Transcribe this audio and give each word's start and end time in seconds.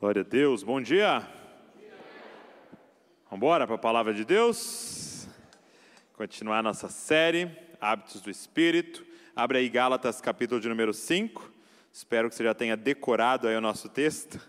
Glória 0.00 0.22
a 0.22 0.24
Deus, 0.24 0.62
bom 0.62 0.80
dia. 0.80 1.28
Vamos 3.24 3.32
embora 3.32 3.66
para 3.66 3.74
a 3.74 3.78
palavra 3.78 4.14
de 4.14 4.24
Deus. 4.24 5.26
Continuar 6.12 6.62
nossa 6.62 6.88
série, 6.88 7.50
Hábitos 7.80 8.20
do 8.20 8.30
Espírito. 8.30 9.04
Abre 9.34 9.58
aí 9.58 9.68
Gálatas, 9.68 10.20
capítulo 10.20 10.60
de 10.60 10.68
número 10.68 10.94
5. 10.94 11.52
Espero 11.92 12.28
que 12.28 12.36
você 12.36 12.44
já 12.44 12.54
tenha 12.54 12.76
decorado 12.76 13.48
aí 13.48 13.56
o 13.56 13.60
nosso 13.60 13.88
texto. 13.88 14.40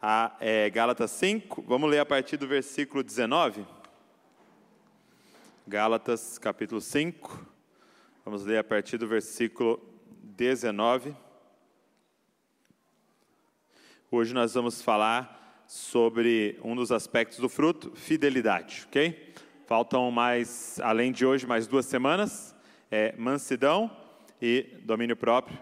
A, 0.00 0.34
é, 0.40 0.70
Gálatas 0.70 1.10
5, 1.10 1.60
vamos 1.60 1.90
ler 1.90 1.98
a 1.98 2.06
partir 2.06 2.38
do 2.38 2.48
versículo 2.48 3.02
19. 3.02 3.66
Gálatas, 5.68 6.38
capítulo 6.38 6.80
5. 6.80 7.46
Vamos 8.24 8.46
ler 8.46 8.56
a 8.56 8.64
partir 8.64 8.96
do 8.96 9.06
versículo 9.06 9.78
19. 10.22 11.14
Hoje 14.12 14.34
nós 14.34 14.54
vamos 14.54 14.82
falar 14.82 15.62
sobre 15.68 16.58
um 16.64 16.74
dos 16.74 16.90
aspectos 16.90 17.38
do 17.38 17.48
fruto, 17.48 17.92
fidelidade, 17.94 18.84
ok? 18.88 19.32
Faltam 19.68 20.10
mais, 20.10 20.80
além 20.82 21.12
de 21.12 21.24
hoje, 21.24 21.46
mais 21.46 21.68
duas 21.68 21.86
semanas, 21.86 22.52
é, 22.90 23.14
mansidão 23.16 23.88
e 24.42 24.66
domínio 24.82 25.16
próprio. 25.16 25.56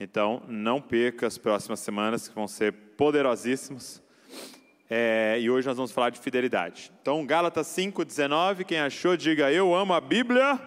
Então, 0.00 0.42
não 0.48 0.80
perca 0.80 1.26
as 1.26 1.36
próximas 1.36 1.80
semanas, 1.80 2.26
que 2.26 2.34
vão 2.34 2.48
ser 2.48 2.72
poderosíssimas. 2.72 4.02
É, 4.88 5.38
e 5.38 5.50
hoje 5.50 5.68
nós 5.68 5.76
vamos 5.76 5.92
falar 5.92 6.08
de 6.08 6.20
fidelidade. 6.20 6.90
Então, 7.02 7.26
Gálatas 7.26 7.66
5,19, 7.66 8.64
quem 8.64 8.80
achou, 8.80 9.14
diga 9.14 9.52
eu 9.52 9.74
amo 9.74 9.92
a 9.92 10.00
Bíblia. 10.00 10.58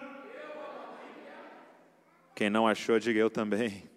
Quem 2.32 2.48
não 2.48 2.68
achou, 2.68 3.00
diga 3.00 3.18
eu 3.18 3.28
também. 3.28 3.92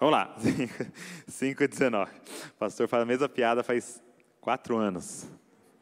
Vamos 0.00 0.12
lá, 0.12 0.36
5 1.26 1.62
e 1.62 1.68
19. 1.68 2.10
O 2.10 2.58
pastor 2.58 2.86
faz 2.86 3.02
a 3.02 3.06
mesma 3.06 3.28
piada 3.28 3.64
faz 3.64 4.00
quatro 4.40 4.76
anos. 4.76 5.26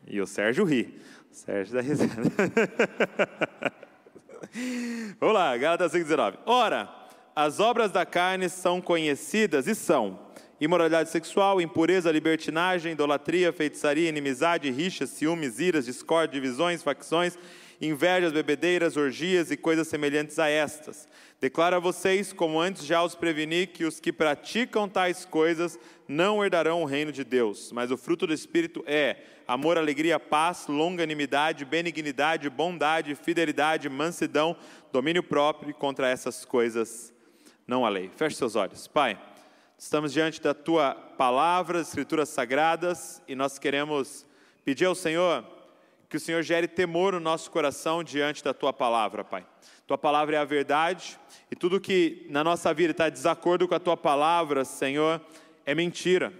E 0.06 0.20
o 0.20 0.26
Sérgio 0.26 0.64
ri. 0.64 0.98
O 1.30 1.34
Sérgio 1.34 1.74
dá 1.74 1.82
risada. 1.82 2.12
Vamos 5.20 5.34
lá, 5.34 5.54
Gálatas 5.58 5.92
5 5.92 6.04
19. 6.04 6.38
Ora, 6.46 6.88
as 7.34 7.60
obras 7.60 7.92
da 7.92 8.06
carne 8.06 8.48
são 8.48 8.80
conhecidas 8.80 9.66
e 9.66 9.74
são 9.74 10.18
imoralidade 10.58 11.10
sexual, 11.10 11.60
impureza, 11.60 12.10
libertinagem, 12.10 12.92
idolatria, 12.92 13.52
feitiçaria, 13.52 14.08
inimizade, 14.08 14.70
rixas, 14.70 15.10
ciúmes, 15.10 15.60
iras, 15.60 15.84
discórdia, 15.84 16.40
divisões, 16.40 16.82
facções, 16.82 17.38
invejas, 17.80 18.32
bebedeiras, 18.32 18.96
orgias 18.96 19.50
e 19.50 19.56
coisas 19.56 19.88
semelhantes 19.88 20.38
a 20.38 20.48
estas 20.48 21.08
Declaro 21.38 21.76
a 21.76 21.78
vocês, 21.78 22.32
como 22.32 22.58
antes 22.58 22.86
já 22.86 23.02
os 23.02 23.14
preveni, 23.14 23.66
que 23.66 23.84
os 23.84 24.00
que 24.00 24.10
praticam 24.10 24.88
tais 24.88 25.26
coisas 25.26 25.78
não 26.08 26.42
herdarão 26.42 26.82
o 26.82 26.86
reino 26.86 27.12
de 27.12 27.22
Deus. 27.22 27.70
Mas 27.72 27.90
o 27.90 27.96
fruto 27.98 28.26
do 28.26 28.32
Espírito 28.32 28.82
é 28.86 29.18
amor, 29.46 29.76
alegria, 29.76 30.18
paz, 30.18 30.66
longanimidade, 30.66 31.66
benignidade, 31.66 32.48
bondade, 32.48 33.14
fidelidade, 33.14 33.86
mansidão, 33.90 34.56
domínio 34.90 35.22
próprio, 35.22 35.74
contra 35.74 36.08
essas 36.08 36.42
coisas 36.46 37.12
não 37.66 37.84
há 37.84 37.90
lei. 37.90 38.10
Feche 38.16 38.36
seus 38.36 38.56
olhos. 38.56 38.88
Pai, 38.88 39.20
estamos 39.76 40.14
diante 40.14 40.40
da 40.40 40.54
Tua 40.54 40.94
palavra, 40.94 41.82
escrituras 41.82 42.30
sagradas, 42.30 43.20
e 43.28 43.34
nós 43.34 43.58
queremos 43.58 44.24
pedir 44.64 44.86
ao 44.86 44.94
Senhor 44.94 45.44
que 46.08 46.16
o 46.16 46.20
Senhor 46.20 46.42
gere 46.42 46.68
temor 46.68 47.12
no 47.12 47.20
nosso 47.20 47.50
coração 47.50 48.02
diante 48.02 48.42
da 48.42 48.54
Tua 48.54 48.72
palavra, 48.72 49.24
Pai. 49.24 49.46
Tua 49.86 49.98
palavra 49.98 50.36
é 50.36 50.38
a 50.38 50.44
verdade, 50.44 51.18
e 51.50 51.54
tudo 51.54 51.80
que 51.80 52.26
na 52.28 52.42
nossa 52.42 52.74
vida 52.74 52.90
está 52.90 53.08
desacordo 53.08 53.68
com 53.68 53.74
a 53.74 53.78
tua 53.78 53.96
palavra, 53.96 54.64
Senhor, 54.64 55.20
é 55.64 55.76
mentira 55.76 56.32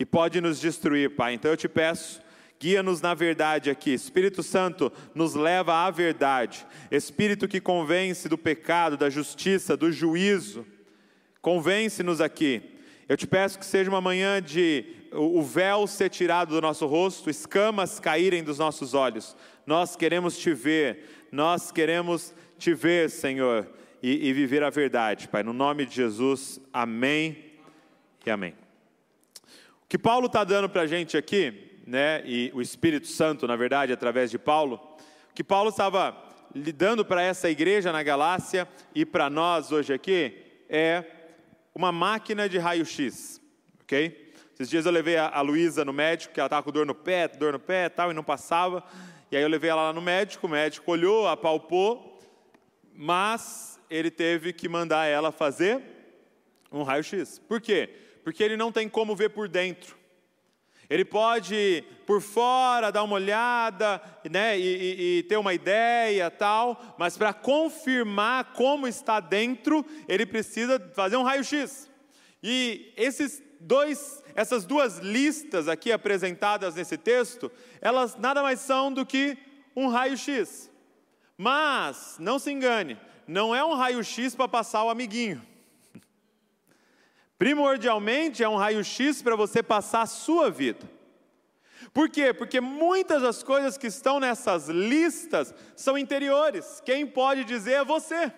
e 0.00 0.04
pode 0.06 0.40
nos 0.40 0.58
destruir, 0.58 1.14
Pai. 1.14 1.34
Então 1.34 1.50
eu 1.50 1.56
te 1.58 1.68
peço, 1.68 2.22
guia-nos 2.58 3.02
na 3.02 3.12
verdade 3.12 3.68
aqui. 3.68 3.92
Espírito 3.92 4.42
Santo, 4.42 4.90
nos 5.14 5.34
leva 5.34 5.74
à 5.74 5.90
verdade. 5.90 6.66
Espírito 6.90 7.46
que 7.46 7.60
convence 7.60 8.26
do 8.26 8.38
pecado, 8.38 8.96
da 8.96 9.10
justiça, 9.10 9.76
do 9.76 9.92
juízo, 9.92 10.66
convence-nos 11.42 12.18
aqui. 12.18 12.79
Eu 13.10 13.16
te 13.16 13.26
peço 13.26 13.58
que 13.58 13.66
seja 13.66 13.90
uma 13.90 14.00
manhã 14.00 14.40
de 14.40 14.84
o 15.12 15.42
véu 15.42 15.84
ser 15.88 16.08
tirado 16.10 16.50
do 16.50 16.60
nosso 16.60 16.86
rosto, 16.86 17.28
escamas 17.28 17.98
caírem 17.98 18.44
dos 18.44 18.60
nossos 18.60 18.94
olhos. 18.94 19.36
Nós 19.66 19.96
queremos 19.96 20.38
te 20.38 20.54
ver, 20.54 21.26
nós 21.32 21.72
queremos 21.72 22.32
te 22.56 22.72
ver, 22.72 23.10
Senhor, 23.10 23.68
e, 24.00 24.28
e 24.28 24.32
viver 24.32 24.62
a 24.62 24.70
verdade, 24.70 25.26
Pai. 25.26 25.42
No 25.42 25.52
nome 25.52 25.86
de 25.86 25.96
Jesus, 25.96 26.60
amém 26.72 27.36
e 28.24 28.30
amém. 28.30 28.54
O 29.82 29.88
que 29.88 29.98
Paulo 29.98 30.26
está 30.26 30.44
dando 30.44 30.68
para 30.68 30.82
a 30.82 30.86
gente 30.86 31.16
aqui, 31.16 31.80
né, 31.84 32.22
e 32.24 32.52
o 32.54 32.62
Espírito 32.62 33.08
Santo, 33.08 33.44
na 33.44 33.56
verdade, 33.56 33.92
através 33.92 34.30
de 34.30 34.38
Paulo, 34.38 34.76
o 35.28 35.34
que 35.34 35.42
Paulo 35.42 35.70
estava 35.70 36.16
lidando 36.54 37.04
para 37.04 37.20
essa 37.20 37.50
igreja 37.50 37.90
na 37.90 38.04
Galácia 38.04 38.68
e 38.94 39.04
para 39.04 39.28
nós 39.28 39.72
hoje 39.72 39.92
aqui, 39.92 40.32
é 40.68 41.04
uma 41.74 41.92
máquina 41.92 42.48
de 42.48 42.58
raio-x, 42.58 43.40
ok? 43.82 44.32
Esses 44.54 44.68
dias 44.68 44.86
eu 44.86 44.92
levei 44.92 45.16
a, 45.16 45.28
a 45.28 45.40
Luísa 45.40 45.84
no 45.84 45.92
médico, 45.92 46.34
que 46.34 46.40
ela 46.40 46.46
estava 46.46 46.62
com 46.62 46.70
dor 46.70 46.84
no 46.84 46.94
pé, 46.94 47.28
dor 47.28 47.52
no 47.52 47.58
pé 47.60 47.88
tal, 47.88 48.10
e 48.10 48.14
não 48.14 48.22
passava. 48.22 48.84
E 49.30 49.36
aí 49.36 49.42
eu 49.42 49.48
levei 49.48 49.70
ela 49.70 49.84
lá 49.84 49.92
no 49.92 50.02
médico, 50.02 50.46
o 50.46 50.50
médico 50.50 50.90
olhou, 50.90 51.28
apalpou, 51.28 52.20
mas 52.94 53.80
ele 53.88 54.10
teve 54.10 54.52
que 54.52 54.68
mandar 54.68 55.06
ela 55.06 55.32
fazer 55.32 55.82
um 56.70 56.82
raio-x. 56.82 57.38
Por 57.38 57.60
quê? 57.60 57.88
Porque 58.22 58.42
ele 58.42 58.56
não 58.56 58.70
tem 58.70 58.88
como 58.88 59.16
ver 59.16 59.30
por 59.30 59.48
dentro. 59.48 59.96
Ele 60.90 61.04
pode 61.04 61.84
por 62.04 62.20
fora 62.20 62.90
dar 62.90 63.04
uma 63.04 63.14
olhada, 63.14 64.02
né, 64.28 64.58
e, 64.58 64.62
e, 64.62 65.18
e 65.18 65.22
ter 65.22 65.36
uma 65.36 65.54
ideia 65.54 66.28
tal, 66.28 66.96
mas 66.98 67.16
para 67.16 67.32
confirmar 67.32 68.52
como 68.52 68.88
está 68.88 69.20
dentro, 69.20 69.86
ele 70.08 70.26
precisa 70.26 70.80
fazer 70.92 71.16
um 71.16 71.22
raio-x. 71.22 71.88
E 72.42 72.92
esses 72.96 73.40
dois, 73.60 74.24
essas 74.34 74.64
duas 74.64 74.98
listas 74.98 75.68
aqui 75.68 75.92
apresentadas 75.92 76.74
nesse 76.74 76.98
texto, 76.98 77.52
elas 77.80 78.16
nada 78.16 78.42
mais 78.42 78.58
são 78.58 78.92
do 78.92 79.06
que 79.06 79.38
um 79.76 79.86
raio-x. 79.86 80.68
Mas, 81.38 82.16
não 82.18 82.40
se 82.40 82.50
engane, 82.50 82.98
não 83.28 83.54
é 83.54 83.64
um 83.64 83.74
raio-x 83.74 84.34
para 84.34 84.48
passar 84.48 84.82
o 84.82 84.90
amiguinho. 84.90 85.40
Primordialmente 87.40 88.44
é 88.44 88.48
um 88.50 88.56
raio-x 88.56 89.22
para 89.22 89.34
você 89.34 89.62
passar 89.62 90.02
a 90.02 90.06
sua 90.06 90.50
vida. 90.50 90.86
Por 91.90 92.10
quê? 92.10 92.34
Porque 92.34 92.60
muitas 92.60 93.22
das 93.22 93.42
coisas 93.42 93.78
que 93.78 93.86
estão 93.86 94.20
nessas 94.20 94.68
listas 94.68 95.54
são 95.74 95.96
interiores. 95.96 96.82
Quem 96.84 97.06
pode 97.06 97.44
dizer 97.44 97.72
é 97.72 97.84
você. 97.84 98.30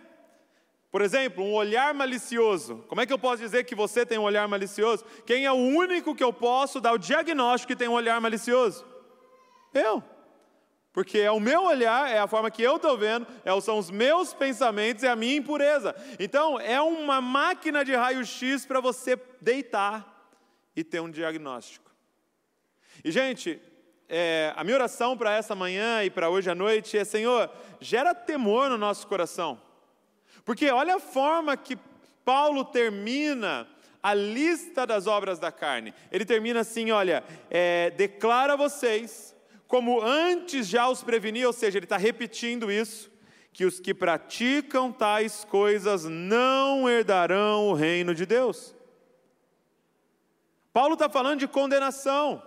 Por 0.88 1.02
exemplo, 1.02 1.42
um 1.42 1.52
olhar 1.52 1.92
malicioso. 1.92 2.84
Como 2.86 3.00
é 3.00 3.04
que 3.04 3.12
eu 3.12 3.18
posso 3.18 3.42
dizer 3.42 3.64
que 3.64 3.74
você 3.74 4.06
tem 4.06 4.18
um 4.18 4.22
olhar 4.22 4.46
malicioso? 4.46 5.04
Quem 5.26 5.46
é 5.46 5.50
o 5.50 5.56
único 5.56 6.14
que 6.14 6.22
eu 6.22 6.32
posso 6.32 6.80
dar 6.80 6.92
o 6.92 6.98
diagnóstico 6.98 7.72
que 7.72 7.76
tem 7.76 7.88
um 7.88 7.94
olhar 7.94 8.20
malicioso? 8.20 8.86
Eu. 9.74 10.00
Porque 10.92 11.18
é 11.18 11.30
o 11.30 11.40
meu 11.40 11.62
olhar, 11.64 12.10
é 12.10 12.18
a 12.18 12.26
forma 12.26 12.50
que 12.50 12.62
eu 12.62 12.76
estou 12.76 12.98
vendo, 12.98 13.26
é, 13.44 13.60
são 13.60 13.78
os 13.78 13.90
meus 13.90 14.34
pensamentos, 14.34 15.02
é 15.02 15.08
a 15.08 15.16
minha 15.16 15.36
impureza. 15.36 15.96
Então, 16.18 16.60
é 16.60 16.80
uma 16.82 17.20
máquina 17.20 17.82
de 17.82 17.94
raio-x 17.94 18.66
para 18.66 18.78
você 18.78 19.18
deitar 19.40 20.30
e 20.76 20.84
ter 20.84 21.00
um 21.00 21.10
diagnóstico. 21.10 21.90
E, 23.02 23.10
gente, 23.10 23.60
é, 24.06 24.52
a 24.54 24.62
minha 24.62 24.76
oração 24.76 25.16
para 25.16 25.34
essa 25.34 25.54
manhã 25.54 26.04
e 26.04 26.10
para 26.10 26.28
hoje 26.28 26.50
à 26.50 26.54
noite 26.54 26.98
é: 26.98 27.04
Senhor, 27.04 27.50
gera 27.80 28.14
temor 28.14 28.68
no 28.68 28.76
nosso 28.76 29.06
coração. 29.06 29.58
Porque 30.44 30.70
olha 30.70 30.96
a 30.96 31.00
forma 31.00 31.56
que 31.56 31.78
Paulo 32.22 32.64
termina 32.66 33.66
a 34.02 34.12
lista 34.12 34.86
das 34.86 35.06
obras 35.06 35.38
da 35.38 35.50
carne. 35.50 35.94
Ele 36.10 36.26
termina 36.26 36.60
assim: 36.60 36.90
olha, 36.90 37.24
é, 37.50 37.90
declara 37.90 38.52
a 38.52 38.56
vocês 38.56 39.31
como 39.72 40.02
antes 40.02 40.68
já 40.68 40.86
os 40.86 41.02
preveni, 41.02 41.46
ou 41.46 41.52
seja, 41.52 41.78
ele 41.78 41.86
está 41.86 41.96
repetindo 41.96 42.70
isso, 42.70 43.10
que 43.54 43.64
os 43.64 43.80
que 43.80 43.94
praticam 43.94 44.92
tais 44.92 45.46
coisas 45.46 46.04
não 46.04 46.86
herdarão 46.90 47.70
o 47.70 47.72
reino 47.72 48.14
de 48.14 48.26
Deus. 48.26 48.74
Paulo 50.74 50.92
está 50.92 51.08
falando 51.08 51.38
de 51.38 51.48
condenação. 51.48 52.42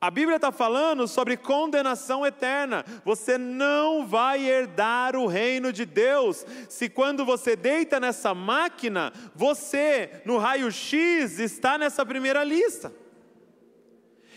A 0.00 0.10
Bíblia 0.10 0.36
está 0.36 0.50
falando 0.50 1.06
sobre 1.06 1.36
condenação 1.36 2.26
eterna. 2.26 2.84
Você 3.04 3.38
não 3.38 4.04
vai 4.04 4.44
herdar 4.44 5.14
o 5.14 5.28
reino 5.28 5.72
de 5.72 5.86
Deus 5.86 6.44
se, 6.68 6.88
quando 6.88 7.24
você 7.24 7.54
deita 7.54 8.00
nessa 8.00 8.34
máquina, 8.34 9.12
você, 9.36 10.20
no 10.24 10.36
raio-x, 10.36 11.38
está 11.38 11.78
nessa 11.78 12.04
primeira 12.04 12.42
lista. 12.42 12.92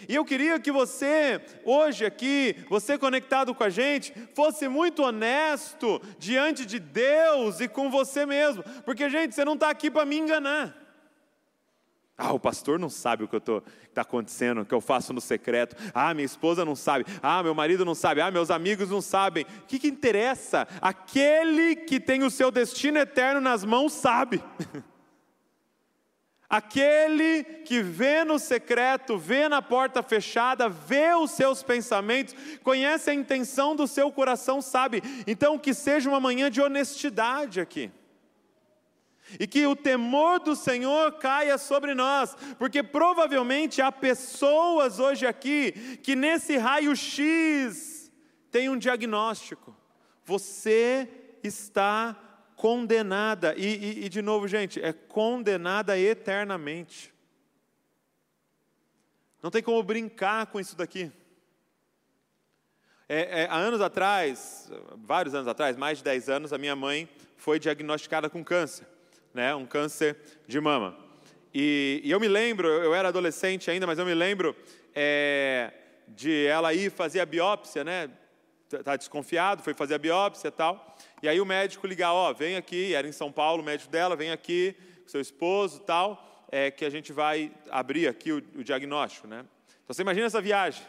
E 0.08 0.16
eu 0.16 0.26
queria 0.26 0.60
que 0.60 0.72
você, 0.72 1.42
hoje 1.64 2.06
aqui, 2.06 2.56
você 2.70 2.98
conectado 2.98 3.54
com 3.54 3.64
a 3.64 3.70
gente, 3.70 4.14
fosse 4.34 4.68
muito 4.68 5.04
honesto 5.04 6.02
diante 6.18 6.66
de 6.66 6.80
Deus 6.80 7.60
e 7.60 7.68
com 7.68 7.90
você 7.90 8.26
mesmo, 8.26 8.64
porque, 8.86 9.10
gente, 9.10 9.36
você 9.36 9.44
não 9.46 9.54
está 9.54 9.70
aqui 9.70 9.90
para 9.90 10.06
me 10.06 10.18
enganar. 10.18 10.84
Ah, 12.16 12.32
o 12.32 12.40
pastor 12.40 12.78
não 12.78 12.90
sabe 12.90 13.24
o 13.24 13.28
que 13.28 13.36
está 13.38 14.02
acontecendo, 14.02 14.62
o 14.62 14.66
que 14.66 14.74
eu 14.74 14.80
faço 14.80 15.12
no 15.14 15.20
secreto. 15.20 15.76
Ah, 15.94 16.14
minha 16.14 16.26
esposa 16.26 16.64
não 16.64 16.76
sabe. 16.76 17.06
Ah, 17.22 17.42
meu 17.42 17.56
marido 17.56 17.84
não 17.84 17.96
sabe. 17.96 18.22
Ah, 18.22 18.30
meus 18.30 18.52
amigos 18.52 18.90
não 18.90 19.02
sabem. 19.02 19.46
O 19.64 19.66
que, 19.68 19.80
que 19.80 19.88
interessa? 19.88 20.68
Aquele 20.80 21.76
que 21.76 22.00
tem 22.00 22.24
o 22.24 22.30
seu 22.30 22.52
destino 22.52 23.00
eterno 23.00 23.42
nas 23.42 23.66
mãos 23.66 23.94
sabe. 23.94 24.44
Aquele 26.54 27.44
que 27.66 27.82
vê 27.82 28.24
no 28.24 28.38
secreto, 28.38 29.18
vê 29.18 29.50
na 29.50 29.60
porta 29.60 30.04
fechada, 30.04 30.70
vê 30.70 31.12
os 31.16 31.32
seus 31.32 31.64
pensamentos, 31.64 32.36
conhece 32.62 33.10
a 33.10 33.14
intenção 33.16 33.76
do 33.76 33.88
seu 33.88 34.12
coração, 34.12 34.62
sabe. 34.62 35.02
Então, 35.26 35.58
que 35.58 35.74
seja 35.74 36.08
uma 36.08 36.20
manhã 36.20 36.52
de 36.52 36.62
honestidade 36.62 37.60
aqui 37.60 37.90
e 39.40 39.48
que 39.48 39.66
o 39.66 39.76
temor 39.76 40.42
do 40.42 40.56
Senhor 40.56 41.14
caia 41.14 41.58
sobre 41.58 41.96
nós, 41.96 42.38
porque 42.60 42.84
provavelmente 42.84 43.82
há 43.82 43.92
pessoas 43.92 45.00
hoje 45.00 45.26
aqui 45.26 45.72
que 46.04 46.16
nesse 46.16 46.56
raio-x 46.56 48.12
tem 48.52 48.70
um 48.70 48.78
diagnóstico: 48.78 49.76
você 50.24 51.10
está 51.42 52.16
condenada, 52.56 53.56
e, 53.58 53.66
e, 53.66 54.06
e 54.06 54.10
de 54.10 54.22
novo, 54.22 54.48
gente, 54.48 54.82
é 54.82 54.94
condenada 54.94 55.98
eternamente. 55.98 57.14
Não 59.42 59.52
tem 59.52 59.62
como 59.62 59.82
brincar 59.84 60.48
com 60.48 60.60
isso 60.60 60.76
daqui. 60.76 61.12
É, 63.10 63.42
é, 63.42 63.48
há 63.50 63.58
anos 63.58 63.82
atrás, 63.82 64.72
vários 64.96 65.36
anos 65.36 65.48
atrás, 65.48 65.76
mais 65.76 65.98
de 65.98 66.04
10 66.06 66.30
anos, 66.30 66.54
a 66.54 66.58
minha 66.58 66.76
mãe 66.76 67.10
foi 67.36 67.60
diagnosticada 67.60 68.30
com 68.30 68.44
câncer 68.44 68.88
né, 69.34 69.54
um 69.56 69.66
câncer 69.66 70.18
de 70.48 70.60
mama. 70.62 70.96
E, 71.54 72.02
e 72.04 72.12
eu 72.12 72.20
me 72.20 72.28
lembro, 72.28 72.68
eu 72.68 72.94
era 72.94 73.10
adolescente 73.10 73.70
ainda, 73.70 73.88
mas 73.88 73.98
eu 74.00 74.06
me 74.06 74.14
lembro 74.14 74.56
é, 74.94 75.74
de 76.08 76.46
ela 76.46 76.74
ir 76.74 76.92
fazer 76.92 77.20
a 77.20 77.26
biópsia, 77.26 77.84
né? 77.84 78.10
Tá 78.84 78.96
desconfiado, 78.96 79.62
foi 79.62 79.74
fazer 79.74 79.96
a 79.96 80.00
biópsia 80.00 80.48
e 80.48 80.52
tal. 80.52 80.93
E 81.24 81.30
aí 81.30 81.40
o 81.40 81.46
médico 81.46 81.88
ligar, 81.88 82.12
ó, 82.12 82.30
oh, 82.30 82.34
vem 82.34 82.58
aqui, 82.58 82.94
era 82.94 83.08
em 83.08 83.14
São 83.14 83.31
Paulo, 83.31 83.64
o 83.64 83.66
médico 83.66 83.90
dela, 83.90 84.14
vem 84.14 84.30
aqui, 84.30 84.75
seu 85.08 85.22
esposo 85.22 85.80
tal, 85.80 86.46
é, 86.52 86.70
que 86.70 86.84
a 86.84 86.90
gente 86.90 87.14
vai 87.14 87.50
abrir 87.72 88.10
aqui 88.10 88.34
o, 88.34 88.44
o 88.56 88.62
diagnóstico, 88.62 89.25
né? 89.25 89.46
Então 89.70 89.94
você 89.94 90.02
imagina 90.02 90.25
essa 90.25 90.42
viagem, 90.42 90.84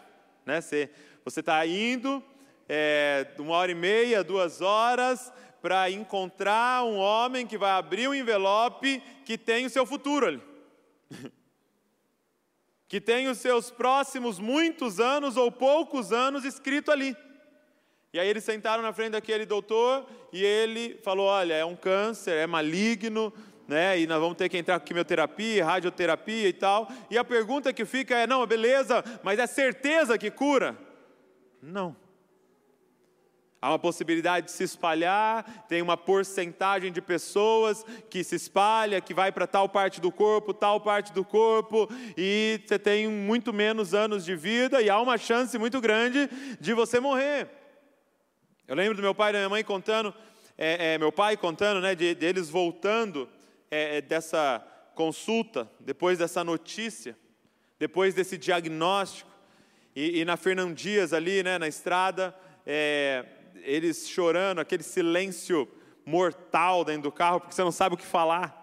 né? 0.45 0.61
Você 0.61 0.91
está 1.39 1.65
indo, 1.65 2.21
é, 2.69 3.29
uma 3.39 3.55
hora 3.55 3.71
e 3.71 3.77
meia, 3.77 4.25
duas 4.25 4.61
horas, 4.61 5.33
para 5.63 5.89
encontrar 5.89 6.83
um 6.83 6.97
homem 6.97 7.47
que 7.47 7.57
vai 7.57 7.71
abrir 7.71 8.09
um 8.09 8.15
envelope 8.15 9.01
que 9.25 9.39
tem 9.39 9.67
o 9.67 9.71
seu 9.71 9.87
futuro 9.87 10.27
ali. 10.27 10.43
que 12.89 13.01
tem 13.01 13.29
os 13.29 13.39
seus 13.39 13.71
próximos 13.71 14.41
muitos 14.41 14.99
anos 14.99 15.37
ou 15.37 15.53
poucos 15.53 16.13
anos 16.13 16.45
escrito 16.45 16.91
ali. 16.91 17.17
E 18.15 18.21
aí 18.21 18.29
eles 18.29 18.45
sentaram 18.45 18.81
na 18.81 18.93
frente 18.93 19.11
daquele 19.11 19.45
doutor 19.45 20.07
e 20.33 20.41
ele 20.41 20.97
falou: 21.03 21.27
Olha, 21.27 21.53
é 21.53 21.65
um 21.65 21.75
câncer, 21.75 22.31
é 22.37 22.47
maligno, 22.47 23.33
né? 23.67 23.99
E 23.99 24.07
nós 24.07 24.21
vamos 24.21 24.37
ter 24.37 24.49
que 24.49 24.57
entrar 24.57 24.79
com 24.79 24.87
quimioterapia, 24.87 25.65
radioterapia 25.65 26.47
e 26.47 26.53
tal. 26.53 26.89
E 27.11 27.19
a 27.19 27.25
pergunta 27.25 27.73
que 27.73 27.85
fica 27.85 28.17
é: 28.17 28.25
Não, 28.25 28.47
beleza, 28.47 29.03
mas 29.25 29.41
é 29.41 29.49
certeza 29.49 30.17
que 30.17 30.31
cura? 30.31 30.79
Não. 31.61 31.97
Há 33.61 33.71
uma 33.71 33.81
possibilidade 33.81 34.47
de 34.47 34.53
se 34.53 34.63
espalhar, 34.63 35.67
tem 35.67 35.83
uma 35.83 35.97
porcentagem 35.97 36.93
de 36.93 37.01
pessoas 37.01 37.85
que 38.09 38.23
se 38.23 38.37
espalha, 38.37 39.01
que 39.01 39.13
vai 39.13 39.33
para 39.33 39.49
tal 39.49 39.69
parte 39.69 40.01
do 40.01 40.13
corpo, 40.13 40.55
tal 40.55 40.81
parte 40.81 41.13
do 41.13 41.25
corpo, 41.25 41.89
e 42.17 42.61
você 42.65 42.79
tem 42.79 43.09
muito 43.09 43.53
menos 43.53 43.93
anos 43.93 44.25
de 44.25 44.37
vida 44.37 44.81
e 44.81 44.89
há 44.89 45.01
uma 45.01 45.19
chance 45.19 45.59
muito 45.59 45.81
grande 45.81 46.31
de 46.61 46.73
você 46.75 47.01
morrer. 47.01 47.64
Eu 48.67 48.75
lembro 48.75 48.97
do 48.97 49.03
meu 49.03 49.15
pai 49.15 49.29
e 49.29 49.33
da 49.35 49.39
minha 49.41 49.49
mãe 49.51 49.63
contando, 49.63 50.15
é, 50.57 50.95
é, 50.95 50.99
meu 50.99 51.13
pai 51.13 51.37
contando, 51.37 51.83
né, 51.83 51.95
de, 51.95 52.15
de 52.15 52.25
eles 52.25 52.49
voltando 52.49 53.29
é, 53.71 53.99
é 53.99 54.01
dessa 54.01 54.67
consulta, 54.95 55.71
depois 55.79 56.19
dessa 56.19 56.43
notícia, 56.43 57.15
depois 57.79 58.15
desse 58.15 58.39
diagnóstico, 58.39 59.31
e, 59.95 60.21
e 60.21 60.25
na 60.25 60.39
Fernão 60.39 60.73
Dias 60.73 61.13
ali, 61.13 61.43
né, 61.43 61.59
na 61.59 61.69
estrada, 61.69 62.35
é, 62.67 63.27
eles 63.57 64.09
chorando, 64.09 64.61
aquele 64.61 64.83
silêncio 64.83 65.69
mortal 66.07 66.87
dentro 66.87 67.03
do 67.03 67.13
carro, 67.13 67.41
porque 67.41 67.55
você 67.55 67.63
não 67.63 67.73
sabe 67.73 67.97
o 67.97 67.99
que 67.99 68.07
falar. 68.07 68.63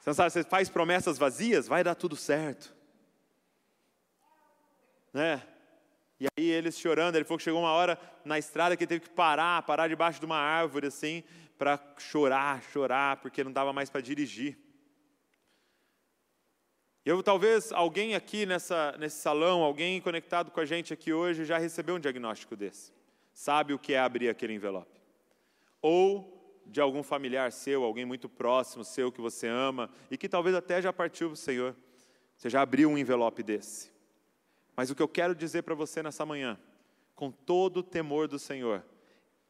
Você 0.00 0.10
não 0.10 0.14
sabe, 0.14 0.30
você 0.30 0.44
faz 0.44 0.68
promessas 0.68 1.16
vazias, 1.16 1.66
vai 1.66 1.82
dar 1.82 1.94
tudo 1.94 2.14
certo. 2.16 2.74
Né? 5.10 5.42
E 6.18 6.26
aí 6.36 6.50
eles 6.50 6.78
chorando, 6.78 7.16
ele 7.16 7.24
falou 7.24 7.38
que 7.38 7.44
chegou 7.44 7.60
uma 7.60 7.72
hora 7.72 7.98
na 8.24 8.38
estrada 8.38 8.76
que 8.76 8.84
ele 8.84 8.88
teve 8.88 9.00
que 9.00 9.10
parar, 9.10 9.62
parar 9.62 9.88
debaixo 9.88 10.18
de 10.18 10.26
uma 10.26 10.38
árvore 10.38 10.86
assim, 10.86 11.22
para 11.58 11.78
chorar, 11.98 12.62
chorar, 12.72 13.18
porque 13.18 13.44
não 13.44 13.52
dava 13.52 13.72
mais 13.72 13.90
para 13.90 14.00
dirigir. 14.00 14.58
Eu 17.04 17.22
talvez 17.22 17.70
alguém 17.70 18.14
aqui 18.14 18.46
nessa, 18.46 18.96
nesse 18.98 19.18
salão, 19.18 19.62
alguém 19.62 20.00
conectado 20.00 20.50
com 20.50 20.60
a 20.60 20.64
gente 20.64 20.92
aqui 20.92 21.12
hoje 21.12 21.44
já 21.44 21.58
recebeu 21.58 21.96
um 21.96 22.00
diagnóstico 22.00 22.56
desse 22.56 22.96
sabe 23.36 23.74
o 23.74 23.78
que 23.78 23.92
é 23.92 23.98
abrir 23.98 24.30
aquele 24.30 24.54
envelope. 24.54 24.98
Ou 25.82 26.62
de 26.64 26.80
algum 26.80 27.02
familiar 27.02 27.52
seu, 27.52 27.84
alguém 27.84 28.06
muito 28.06 28.30
próximo 28.30 28.82
seu 28.82 29.12
que 29.12 29.20
você 29.20 29.46
ama 29.46 29.90
e 30.10 30.16
que 30.16 30.26
talvez 30.26 30.56
até 30.56 30.80
já 30.80 30.90
partiu 30.90 31.28
para 31.28 31.34
o 31.34 31.36
Senhor. 31.36 31.76
Você 32.34 32.48
já 32.48 32.62
abriu 32.62 32.88
um 32.88 32.96
envelope 32.96 33.42
desse. 33.42 33.92
Mas 34.76 34.90
o 34.90 34.94
que 34.94 35.02
eu 35.02 35.08
quero 35.08 35.34
dizer 35.34 35.62
para 35.62 35.74
você 35.74 36.02
nessa 36.02 36.26
manhã, 36.26 36.58
com 37.14 37.30
todo 37.30 37.78
o 37.78 37.82
temor 37.82 38.28
do 38.28 38.38
Senhor, 38.38 38.84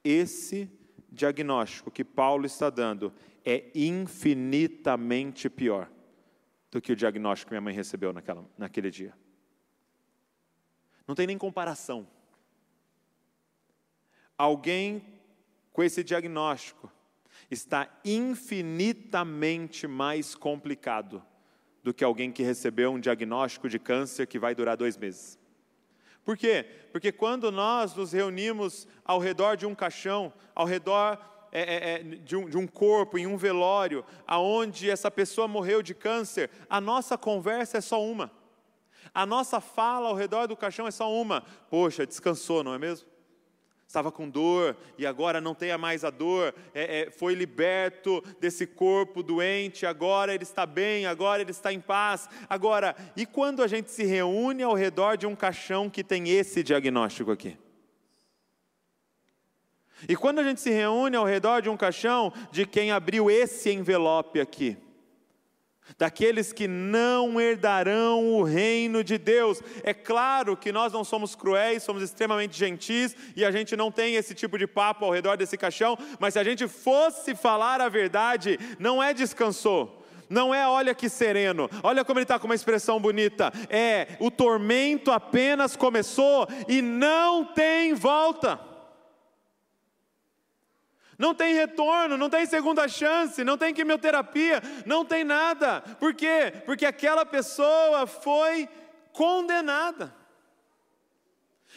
esse 0.05 0.70
diagnóstico 1.11 1.90
que 1.90 2.05
Paulo 2.05 2.46
está 2.46 2.70
dando 2.70 3.12
é 3.44 3.70
infinitamente 3.75 5.50
pior 5.50 5.90
do 6.70 6.81
que 6.81 6.93
o 6.93 6.96
diagnóstico 6.96 7.49
que 7.49 7.55
minha 7.55 7.61
mãe 7.61 7.75
recebeu 7.75 8.12
naquela, 8.12 8.44
naquele 8.56 8.90
dia. 8.90 9.12
Não 11.06 11.14
tem 11.14 11.26
nem 11.26 11.38
comparação 11.38 12.06
alguém 14.37 15.02
com 15.73 15.82
esse 15.82 16.05
diagnóstico 16.05 16.93
está 17.50 17.88
infinitamente 18.05 19.87
mais 19.87 20.34
complicado 20.34 21.25
do 21.87 21.94
que 21.94 22.03
alguém 22.03 22.33
que 22.33 22.43
recebeu 22.43 22.91
um 22.91 22.99
diagnóstico 22.99 23.69
de 23.69 23.79
câncer 23.79 24.26
que 24.26 24.40
vai 24.40 24.57
durar 24.57 24.76
dois 24.76 24.97
meses. 24.97 25.38
Por 26.25 26.37
quê? 26.37 26.66
Porque 26.90 27.12
quando 27.12 27.52
nós 27.52 27.95
nos 27.95 28.11
reunimos 28.11 28.88
ao 29.05 29.21
redor 29.21 29.57
de 29.57 29.66
um 29.66 29.73
caixão, 29.73 30.33
ao 30.52 30.66
redor 30.66 31.16
é, 31.52 31.61
é, 31.61 31.93
é, 31.93 31.99
de, 32.02 32.35
um, 32.35 32.49
de 32.49 32.59
um 32.59 32.66
corpo, 32.66 33.16
em 33.16 33.28
um 33.28 33.37
velório, 33.37 34.05
aonde 34.26 34.90
essa 34.90 35.12
pessoa 35.12 35.47
morreu 35.47 35.81
de 35.81 35.95
câncer, 35.95 36.50
a 36.69 36.81
nossa 36.81 37.16
conversa 37.16 37.78
é 37.78 37.81
só 37.81 38.02
uma. 38.05 38.33
A 39.14 39.25
nossa 39.25 39.61
fala 39.61 40.09
ao 40.09 40.16
redor 40.16 40.49
do 40.49 40.57
caixão 40.57 40.88
é 40.88 40.90
só 40.90 41.09
uma. 41.09 41.45
Poxa, 41.71 42.05
descansou, 42.05 42.64
não 42.64 42.75
é 42.75 42.78
mesmo? 42.81 43.07
Estava 43.87 44.11
com 44.11 44.28
dor 44.28 44.76
e 44.99 45.07
agora 45.07 45.40
não 45.40 45.55
tenha 45.55 45.78
mais 45.78 46.05
a 46.05 46.11
dor, 46.11 46.55
é, 46.75 47.02
é, 47.02 47.11
foi 47.11 47.35
liberto 47.35 48.23
desse 48.40 48.66
corpo 48.66 49.23
doente, 49.23 49.87
agora 49.87 50.35
ele 50.35 50.43
está 50.43 50.66
bem, 50.66 51.07
agora 51.07 51.40
ele 51.40 51.52
está 51.52 51.73
em 51.73 51.81
paz. 51.81 52.28
Agora, 52.49 52.97
e 53.16 53.25
quando 53.25 53.62
a 53.62 53.66
gente 53.66 53.90
se 53.90 54.05
reúne 54.05 54.62
ao 54.62 54.75
redor 54.75 55.16
de 55.16 55.26
um 55.26 55.37
caixão 55.37 55.88
que 55.88 56.02
tem 56.02 56.28
esse 56.28 56.62
diagnóstico 56.62 57.31
aqui? 57.31 57.57
E 60.09 60.14
quando 60.14 60.40
a 60.40 60.43
gente 60.43 60.61
se 60.61 60.71
reúne 60.71 61.16
ao 61.16 61.25
redor 61.25 61.62
de 61.62 61.71
um 61.71 61.76
caixão 61.76 62.33
de 62.50 62.66
quem 62.66 62.90
abriu 62.90 63.31
esse 63.31 63.71
envelope 63.71 64.40
aqui? 64.40 64.76
Daqueles 65.99 66.52
que 66.52 66.66
não 66.66 67.40
herdarão 67.40 68.35
o 68.35 68.43
reino 68.43 69.02
de 69.02 69.19
Deus. 69.19 69.62
É 69.83 69.95
claro 69.95 70.57
que 70.57 70.73
nós 70.73 70.93
não 70.93 71.05
somos 71.05 71.35
cruéis, 71.35 71.83
somos 71.83 72.02
extremamente 72.02 72.59
gentis 72.59 73.16
e 73.35 73.45
a 73.45 73.50
gente 73.50 73.76
não 73.76 73.90
tem 73.90 74.14
esse 74.14 74.35
tipo 74.35 74.59
de 74.59 74.66
papo 74.66 75.05
ao 75.05 75.12
redor 75.12 75.37
desse 75.37 75.57
caixão, 75.57 75.97
mas 76.19 76.35
se 76.35 76.38
a 76.38 76.45
gente 76.45 76.66
fosse 76.69 77.35
falar 77.35 77.81
a 77.81 77.88
verdade, 77.88 78.59
não 78.78 79.02
é 79.02 79.14
descansou. 79.14 80.02
Não 80.28 80.52
é 80.52 80.66
olha 80.66 80.93
que 80.95 81.09
sereno, 81.09 81.71
olha 81.85 82.05
como 82.05 82.19
ele 82.19 82.25
está 82.25 82.37
com 82.38 82.47
uma 82.47 82.55
expressão 82.55 83.00
bonita. 83.00 83.52
É 83.71 84.16
o 84.19 84.31
tormento 84.31 85.12
apenas 85.12 85.76
começou 85.76 86.49
e 86.66 86.83
não 86.83 87.45
tem 87.45 87.95
volta. 87.95 88.59
Não 91.18 91.35
tem 91.35 91.54
retorno, 91.54 92.16
não 92.16 92.28
tem 92.28 92.44
segunda 92.44 92.87
chance, 92.88 93.42
não 93.42 93.56
tem 93.56 93.73
quimioterapia, 93.73 94.62
não 94.85 95.04
tem 95.04 95.25
nada. 95.25 95.80
Por 95.99 96.14
quê? 96.14 96.52
Porque 96.66 96.85
aquela 96.85 97.25
pessoa 97.25 98.06
foi 98.06 98.68
condenada. 99.12 100.14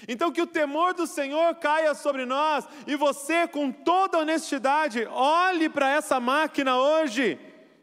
Então, 0.08 0.32
que 0.32 0.42
o 0.42 0.48
temor 0.48 0.94
do 0.94 1.08
Senhor 1.08 1.56
caia 1.56 1.94
sobre 1.94 2.26
nós 2.26 2.68
e 2.88 2.96
você, 2.96 3.48
com 3.48 3.72
toda 3.72 4.20
honestidade, 4.20 5.06
olhe 5.06 5.70
para 5.70 5.90
essa 5.90 6.20
máquina 6.20 6.78
hoje 6.78 7.40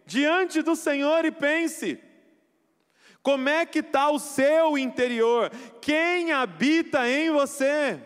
diante 0.06 0.62
do 0.62 0.75
Senhor 0.76 1.25
e 1.25 1.30
pense: 1.30 2.00
como 3.22 3.48
é 3.48 3.66
que 3.66 3.80
está 3.80 4.10
o 4.10 4.18
seu 4.18 4.78
interior? 4.78 5.50
Quem 5.80 6.32
habita 6.32 7.08
em 7.08 7.30
você? 7.30 8.00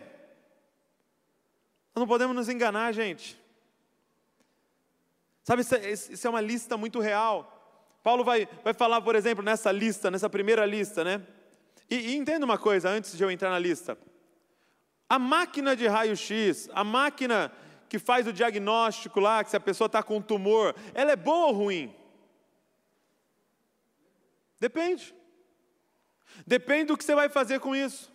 Não 1.95 2.07
podemos 2.07 2.35
nos 2.35 2.49
enganar, 2.49 2.91
gente. 2.93 3.40
Sabe, 5.51 5.63
isso 5.63 5.75
é, 5.75 5.91
isso 5.91 6.27
é 6.27 6.29
uma 6.29 6.39
lista 6.39 6.77
muito 6.77 7.01
real. 7.01 7.99
Paulo 8.01 8.23
vai, 8.23 8.47
vai 8.63 8.73
falar, 8.73 9.01
por 9.01 9.15
exemplo, 9.15 9.43
nessa 9.43 9.69
lista, 9.69 10.09
nessa 10.09 10.29
primeira 10.29 10.65
lista, 10.65 11.03
né? 11.03 11.21
E, 11.89 11.95
e 11.95 12.15
entenda 12.15 12.45
uma 12.45 12.57
coisa 12.57 12.87
antes 12.87 13.17
de 13.17 13.21
eu 13.21 13.29
entrar 13.29 13.49
na 13.49 13.59
lista. 13.59 13.97
A 15.09 15.19
máquina 15.19 15.75
de 15.75 15.87
raio-x, 15.87 16.69
a 16.71 16.85
máquina 16.85 17.51
que 17.89 17.99
faz 17.99 18.25
o 18.27 18.31
diagnóstico 18.31 19.19
lá, 19.19 19.43
que 19.43 19.49
se 19.49 19.57
a 19.57 19.59
pessoa 19.59 19.87
está 19.87 20.01
com 20.01 20.15
um 20.15 20.21
tumor, 20.21 20.73
ela 20.93 21.11
é 21.11 21.17
boa 21.17 21.47
ou 21.47 21.53
ruim? 21.53 21.93
Depende. 24.57 25.13
Depende 26.47 26.85
do 26.85 26.97
que 26.97 27.03
você 27.03 27.13
vai 27.13 27.27
fazer 27.27 27.59
com 27.59 27.75
isso. 27.75 28.09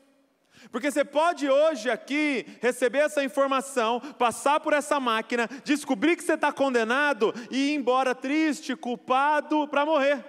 Porque 0.71 0.91
você 0.91 1.05
pode 1.05 1.49
hoje 1.49 1.91
aqui 1.91 2.47
receber 2.61 2.99
essa 2.99 3.23
informação, 3.23 4.01
passar 4.01 4.61
por 4.61 4.73
essa 4.73 4.99
máquina, 4.99 5.49
descobrir 5.65 6.17
que 6.17 6.25
você 6.25 6.35
está 6.35 6.53
condenado 6.53 7.35
e 7.51 7.71
ir 7.71 7.75
embora 7.75 8.15
triste, 8.15 8.75
culpado 8.75 9.69
para 9.69 9.87
morrer. 9.87 10.25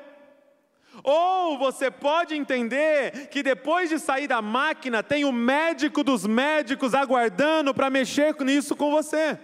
Ou 1.03 1.57
você 1.57 1.91
pode 1.91 2.35
entender 2.35 3.27
que 3.27 3.43
depois 3.43 3.89
de 3.89 3.99
sair 3.99 4.27
da 4.27 4.41
máquina, 4.41 5.03
tem 5.03 5.25
o 5.25 5.31
médico 5.31 6.03
dos 6.03 6.25
médicos 6.25 6.93
aguardando 6.93 7.73
para 7.73 7.89
mexer 7.89 8.35
nisso 8.41 8.75
com 8.75 8.91
você. 8.91 9.37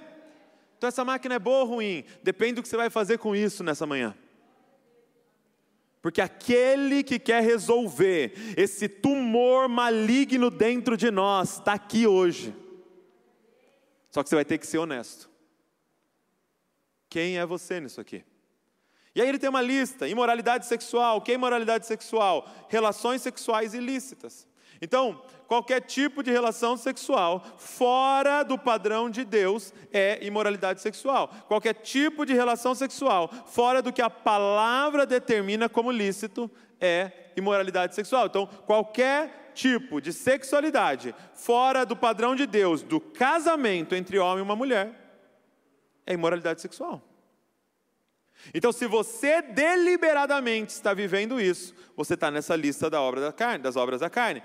Então 0.78 0.88
essa 0.88 1.06
máquina 1.06 1.36
é 1.36 1.40
boa 1.40 1.60
ou 1.60 1.66
ruim? 1.66 2.04
Depende 2.22 2.56
do 2.56 2.63
que 2.63 2.68
você 2.68 2.78
vai 2.78 2.90
fazer 2.90 3.18
com 3.18 3.36
isso 3.36 3.63
nessa 3.63 3.86
manhã. 3.86 4.16
Porque 6.03 6.19
aquele 6.19 7.01
que 7.01 7.17
quer 7.17 7.41
resolver 7.41 8.33
esse 8.57 8.89
tumor 8.89 9.69
maligno 9.69 10.51
dentro 10.51 10.98
de 10.98 11.10
nós 11.10 11.53
está 11.53 11.72
aqui 11.72 12.05
hoje. 12.05 12.53
Só 14.12 14.22
que 14.22 14.27
você 14.27 14.36
vai 14.36 14.43
ter 14.43 14.57
que 14.57 14.67
ser 14.67 14.79
honesto. 14.79 15.29
Quem 17.10 17.38
é 17.38 17.45
você 17.45 17.79
nisso 17.79 18.01
aqui? 18.01 18.22
E 19.15 19.22
aí 19.22 19.29
ele 19.29 19.39
tem 19.39 19.50
uma 19.50 19.62
lista: 19.62 20.05
imoralidade 20.05 20.65
sexual. 20.65 21.22
Que 21.22 21.31
é 21.31 21.36
imoralidade 21.36 21.88
sexual? 21.88 22.53
Relações 22.67 23.22
sexuais 23.22 23.74
ilícitas. 23.74 24.45
Então, 24.82 25.22
qualquer 25.48 25.82
tipo 25.82 26.24
de 26.24 26.32
relação 26.32 26.75
sexual 26.75 27.44
fora 27.58 28.44
do 28.44 28.58
padrão 28.58 29.10
de 29.10 29.24
Deus 29.24 29.74
é 29.92 30.25
imoralidade 30.25 30.82
sexual. 30.82 31.30
Qualquer 31.48 31.74
tipo 31.75 32.25
de 32.25 32.34
relação 32.34 32.74
sexual 32.75 33.30
fora 33.48 33.82
do 33.82 33.94
que 33.94 34.01
a 34.01 34.10
palavra 34.10 35.06
determina 35.06 35.70
como 35.70 35.92
lícito 35.92 36.50
é 36.80 37.12
imoralidade 37.36 37.96
sexual. 37.96 38.25
Então, 38.25 38.46
qualquer 38.46 39.51
tipo 39.53 40.01
de 40.01 40.12
sexualidade 40.12 41.15
fora 41.34 41.86
do 41.86 41.96
padrão 41.96 42.36
de 42.36 42.46
Deus, 42.46 42.82
do 42.82 43.00
casamento 43.00 43.96
entre 43.96 44.18
homem 44.20 44.39
e 44.39 44.42
uma 44.42 44.56
mulher, 44.56 44.92
é 46.06 46.13
imoralidade 46.13 46.62
sexual. 46.62 47.01
Então, 48.53 48.72
se 48.72 48.88
você 48.88 49.42
deliberadamente 49.42 50.74
está 50.74 50.94
vivendo 50.94 51.39
isso, 51.39 51.74
você 51.96 52.15
está 52.15 52.30
nessa 52.30 52.56
lista 52.56 52.89
da 52.89 53.00
obra 53.00 53.22
da 53.22 53.32
carne, 53.32 53.63
das 53.63 53.75
obras 53.75 54.01
da 54.01 54.10
carne 54.10 54.44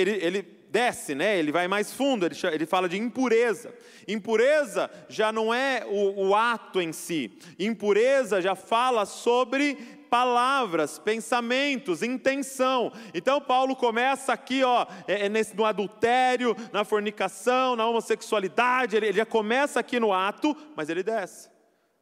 ele, 0.00 0.12
ele 0.22 0.42
desce, 0.70 1.14
né? 1.14 1.38
ele 1.38 1.50
vai 1.50 1.66
mais 1.66 1.92
fundo, 1.92 2.26
ele, 2.26 2.36
ele 2.52 2.66
fala 2.66 2.88
de 2.88 2.96
impureza. 2.96 3.74
Impureza 4.06 4.90
já 5.08 5.32
não 5.32 5.52
é 5.52 5.84
o, 5.86 6.28
o 6.28 6.34
ato 6.34 6.80
em 6.80 6.92
si, 6.92 7.38
impureza 7.58 8.40
já 8.40 8.54
fala 8.54 9.04
sobre 9.04 9.74
palavras, 10.08 10.98
pensamentos, 10.98 12.02
intenção. 12.02 12.92
Então 13.12 13.40
Paulo 13.40 13.76
começa 13.76 14.32
aqui, 14.32 14.62
ó, 14.62 14.86
é, 15.06 15.26
é 15.26 15.28
nesse, 15.28 15.54
no 15.54 15.64
adultério, 15.64 16.56
na 16.72 16.84
fornicação, 16.84 17.76
na 17.76 17.86
homossexualidade, 17.86 18.96
ele, 18.96 19.06
ele 19.06 19.18
já 19.18 19.26
começa 19.26 19.80
aqui 19.80 20.00
no 20.00 20.12
ato, 20.12 20.56
mas 20.76 20.88
ele 20.88 21.02
desce 21.02 21.50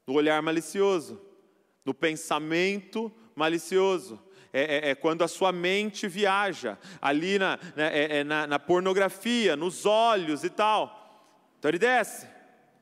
no 0.07 0.15
olhar 0.15 0.41
malicioso, 0.41 1.21
no 1.85 1.93
pensamento 1.93 3.11
malicioso 3.35 4.21
é, 4.57 4.89
é, 4.89 4.91
é, 4.91 4.95
quando 4.95 5.23
a 5.23 5.29
sua 5.29 5.53
mente 5.53 6.09
viaja, 6.09 6.79
ali 7.03 7.39
na, 7.39 7.59
né, 7.77 7.91
é, 7.93 8.19
é, 8.19 8.25
na, 8.25 8.47
na 8.47 8.59
pornografia, 8.59 9.55
nos 9.55 9.85
olhos 9.85 10.45
e 10.45 10.49
tal. 10.49 11.53
Então 11.59 11.69
ele 11.69 11.79
desce. 11.79 12.27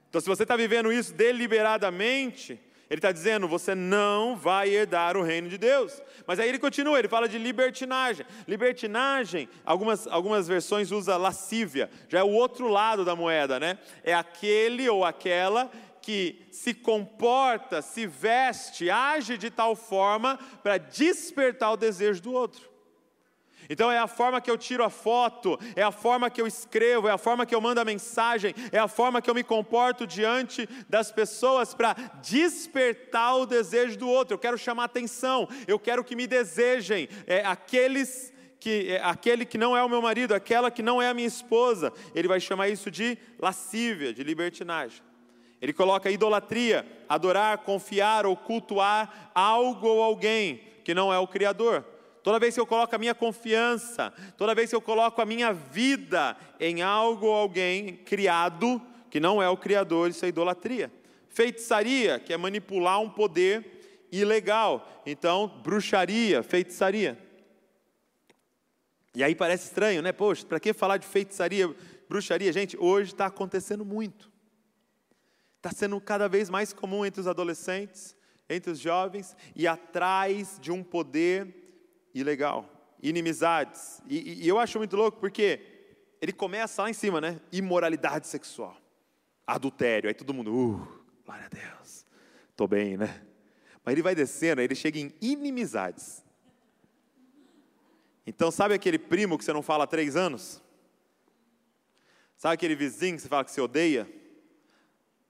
Então, 0.08 0.20
se 0.20 0.28
você 0.28 0.44
está 0.44 0.54
vivendo 0.54 0.92
isso 0.92 1.12
deliberadamente, 1.12 2.60
ele 2.88 2.98
está 2.98 3.10
dizendo: 3.10 3.48
você 3.48 3.74
não 3.74 4.36
vai 4.36 4.68
herdar 4.68 5.16
o 5.16 5.22
reino 5.24 5.48
de 5.48 5.58
Deus. 5.58 6.00
Mas 6.28 6.38
aí 6.38 6.48
ele 6.48 6.60
continua, 6.60 6.96
ele 6.96 7.08
fala 7.08 7.28
de 7.28 7.38
libertinagem. 7.38 8.24
Libertinagem, 8.46 9.48
algumas, 9.64 10.06
algumas 10.06 10.46
versões 10.46 10.92
usa 10.92 11.16
lascívia, 11.16 11.90
já 12.08 12.20
é 12.20 12.22
o 12.22 12.30
outro 12.30 12.68
lado 12.68 13.04
da 13.04 13.16
moeda, 13.16 13.58
né? 13.58 13.78
É 14.04 14.14
aquele 14.14 14.88
ou 14.88 15.04
aquela 15.04 15.68
que 16.04 16.46
se 16.50 16.74
comporta, 16.74 17.80
se 17.80 18.06
veste, 18.06 18.90
age 18.90 19.38
de 19.38 19.48
tal 19.48 19.74
forma 19.74 20.38
para 20.62 20.76
despertar 20.76 21.72
o 21.72 21.78
desejo 21.78 22.20
do 22.20 22.30
outro. 22.30 22.68
Então 23.70 23.90
é 23.90 23.98
a 23.98 24.06
forma 24.06 24.38
que 24.38 24.50
eu 24.50 24.58
tiro 24.58 24.84
a 24.84 24.90
foto, 24.90 25.58
é 25.74 25.82
a 25.82 25.90
forma 25.90 26.28
que 26.28 26.42
eu 26.42 26.46
escrevo, 26.46 27.08
é 27.08 27.10
a 27.10 27.16
forma 27.16 27.46
que 27.46 27.54
eu 27.54 27.60
mando 27.62 27.80
a 27.80 27.86
mensagem, 27.86 28.54
é 28.70 28.78
a 28.78 28.86
forma 28.86 29.22
que 29.22 29.30
eu 29.30 29.34
me 29.34 29.42
comporto 29.42 30.06
diante 30.06 30.68
das 30.90 31.10
pessoas 31.10 31.72
para 31.72 31.94
despertar 32.22 33.38
o 33.38 33.46
desejo 33.46 33.98
do 33.98 34.06
outro. 34.06 34.34
Eu 34.34 34.38
quero 34.38 34.58
chamar 34.58 34.84
atenção, 34.84 35.48
eu 35.66 35.78
quero 35.78 36.04
que 36.04 36.14
me 36.14 36.26
desejem. 36.26 37.08
É, 37.26 37.46
aqueles 37.46 38.30
que 38.60 38.92
é, 38.92 39.02
aquele 39.02 39.46
que 39.46 39.56
não 39.56 39.74
é 39.74 39.82
o 39.82 39.88
meu 39.88 40.02
marido, 40.02 40.34
aquela 40.34 40.70
que 40.70 40.82
não 40.82 41.00
é 41.00 41.08
a 41.08 41.14
minha 41.14 41.26
esposa, 41.26 41.90
ele 42.14 42.28
vai 42.28 42.40
chamar 42.40 42.68
isso 42.68 42.90
de 42.90 43.16
lascívia, 43.38 44.12
de 44.12 44.22
libertinagem. 44.22 45.13
Ele 45.64 45.72
coloca 45.72 46.10
idolatria, 46.10 46.86
adorar, 47.08 47.56
confiar 47.56 48.26
ou 48.26 48.36
cultuar 48.36 49.30
algo 49.34 49.88
ou 49.88 50.02
alguém 50.02 50.60
que 50.84 50.92
não 50.92 51.10
é 51.10 51.18
o 51.18 51.26
Criador. 51.26 51.82
Toda 52.22 52.38
vez 52.38 52.52
que 52.52 52.60
eu 52.60 52.66
coloco 52.66 52.94
a 52.94 52.98
minha 52.98 53.14
confiança, 53.14 54.12
toda 54.36 54.54
vez 54.54 54.68
que 54.68 54.76
eu 54.76 54.80
coloco 54.82 55.22
a 55.22 55.24
minha 55.24 55.54
vida 55.54 56.36
em 56.60 56.82
algo 56.82 57.28
ou 57.28 57.34
alguém 57.34 57.96
criado, 57.96 58.78
que 59.08 59.18
não 59.18 59.42
é 59.42 59.48
o 59.48 59.56
Criador, 59.56 60.10
isso 60.10 60.26
é 60.26 60.28
idolatria. 60.28 60.92
Feitiçaria, 61.30 62.18
que 62.18 62.34
é 62.34 62.36
manipular 62.36 63.00
um 63.00 63.08
poder 63.08 64.06
ilegal. 64.12 64.86
Então, 65.06 65.48
bruxaria, 65.62 66.42
feitiçaria. 66.42 67.18
E 69.14 69.24
aí 69.24 69.34
parece 69.34 69.64
estranho, 69.68 70.02
né? 70.02 70.12
Poxa, 70.12 70.44
para 70.44 70.60
que 70.60 70.74
falar 70.74 70.98
de 70.98 71.06
feitiçaria, 71.06 71.74
bruxaria? 72.06 72.52
Gente, 72.52 72.76
hoje 72.78 73.12
está 73.12 73.24
acontecendo 73.24 73.82
muito 73.82 74.33
está 75.66 75.70
sendo 75.74 75.98
cada 75.98 76.28
vez 76.28 76.50
mais 76.50 76.74
comum 76.74 77.06
entre 77.06 77.22
os 77.22 77.26
adolescentes, 77.26 78.14
entre 78.50 78.70
os 78.70 78.78
jovens, 78.78 79.34
e 79.56 79.66
atrás 79.66 80.58
de 80.60 80.70
um 80.70 80.84
poder 80.84 81.48
ilegal, 82.14 82.68
inimizades. 83.02 84.02
E, 84.06 84.44
e, 84.44 84.46
eu 84.48 84.58
acho 84.58 84.76
muito 84.76 84.94
louco 84.94 85.18
porque 85.18 85.60
ele 86.20 86.34
começa 86.34 86.82
lá 86.82 86.90
em 86.90 86.92
cima, 86.92 87.18
né? 87.18 87.40
Imoralidade 87.50 88.26
sexual, 88.26 88.76
adultério. 89.46 90.08
Aí 90.08 90.14
todo 90.14 90.34
mundo, 90.34 90.54
uh, 90.54 91.04
glória 91.24 91.46
a 91.46 91.48
Deus, 91.48 92.04
estou 92.50 92.68
bem, 92.68 92.98
né? 92.98 93.22
Mas 93.82 93.92
ele 93.94 94.02
vai 94.02 94.14
descendo, 94.14 94.60
aí 94.60 94.66
ele 94.66 94.74
chega 94.74 94.98
em 94.98 95.14
inimizades. 95.18 96.22
Então, 98.26 98.50
sabe 98.50 98.74
aquele 98.74 98.98
primo 98.98 99.38
que 99.38 99.44
você 99.44 99.52
não 99.52 99.62
fala 99.62 99.84
há 99.84 99.86
três 99.86 100.14
anos? 100.14 100.62
Sabe 102.36 102.52
aquele 102.52 102.74
vizinho 102.74 103.16
que 103.16 103.22
você 103.22 103.28
fala 103.28 103.44
que 103.44 103.50
você 103.50 103.62
odeia? 103.62 104.23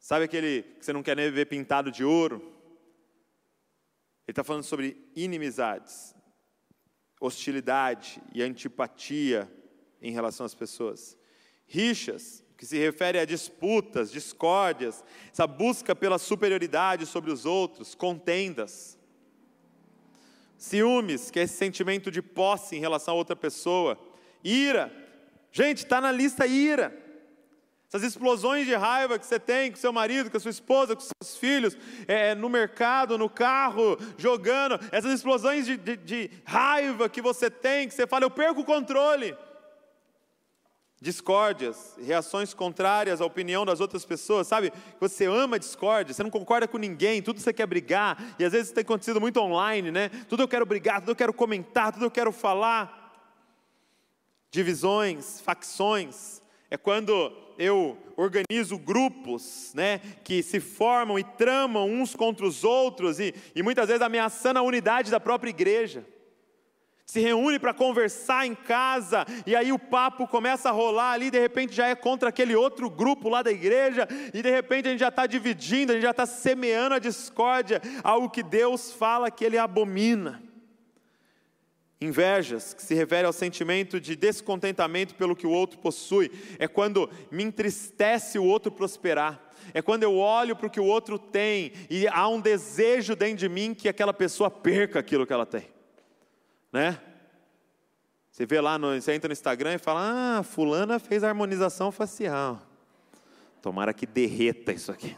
Sabe 0.05 0.27
aquele 0.27 0.63
que 0.79 0.85
você 0.85 0.93
não 0.93 1.03
quer 1.03 1.17
nem 1.17 1.31
ver 1.31 1.47
pintado 1.47 1.91
de 1.91 2.05
ouro? 2.05 2.37
Ele 2.37 4.33
está 4.33 4.45
falando 4.45 4.63
sobre 4.63 5.03
inimizades, 5.17 6.15
hostilidade 7.19 8.21
e 8.35 8.43
antipatia 8.43 9.51
em 10.03 10.13
relação 10.13 10.45
às 10.45 10.55
pessoas. 10.55 11.17
Rixas, 11.67 12.45
que 12.59 12.67
se 12.67 12.77
refere 12.77 13.19
a 13.19 13.25
disputas, 13.25 14.13
discórdias, 14.13 15.03
essa 15.33 15.47
busca 15.47 15.97
pela 15.97 16.19
superioridade 16.19 17.07
sobre 17.07 17.31
os 17.33 17.47
outros, 17.47 17.95
contendas. 17.95 18.99
Ciúmes, 20.59 21.31
que 21.31 21.41
é 21.41 21.45
esse 21.45 21.57
sentimento 21.57 22.11
de 22.11 22.21
posse 22.21 22.77
em 22.77 22.81
relação 22.81 23.15
a 23.15 23.17
outra 23.17 23.35
pessoa. 23.35 23.99
Ira, 24.45 24.93
gente, 25.51 25.79
está 25.79 25.99
na 25.99 26.13
lista 26.13 26.47
ira. 26.47 27.04
Essas 27.95 28.09
explosões 28.09 28.67
de 28.67 28.75
raiva 28.75 29.21
que 29.21 29.25
você 29.25 29.39
tem 29.39 29.71
com 29.71 29.77
seu 29.77 29.93
marido, 29.93 30.29
com 30.29 30.37
a 30.37 30.41
sua 30.41 30.51
esposa, 30.51 30.97
com 30.97 31.01
seus 31.01 31.37
filhos, 31.37 31.79
é, 32.09 32.35
no 32.35 32.49
mercado, 32.49 33.17
no 33.17 33.31
carro, 33.31 33.97
jogando, 34.19 34.81
essas 34.91 35.13
explosões 35.13 35.65
de, 35.65 35.77
de, 35.77 35.97
de 35.97 36.31
raiva 36.45 37.09
que 37.09 37.23
você 37.23 37.49
tem, 37.49 37.87
que 37.87 37.95
você 37.95 38.05
fala, 38.05 38.25
eu 38.25 38.31
perco 38.31 38.63
o 38.63 38.65
controle. 38.65 39.37
discórdias, 41.01 41.95
reações 42.05 42.53
contrárias 42.53 43.21
à 43.21 43.27
opinião 43.27 43.65
das 43.65 43.79
outras 43.79 44.05
pessoas, 44.05 44.49
sabe? 44.49 44.73
Você 44.99 45.27
ama 45.27 45.57
discórdia, 45.57 46.13
você 46.13 46.23
não 46.25 46.31
concorda 46.31 46.67
com 46.67 46.79
ninguém, 46.79 47.23
tudo 47.23 47.39
você 47.39 47.53
quer 47.53 47.67
brigar, 47.67 48.35
e 48.39 48.45
às 48.45 48.51
vezes 48.51 48.69
isso 48.69 48.75
tem 48.75 48.83
acontecido 48.83 49.21
muito 49.21 49.39
online, 49.39 49.93
né? 49.93 50.09
Tudo 50.29 50.43
eu 50.43 50.49
quero 50.49 50.67
brigar, 50.67 51.01
tudo 51.01 51.13
eu 51.13 51.17
quero 51.17 51.33
comentar, 51.33 51.93
tudo 51.93 52.07
eu 52.07 52.11
quero 52.11 52.33
falar. 52.33 53.03
Divisões, 54.51 55.41
facções, 55.41 56.43
é 56.75 56.77
quando 56.77 57.33
eu 57.57 57.97
organizo 58.17 58.77
grupos, 58.77 59.73
né, 59.75 60.01
que 60.25 60.43
se 60.43 60.59
formam 60.59 61.19
e 61.19 61.25
tramam 61.25 61.89
uns 61.89 62.15
contra 62.15 62.45
os 62.45 62.65
outros 62.65 63.21
e, 63.21 63.33
e 63.55 63.63
muitas 63.63 63.87
vezes 63.87 64.03
ameaçando 64.03 64.59
a 64.59 64.63
unidade 64.63 65.11
da 65.11 65.21
própria 65.21 65.51
igreja 65.51 66.05
se 67.07 67.21
reúne 67.21 67.59
para 67.59 67.75
conversar 67.75 68.47
em 68.47 68.55
casa, 68.55 69.27
e 69.47 69.55
aí 69.55 69.71
o 69.71 69.79
papo 69.79 70.27
começa 70.27 70.71
a 70.71 70.73
rolar 70.73 71.13
ali, 71.13 71.31
de 71.31 71.39
repente 71.39 71.75
já 71.75 71.87
é 71.87 71.95
contra 71.95 72.31
aquele 72.31 72.57
outro 72.57 72.89
grupo 72.89 73.29
lá 73.29 73.43
da 73.43 73.53
igreja, 73.53 74.09
e 74.33 74.43
de 74.43 74.51
repente 74.51 74.89
a 74.89 74.91
gente 74.91 75.01
já 75.01 75.09
está 75.09 75.27
dividindo, 75.27 75.93
a 75.93 75.95
gente 75.95 76.03
já 76.03 76.13
está 76.13 76.25
semeando 76.25 76.95
a 76.95 76.99
discórdia, 76.99 77.81
algo 78.03 78.31
que 78.31 78.43
Deus 78.43 78.91
fala 78.91 79.31
que 79.31 79.45
Ele 79.45 79.59
abomina. 79.59 80.43
Invejas, 82.05 82.75
que 82.75 82.83
se 82.83 82.95
refere 82.95 83.27
ao 83.27 83.33
sentimento 83.33 84.01
de 84.01 84.15
descontentamento 84.15 85.15
pelo 85.15 85.37
que 85.37 85.47
o 85.47 85.51
outro 85.51 85.79
possui, 85.79 86.31
é 86.59 86.69
quando 86.69 87.11
me 87.31 87.43
entristece 87.43 88.39
o 88.39 88.45
outro 88.45 88.71
prosperar, 88.71 89.41
é 89.73 89.81
quando 89.81 90.03
eu 90.03 90.17
olho 90.17 90.55
para 90.55 90.67
o 90.67 90.71
que 90.71 90.81
o 90.81 90.85
outro 90.85 91.19
tem 91.19 91.73
e 91.89 92.07
há 92.09 92.29
um 92.29 92.41
desejo 92.41 93.17
dentro 93.17 93.37
de 93.37 93.49
mim 93.49 93.75
que 93.75 93.89
aquela 93.89 94.13
pessoa 94.13 94.51
perca 94.51 94.99
aquilo 94.99 95.27
que 95.27 95.33
ela 95.33 95.47
tem 95.47 95.75
né? 96.75 97.01
Você 98.33 98.45
vê 98.45 98.61
lá, 98.61 98.77
no, 98.77 99.01
você 99.01 99.13
entra 99.13 99.29
no 99.29 99.33
Instagram 99.33 99.75
e 99.75 99.79
fala: 99.79 100.39
Ah, 100.39 100.43
fulana 100.43 100.99
fez 100.99 101.23
harmonização 101.23 101.93
facial. 101.93 102.61
Tomara 103.63 103.95
que 103.95 104.05
derreta 104.05 104.73
isso 104.73 104.91
aqui. 104.91 105.17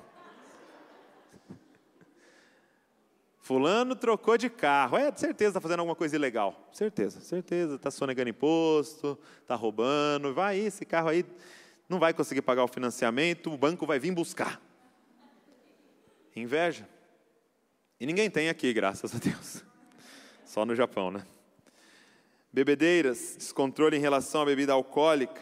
Fulano 3.47 3.95
trocou 3.95 4.37
de 4.37 4.51
carro. 4.51 4.97
É, 4.97 5.09
de 5.09 5.21
certeza 5.21 5.51
está 5.51 5.61
fazendo 5.61 5.79
alguma 5.79 5.95
coisa 5.95 6.17
ilegal. 6.17 6.69
Certeza, 6.73 7.21
certeza. 7.21 7.77
Está 7.77 7.93
sonegando 7.93 8.29
imposto, 8.29 9.17
está 9.41 9.55
roubando. 9.55 10.35
Vai, 10.35 10.59
esse 10.59 10.85
carro 10.85 11.11
aí 11.11 11.25
não 11.89 12.01
vai 12.01 12.13
conseguir 12.13 12.43
pagar 12.43 12.65
o 12.65 12.67
financiamento, 12.69 13.53
o 13.53 13.57
banco 13.57 13.87
vai 13.87 14.01
vir 14.01 14.11
buscar. 14.11 14.61
Inveja. 16.35 16.89
E 18.01 18.05
ninguém 18.05 18.29
tem 18.29 18.49
aqui, 18.49 18.73
graças 18.73 19.15
a 19.15 19.19
Deus. 19.19 19.63
Só 20.45 20.67
no 20.67 20.75
Japão, 20.75 21.13
né? 21.13 21.25
Bebedeiras, 22.53 23.37
descontrole 23.39 23.97
em 23.97 24.01
relação 24.01 24.43
à 24.43 24.45
bebida 24.45 24.73
alcoólica. 24.73 25.41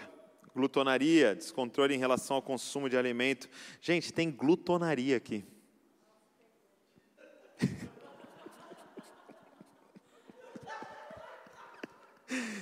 Glutonaria, 0.55 1.35
descontrole 1.35 1.95
em 1.95 1.99
relação 1.99 2.37
ao 2.37 2.43
consumo 2.43 2.87
de 2.91 2.99
alimento. 2.99 3.49
Gente, 3.81 4.13
tem 4.13 4.31
glutonaria 4.31 5.17
aqui. 5.17 5.43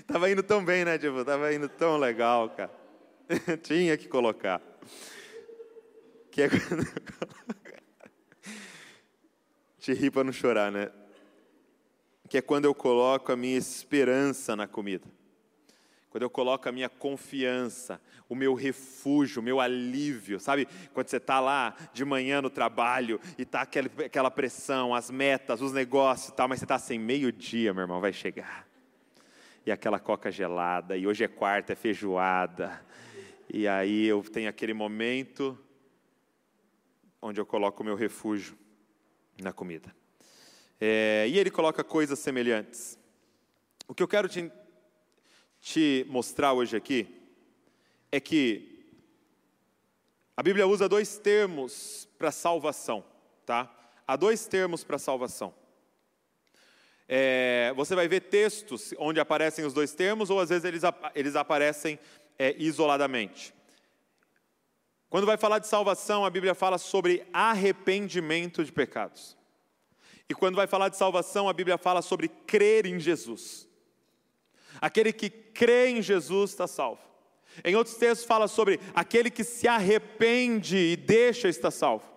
Tava 0.09 0.31
indo 0.31 0.43
tão 0.43 0.65
bem, 0.65 0.85
né, 0.85 0.99
tipo? 0.99 1.25
Tava 1.25 1.53
indo 1.53 1.69
tão 1.69 1.97
legal, 1.97 2.51
cara. 2.51 2.71
Tinha 3.63 3.97
que 3.97 4.09
colocar. 4.09 4.61
Que 6.31 6.43
é 6.43 6.49
quando... 6.49 6.87
Te 9.79 9.93
ri 9.93 10.11
para 10.11 10.25
não 10.25 10.33
chorar, 10.33 10.71
né? 10.71 10.91
que 12.33 12.39
é 12.39 12.41
quando 12.41 12.65
eu 12.65 12.75
coloco 12.75 13.31
a 13.31 13.37
minha 13.37 13.59
esperança 13.59 14.57
na 14.57 14.67
comida. 14.67 15.07
Quando 16.09 16.23
eu 16.23 16.31
coloco 16.31 16.67
a 16.67 16.73
minha 16.73 16.89
confiança, 16.89 18.01
o 18.27 18.35
meu 18.35 18.55
refúgio, 18.55 19.43
o 19.43 19.45
meu 19.45 19.61
alívio, 19.61 20.41
sabe? 20.41 20.67
Quando 20.95 21.09
você 21.09 21.19
está 21.19 21.41
lá 21.41 21.77
de 21.93 22.07
manhã 22.07 22.41
no 22.41 22.49
trabalho 22.49 23.21
e 23.37 23.43
está 23.43 23.61
aquela 23.61 24.31
pressão, 24.31 24.95
as 24.95 25.11
metas, 25.11 25.61
os 25.61 25.75
negócios 25.75 26.31
e 26.31 26.33
tal, 26.33 26.49
mas 26.49 26.59
você 26.59 26.65
está 26.65 26.77
assim, 26.77 26.99
meio-dia, 26.99 27.75
meu 27.75 27.83
irmão, 27.83 28.01
vai 28.01 28.15
chegar. 28.15 28.67
E 29.65 29.71
aquela 29.71 30.01
coca 30.01 30.31
gelada, 30.31 30.97
e 30.97 31.07
hoje 31.07 31.23
é 31.23 31.29
quarta, 31.29 31.73
é 31.73 31.77
feijoada. 31.77 32.85
E 33.53 33.69
aí 33.69 34.07
eu 34.07 34.23
tenho 34.23 34.49
aquele 34.49 34.75
momento 34.75 35.59
onde 37.21 37.41
eu 37.41 37.47
coloco 37.47 37.83
o 37.83 37.87
meu 37.87 37.95
refúgio 37.95 38.59
na 39.41 39.53
comida. 39.53 39.95
É, 40.81 41.27
e 41.29 41.39
ele 41.39 41.51
coloca 41.51 41.85
coisas 41.85 42.19
semelhantes. 42.19 42.99
O 43.87 43.95
que 43.95 44.03
eu 44.03 44.09
quero 44.09 44.29
te, 44.29 44.51
te 45.61 46.05
mostrar 46.09 46.53
hoje 46.53 46.77
aqui 46.77 47.07
é 48.11 48.19
que 48.19 48.73
a 50.37 50.43
Bíblia 50.43 50.67
usa 50.67 50.89
dois 50.89 51.19
termos 51.19 52.09
para 52.19 52.33
salvação, 52.33 53.05
tá? 53.47 53.73
Há 54.07 54.17
dois 54.17 54.47
termos 54.47 54.83
para 54.83 54.99
salvação. 54.99 55.55
É, 57.09 57.73
você 57.77 57.95
vai 57.95 58.09
ver 58.09 58.21
textos 58.21 58.95
onde 58.99 59.21
aparecem 59.21 59.65
os 59.65 59.75
dois 59.75 59.93
termos, 59.93 60.31
ou 60.31 60.41
às 60.41 60.49
vezes 60.49 60.65
eles, 60.65 60.83
eles 61.15 61.37
aparecem 61.37 61.99
é, 62.39 62.55
isoladamente. 62.59 63.55
Quando 65.09 65.27
vai 65.27 65.37
falar 65.37 65.59
de 65.59 65.67
salvação, 65.67 66.25
a 66.25 66.31
Bíblia 66.31 66.55
fala 66.55 66.79
sobre 66.79 67.27
arrependimento 67.33 68.65
de 68.65 68.73
pecados. 68.73 69.37
E 70.29 70.35
quando 70.35 70.57
vai 70.57 70.67
falar 70.67 70.89
de 70.89 70.97
salvação, 70.97 71.49
a 71.49 71.53
Bíblia 71.53 71.77
fala 71.77 72.01
sobre 72.01 72.29
crer 72.29 72.87
em 72.87 72.99
Jesus. 72.99 73.69
Aquele 74.81 75.13
que 75.13 75.29
crê 75.29 75.89
em 75.91 76.01
Jesus 76.01 76.51
está 76.51 76.67
salvo. 76.67 77.03
Em 77.63 77.77
outros 77.77 77.97
textos 77.97 78.27
fala 78.27 78.49
sobre 78.49 78.81
aquele 78.95 79.31
que 79.31 79.45
se 79.45 79.69
arrepende 79.69 80.77
e 80.77 80.97
deixa 80.97 81.49
estar 81.49 81.71
salvo. 81.71 82.12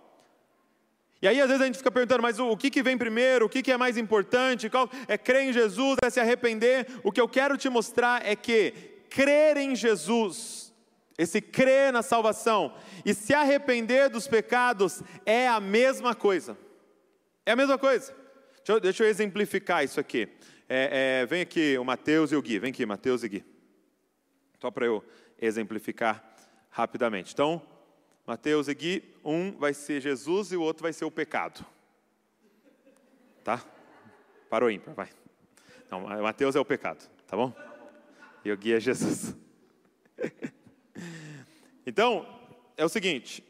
E 1.22 1.28
aí 1.28 1.40
às 1.40 1.48
vezes 1.48 1.62
a 1.62 1.66
gente 1.66 1.78
fica 1.78 1.92
perguntando, 1.92 2.22
mas 2.22 2.40
o, 2.40 2.56
que, 2.58 2.70
que 2.70 2.84
vem 2.84 2.98
primeiro? 2.98 3.46
O 3.46 3.50
que, 3.50 3.64
que 3.64 3.72
é 3.72 3.78
mais 3.78 3.98
importante? 3.98 4.70
Qual, 4.70 4.90
é 5.08 5.18
crer 5.18 5.44
em 5.44 5.54
Jesus? 5.54 5.98
É 6.04 6.10
se 6.10 6.20
arrepender? 6.20 6.88
O 7.04 7.12
que 7.12 7.22
eu 7.22 7.28
quero 7.28 7.58
te 7.58 7.70
mostrar 7.70 8.26
é 8.26 8.36
que 8.36 8.74
crer 9.10 9.58
em 9.58 9.76
Jesus, 9.76 10.74
esse 11.18 11.40
crer 11.40 11.94
na 11.94 12.04
salvação 12.04 12.76
e 13.06 13.14
se 13.14 13.34
arrepender 13.34 14.10
dos 14.10 14.28
pecados 14.28 15.02
é 15.26 15.48
a 15.48 15.60
mesma 15.60 16.14
coisa. 16.14 16.58
É 17.46 17.52
a 17.52 17.56
mesma 17.56 17.78
coisa. 17.78 18.14
Deixa 18.58 18.72
eu, 18.74 18.80
deixa 18.80 19.04
eu 19.04 19.08
exemplificar 19.08 19.84
isso 19.84 20.00
aqui. 20.00 20.28
É, 20.68 21.22
é, 21.22 21.26
vem 21.26 21.42
aqui 21.42 21.78
o 21.78 21.86
Mateus 21.86 22.32
e 22.32 22.36
o 22.36 22.42
Gui. 22.42 22.60
Vem 22.60 22.72
aqui, 22.72 22.86
Mateus 22.86 23.24
e 23.24 23.30
Gui. 23.30 23.46
Só 24.60 24.72
para 24.72 24.86
eu 24.86 25.04
exemplificar 25.40 26.24
rapidamente. 26.70 27.34
Então, 27.34 27.62
Mateus 28.26 28.68
e 28.68 28.74
Gui, 28.74 29.16
um 29.24 29.52
vai 29.52 29.74
ser 29.74 30.02
Jesus 30.02 30.52
e 30.52 30.58
o 30.58 30.62
outro 30.62 30.84
vai 30.84 30.94
ser 30.94 31.06
o 31.06 31.12
pecado. 31.12 31.64
Tá? 33.44 33.64
Parou 34.50 34.72
ímpar, 34.72 34.96
vai. 34.96 35.10
Não, 35.92 36.02
Mateus 36.22 36.56
é 36.56 36.60
o 36.60 36.66
pecado, 36.66 37.08
tá 37.28 37.38
bom? 37.38 37.54
E 38.44 38.52
o 38.52 38.58
Gui 38.58 38.74
é 38.74 38.80
Jesus. 38.80 39.36
então, 41.86 42.26
é 42.76 42.84
o 42.84 42.90
seguinte, 42.90 43.44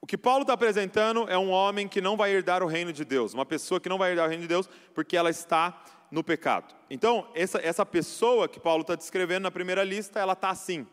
o 0.00 0.06
que 0.06 0.16
Paulo 0.16 0.42
está 0.42 0.52
apresentando 0.52 1.28
é 1.28 1.36
um 1.36 1.50
homem 1.50 1.88
que 1.88 2.00
não 2.00 2.16
vai 2.16 2.30
herdar 2.30 2.62
o 2.62 2.66
reino 2.66 2.92
de 2.92 3.04
Deus, 3.04 3.34
uma 3.34 3.44
pessoa 3.44 3.80
que 3.80 3.88
não 3.88 3.98
vai 3.98 4.10
herdar 4.10 4.26
o 4.26 4.28
reino 4.28 4.42
de 4.42 4.48
Deus 4.48 4.68
porque 4.94 5.16
ela 5.16 5.30
está 5.30 5.82
no 6.12 6.22
pecado. 6.22 6.76
Então, 6.88 7.28
essa, 7.34 7.58
essa 7.58 7.84
pessoa 7.84 8.48
que 8.48 8.60
Paulo 8.60 8.82
está 8.82 8.94
descrevendo 8.94 9.42
na 9.42 9.50
primeira 9.50 9.82
lista, 9.82 10.20
ela 10.20 10.34
está 10.34 10.50
assim. 10.50 10.86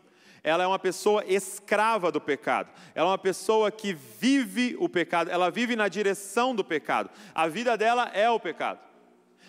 Ela 0.44 0.64
é 0.64 0.66
uma 0.66 0.78
pessoa 0.78 1.24
escrava 1.26 2.12
do 2.12 2.20
pecado. 2.20 2.70
Ela 2.94 3.08
é 3.08 3.10
uma 3.12 3.18
pessoa 3.18 3.72
que 3.72 3.94
vive 3.94 4.76
o 4.78 4.90
pecado, 4.90 5.30
ela 5.30 5.50
vive 5.50 5.74
na 5.74 5.88
direção 5.88 6.54
do 6.54 6.62
pecado. 6.62 7.08
A 7.34 7.48
vida 7.48 7.76
dela 7.78 8.10
é 8.12 8.28
o 8.28 8.38
pecado. 8.38 8.78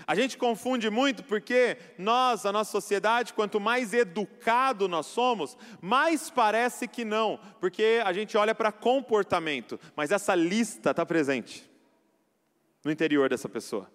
A 0.08 0.15
gente 0.15 0.38
confunde 0.38 0.89
muito 0.89 1.23
porque 1.23 1.77
nós, 1.97 2.45
a 2.45 2.51
nossa 2.51 2.71
sociedade, 2.71 3.34
quanto 3.34 3.60
mais 3.60 3.93
educado 3.93 4.88
nós 4.88 5.08
somos, 5.08 5.58
mais 5.81 6.29
parece 6.29 6.88
que 6.88 7.03
não, 7.03 7.39
porque 7.60 8.01
a 8.05 8.13
gente 8.13 8.38
olha 8.38 8.55
para 8.55 8.71
comportamento, 8.71 9.79
mas 9.95 10.12
essa 10.12 10.34
lista 10.36 10.91
está 10.91 11.05
presente 11.05 11.69
no 12.84 12.91
interior 12.91 13.29
dessa 13.29 13.49
pessoa. 13.49 13.89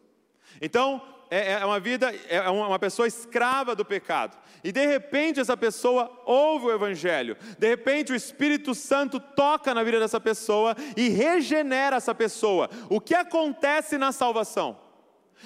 Então, 0.61 1.01
é, 1.31 1.53
é 1.53 1.65
uma 1.65 1.79
vida, 1.79 2.13
é 2.29 2.51
uma 2.51 2.79
pessoa 2.79 3.07
escrava 3.07 3.75
do 3.75 3.85
pecado. 3.85 4.37
E 4.65 4.73
de 4.73 4.85
repente 4.85 5.39
essa 5.39 5.57
pessoa 5.57 6.11
ouve 6.27 6.67
o 6.67 6.73
Evangelho. 6.73 7.37
De 7.59 7.69
repente 7.69 8.13
o 8.13 8.17
Espírito 8.17 8.75
Santo 8.75 9.21
toca 9.21 9.73
na 9.73 9.85
vida 9.85 10.01
dessa 10.01 10.21
pessoa 10.21 10.77
e 10.97 11.09
regenera 11.09 11.97
essa 11.97 12.15
pessoa. 12.15 12.69
O 12.89 13.01
que 13.01 13.15
acontece 13.15 13.97
na 13.97 14.11
salvação? 14.11 14.77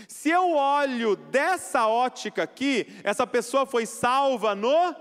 Se 0.08 0.30
eu 0.30 0.52
olho 0.52 1.14
dessa 1.14 1.86
ótica 1.86 2.42
aqui, 2.42 2.86
essa 3.04 3.26
pessoa 3.26 3.64
foi 3.66 3.86
salva 3.86 4.54
no 4.54 4.96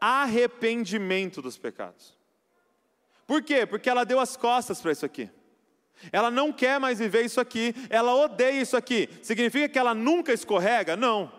arrependimento 0.00 1.40
dos 1.40 1.56
pecados. 1.56 2.16
Por 3.26 3.42
quê? 3.42 3.64
Porque 3.64 3.88
ela 3.88 4.04
deu 4.04 4.20
as 4.20 4.36
costas 4.36 4.80
para 4.80 4.92
isso 4.92 5.06
aqui. 5.06 5.30
Ela 6.12 6.30
não 6.30 6.52
quer 6.52 6.78
mais 6.78 6.98
viver 6.98 7.24
isso 7.24 7.40
aqui, 7.40 7.74
ela 7.90 8.14
odeia 8.14 8.60
isso 8.60 8.76
aqui. 8.76 9.08
Significa 9.22 9.68
que 9.68 9.78
ela 9.78 9.94
nunca 9.94 10.32
escorrega? 10.32 10.96
Não. 10.96 11.32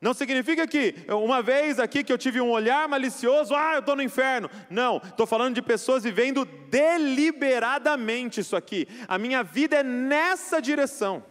Não 0.00 0.12
significa 0.12 0.66
que 0.66 0.96
uma 1.08 1.40
vez 1.40 1.78
aqui 1.78 2.02
que 2.02 2.12
eu 2.12 2.18
tive 2.18 2.40
um 2.40 2.50
olhar 2.50 2.88
malicioso, 2.88 3.54
ah, 3.54 3.74
eu 3.74 3.78
estou 3.78 3.94
no 3.94 4.02
inferno. 4.02 4.50
Não, 4.68 4.96
estou 4.96 5.28
falando 5.28 5.54
de 5.54 5.62
pessoas 5.62 6.02
vivendo 6.02 6.44
deliberadamente 6.44 8.40
isso 8.40 8.56
aqui. 8.56 8.88
A 9.06 9.16
minha 9.16 9.44
vida 9.44 9.76
é 9.76 9.82
nessa 9.84 10.60
direção. 10.60 11.24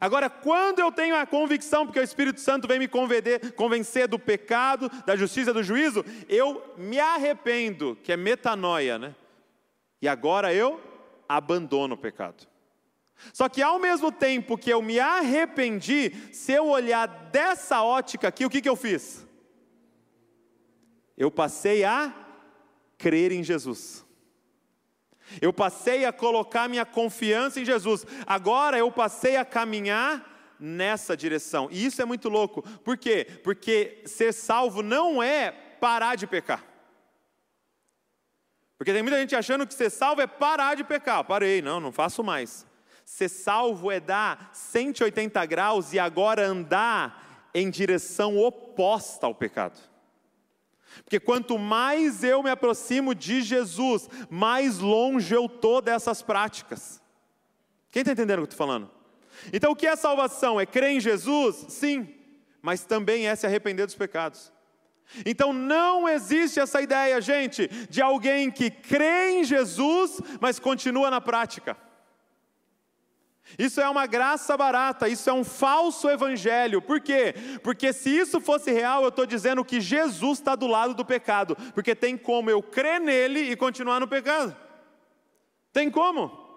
Agora, 0.00 0.30
quando 0.30 0.78
eu 0.80 0.90
tenho 0.90 1.16
a 1.16 1.26
convicção, 1.26 1.84
porque 1.84 2.00
o 2.00 2.02
Espírito 2.02 2.40
Santo 2.40 2.66
vem 2.66 2.78
me 2.78 2.88
convencer 2.88 4.08
do 4.08 4.18
pecado, 4.18 4.90
da 5.04 5.14
justiça, 5.14 5.52
do 5.52 5.62
juízo, 5.62 6.04
eu 6.30 6.74
me 6.78 6.98
arrependo, 6.98 7.98
que 8.02 8.12
é 8.12 8.16
metanoia, 8.16 8.98
né? 8.98 9.14
E 10.00 10.08
agora 10.08 10.52
eu 10.52 10.80
abandono 11.28 11.94
o 11.94 11.98
pecado. 11.98 12.46
Só 13.32 13.48
que 13.48 13.60
ao 13.60 13.78
mesmo 13.78 14.12
tempo 14.12 14.56
que 14.56 14.70
eu 14.70 14.80
me 14.80 15.00
arrependi, 15.00 16.12
se 16.32 16.52
eu 16.52 16.68
olhar 16.68 17.06
dessa 17.06 17.82
ótica 17.82 18.28
aqui, 18.28 18.44
o 18.44 18.50
que, 18.50 18.62
que 18.62 18.68
eu 18.68 18.76
fiz? 18.76 19.26
Eu 21.16 21.30
passei 21.30 21.84
a 21.84 22.14
crer 22.96 23.32
em 23.32 23.42
Jesus. 23.42 24.06
Eu 25.40 25.52
passei 25.52 26.04
a 26.04 26.12
colocar 26.12 26.68
minha 26.68 26.86
confiança 26.86 27.60
em 27.60 27.64
Jesus. 27.64 28.06
Agora 28.26 28.78
eu 28.78 28.90
passei 28.90 29.36
a 29.36 29.44
caminhar 29.44 30.56
nessa 30.58 31.16
direção. 31.16 31.68
E 31.70 31.84
isso 31.84 32.00
é 32.00 32.04
muito 32.04 32.28
louco. 32.28 32.62
Por 32.80 32.96
quê? 32.96 33.26
Porque 33.42 34.02
ser 34.06 34.32
salvo 34.32 34.82
não 34.82 35.22
é 35.22 35.50
parar 35.50 36.14
de 36.16 36.26
pecar. 36.26 36.64
Porque 38.78 38.92
tem 38.92 39.02
muita 39.02 39.18
gente 39.18 39.34
achando 39.34 39.66
que 39.66 39.74
ser 39.74 39.90
salvo 39.90 40.22
é 40.22 40.26
parar 40.26 40.76
de 40.76 40.84
pecar. 40.84 41.24
Parei, 41.24 41.60
não, 41.60 41.80
não 41.80 41.90
faço 41.90 42.22
mais. 42.22 42.64
Ser 43.04 43.28
salvo 43.28 43.90
é 43.90 43.98
dar 43.98 44.50
180 44.52 45.44
graus 45.46 45.92
e 45.92 45.98
agora 45.98 46.46
andar 46.46 47.50
em 47.52 47.68
direção 47.68 48.38
oposta 48.38 49.26
ao 49.26 49.34
pecado. 49.34 49.80
Porque 51.02 51.18
quanto 51.18 51.58
mais 51.58 52.22
eu 52.22 52.42
me 52.42 52.50
aproximo 52.50 53.14
de 53.14 53.42
Jesus, 53.42 54.08
mais 54.30 54.78
longe 54.78 55.34
eu 55.34 55.46
estou 55.46 55.80
dessas 55.80 56.22
práticas. 56.22 57.02
Quem 57.90 58.00
está 58.00 58.12
entendendo 58.12 58.38
o 58.38 58.42
que 58.42 58.50
eu 58.50 58.52
estou 58.52 58.66
falando? 58.66 58.90
Então, 59.52 59.72
o 59.72 59.76
que 59.76 59.86
é 59.86 59.96
salvação? 59.96 60.60
É 60.60 60.66
crer 60.66 60.90
em 60.90 61.00
Jesus? 61.00 61.66
Sim, 61.68 62.14
mas 62.60 62.84
também 62.84 63.26
é 63.26 63.34
se 63.34 63.46
arrepender 63.46 63.86
dos 63.86 63.94
pecados. 63.94 64.52
Então 65.24 65.52
não 65.52 66.08
existe 66.08 66.60
essa 66.60 66.80
ideia, 66.80 67.20
gente, 67.20 67.68
de 67.88 68.02
alguém 68.02 68.50
que 68.50 68.70
crê 68.70 69.40
em 69.40 69.44
Jesus, 69.44 70.20
mas 70.40 70.58
continua 70.58 71.10
na 71.10 71.20
prática. 71.20 71.76
Isso 73.56 73.80
é 73.80 73.88
uma 73.88 74.06
graça 74.06 74.56
barata, 74.56 75.08
isso 75.08 75.30
é 75.30 75.32
um 75.32 75.44
falso 75.44 76.10
evangelho. 76.10 76.82
Por 76.82 77.00
quê? 77.00 77.34
Porque 77.62 77.92
se 77.92 78.10
isso 78.10 78.40
fosse 78.40 78.70
real, 78.70 79.02
eu 79.02 79.08
estou 79.08 79.24
dizendo 79.24 79.64
que 79.64 79.80
Jesus 79.80 80.38
está 80.38 80.54
do 80.54 80.66
lado 80.66 80.92
do 80.92 81.04
pecado. 81.04 81.56
Porque 81.72 81.94
tem 81.94 82.18
como 82.18 82.50
eu 82.50 82.62
crer 82.62 83.00
nele 83.00 83.40
e 83.40 83.56
continuar 83.56 84.00
no 84.00 84.08
pecado? 84.08 84.54
Tem 85.72 85.90
como? 85.90 86.47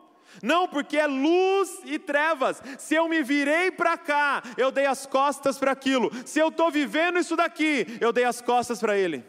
Não, 0.41 0.67
porque 0.67 0.97
é 0.97 1.07
luz 1.07 1.81
e 1.85 1.99
trevas. 1.99 2.61
Se 2.77 2.95
eu 2.95 3.07
me 3.07 3.23
virei 3.23 3.71
para 3.71 3.97
cá, 3.97 4.41
eu 4.57 4.71
dei 4.71 4.85
as 4.85 5.05
costas 5.05 5.57
para 5.57 5.71
aquilo. 5.71 6.11
Se 6.25 6.39
eu 6.39 6.49
estou 6.49 6.71
vivendo 6.71 7.19
isso 7.19 7.35
daqui, 7.35 7.85
eu 7.99 8.11
dei 8.11 8.23
as 8.23 8.41
costas 8.41 8.79
para 8.79 8.97
ele. 8.97 9.25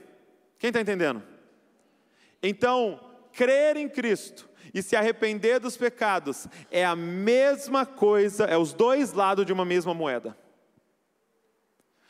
Quem 0.59 0.69
está 0.69 0.81
entendendo? 0.81 1.23
Então, 2.43 3.01
crer 3.33 3.77
em 3.77 3.89
Cristo 3.89 4.49
e 4.75 4.83
se 4.83 4.97
arrepender 4.97 5.61
dos 5.61 5.77
pecados 5.77 6.47
é 6.71 6.85
a 6.85 6.97
mesma 6.97 7.85
coisa, 7.85 8.45
é 8.45 8.57
os 8.57 8.73
dois 8.73 9.13
lados 9.13 9.45
de 9.45 9.53
uma 9.53 9.65
mesma 9.65 9.93
moeda. 9.93 10.37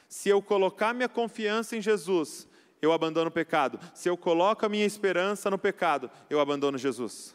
Se 0.08 0.28
eu 0.28 0.42
colocar 0.42 0.92
minha 0.92 1.08
confiança 1.08 1.76
em 1.76 1.80
Jesus, 1.80 2.46
eu 2.80 2.92
abandono 2.92 3.28
o 3.28 3.32
pecado. 3.32 3.80
Se 3.94 4.08
eu 4.08 4.16
coloco 4.16 4.66
a 4.66 4.68
minha 4.68 4.84
esperança 4.84 5.50
no 5.50 5.58
pecado, 5.58 6.10
eu 6.28 6.38
abandono 6.38 6.76
Jesus. 6.76 7.34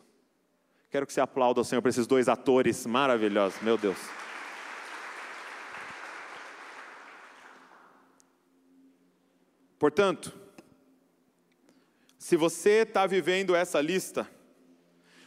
Quero 0.90 1.06
que 1.06 1.12
você 1.12 1.20
aplaude 1.20 1.60
ao 1.60 1.64
Senhor 1.66 1.82
para 1.82 1.90
esses 1.90 2.08
dois 2.08 2.30
atores 2.30 2.86
maravilhosos, 2.86 3.62
meu 3.62 3.78
Deus. 3.78 3.98
Portanto, 9.78 10.34
se 12.18 12.36
você 12.36 12.82
está 12.82 13.06
vivendo 13.06 13.56
essa 13.56 13.80
lista, 13.80 14.30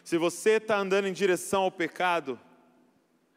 se 0.02 0.18
você 0.18 0.52
está 0.52 0.78
andando 0.78 1.06
em 1.06 1.12
direção 1.12 1.62
ao 1.62 1.70
pecado, 1.70 2.38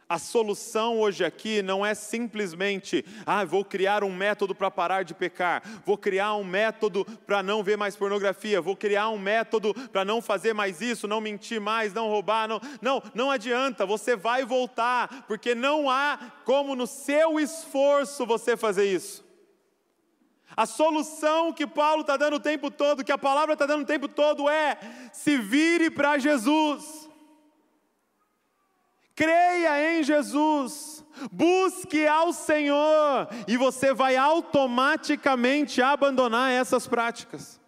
a 0.07 0.19
solução 0.19 0.99
hoje 0.99 1.23
aqui 1.23 1.61
não 1.61 1.85
é 1.85 1.93
simplesmente, 1.93 3.05
ah, 3.25 3.43
vou 3.45 3.63
criar 3.63 4.03
um 4.03 4.13
método 4.13 4.53
para 4.53 4.69
parar 4.69 5.03
de 5.03 5.13
pecar, 5.13 5.63
vou 5.85 5.97
criar 5.97 6.35
um 6.35 6.43
método 6.43 7.05
para 7.25 7.41
não 7.41 7.63
ver 7.63 7.77
mais 7.77 7.95
pornografia, 7.95 8.61
vou 8.61 8.75
criar 8.75 9.09
um 9.09 9.17
método 9.17 9.73
para 9.89 10.05
não 10.05 10.21
fazer 10.21 10.53
mais 10.53 10.81
isso, 10.81 11.07
não 11.07 11.21
mentir 11.21 11.59
mais, 11.59 11.93
não 11.93 12.09
roubar, 12.09 12.47
não, 12.47 12.61
não, 12.81 13.01
não 13.13 13.31
adianta, 13.31 13.85
você 13.85 14.15
vai 14.15 14.45
voltar, 14.45 15.25
porque 15.27 15.55
não 15.55 15.89
há 15.89 16.19
como 16.45 16.75
no 16.75 16.87
seu 16.87 17.39
esforço 17.39 18.25
você 18.25 18.55
fazer 18.57 18.85
isso. 18.85 19.23
A 20.55 20.65
solução 20.65 21.51
que 21.51 21.65
Paulo 21.65 22.01
está 22.01 22.15
dando 22.15 22.35
o 22.35 22.39
tempo 22.39 22.69
todo, 22.69 23.03
que 23.03 23.11
a 23.11 23.17
palavra 23.17 23.53
está 23.53 23.65
dando 23.65 23.81
o 23.81 23.87
tempo 23.87 24.07
todo 24.07 24.47
é: 24.47 24.77
se 25.11 25.37
vire 25.37 25.89
para 25.89 26.19
Jesus, 26.19 27.02
creia 29.15 29.99
em 29.99 30.03
Jesus, 30.03 31.03
busque 31.31 32.05
ao 32.07 32.33
Senhor, 32.33 33.27
e 33.47 33.57
você 33.57 33.93
vai 33.93 34.15
automaticamente 34.15 35.81
abandonar 35.81 36.51
essas 36.51 36.87
práticas. 36.87 37.59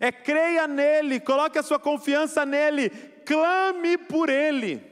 É 0.00 0.10
creia 0.10 0.66
nele, 0.66 1.20
coloque 1.20 1.58
a 1.58 1.62
sua 1.62 1.78
confiança 1.78 2.46
nele, 2.46 2.90
clame 3.26 3.98
por 3.98 4.28
ele, 4.28 4.82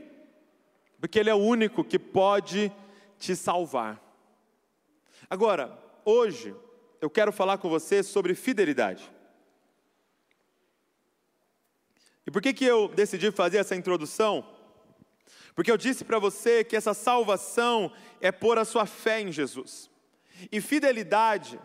porque 1.01 1.19
ele 1.19 1.31
é 1.31 1.35
o 1.35 1.39
único 1.39 1.83
que 1.83 1.99
pode 1.99 2.73
te 3.19 3.35
salvar. 3.35 4.01
Agora, 5.29 5.79
hoje, 6.05 6.55
eu 7.01 7.09
quero 7.09 7.33
falar 7.33 7.59
com 7.59 7.69
você 7.69 8.03
sobre 8.03 8.35
fidelidade. 8.35 9.11
E 12.27 12.31
por 12.31 12.43
que, 12.43 12.53
que 12.53 12.65
eu 12.65 12.89
decidi 12.89 13.31
fazer 13.31 13.59
essa 13.59 13.75
introdução? 13.75 14.45
Porque 15.61 15.71
eu 15.71 15.77
disse 15.77 16.07
para 16.07 16.19
você 16.19 16.65
que 16.65 16.75
essa 16.75 16.95
salvação 16.95 17.93
é 18.19 18.33
pôr 18.33 18.59
a 18.59 18.65
sua 18.65 18.87
fé 18.87 19.21
em 19.21 19.31
Jesus. 19.31 19.91
E 20.51 20.59
fidelidade, 20.59 21.61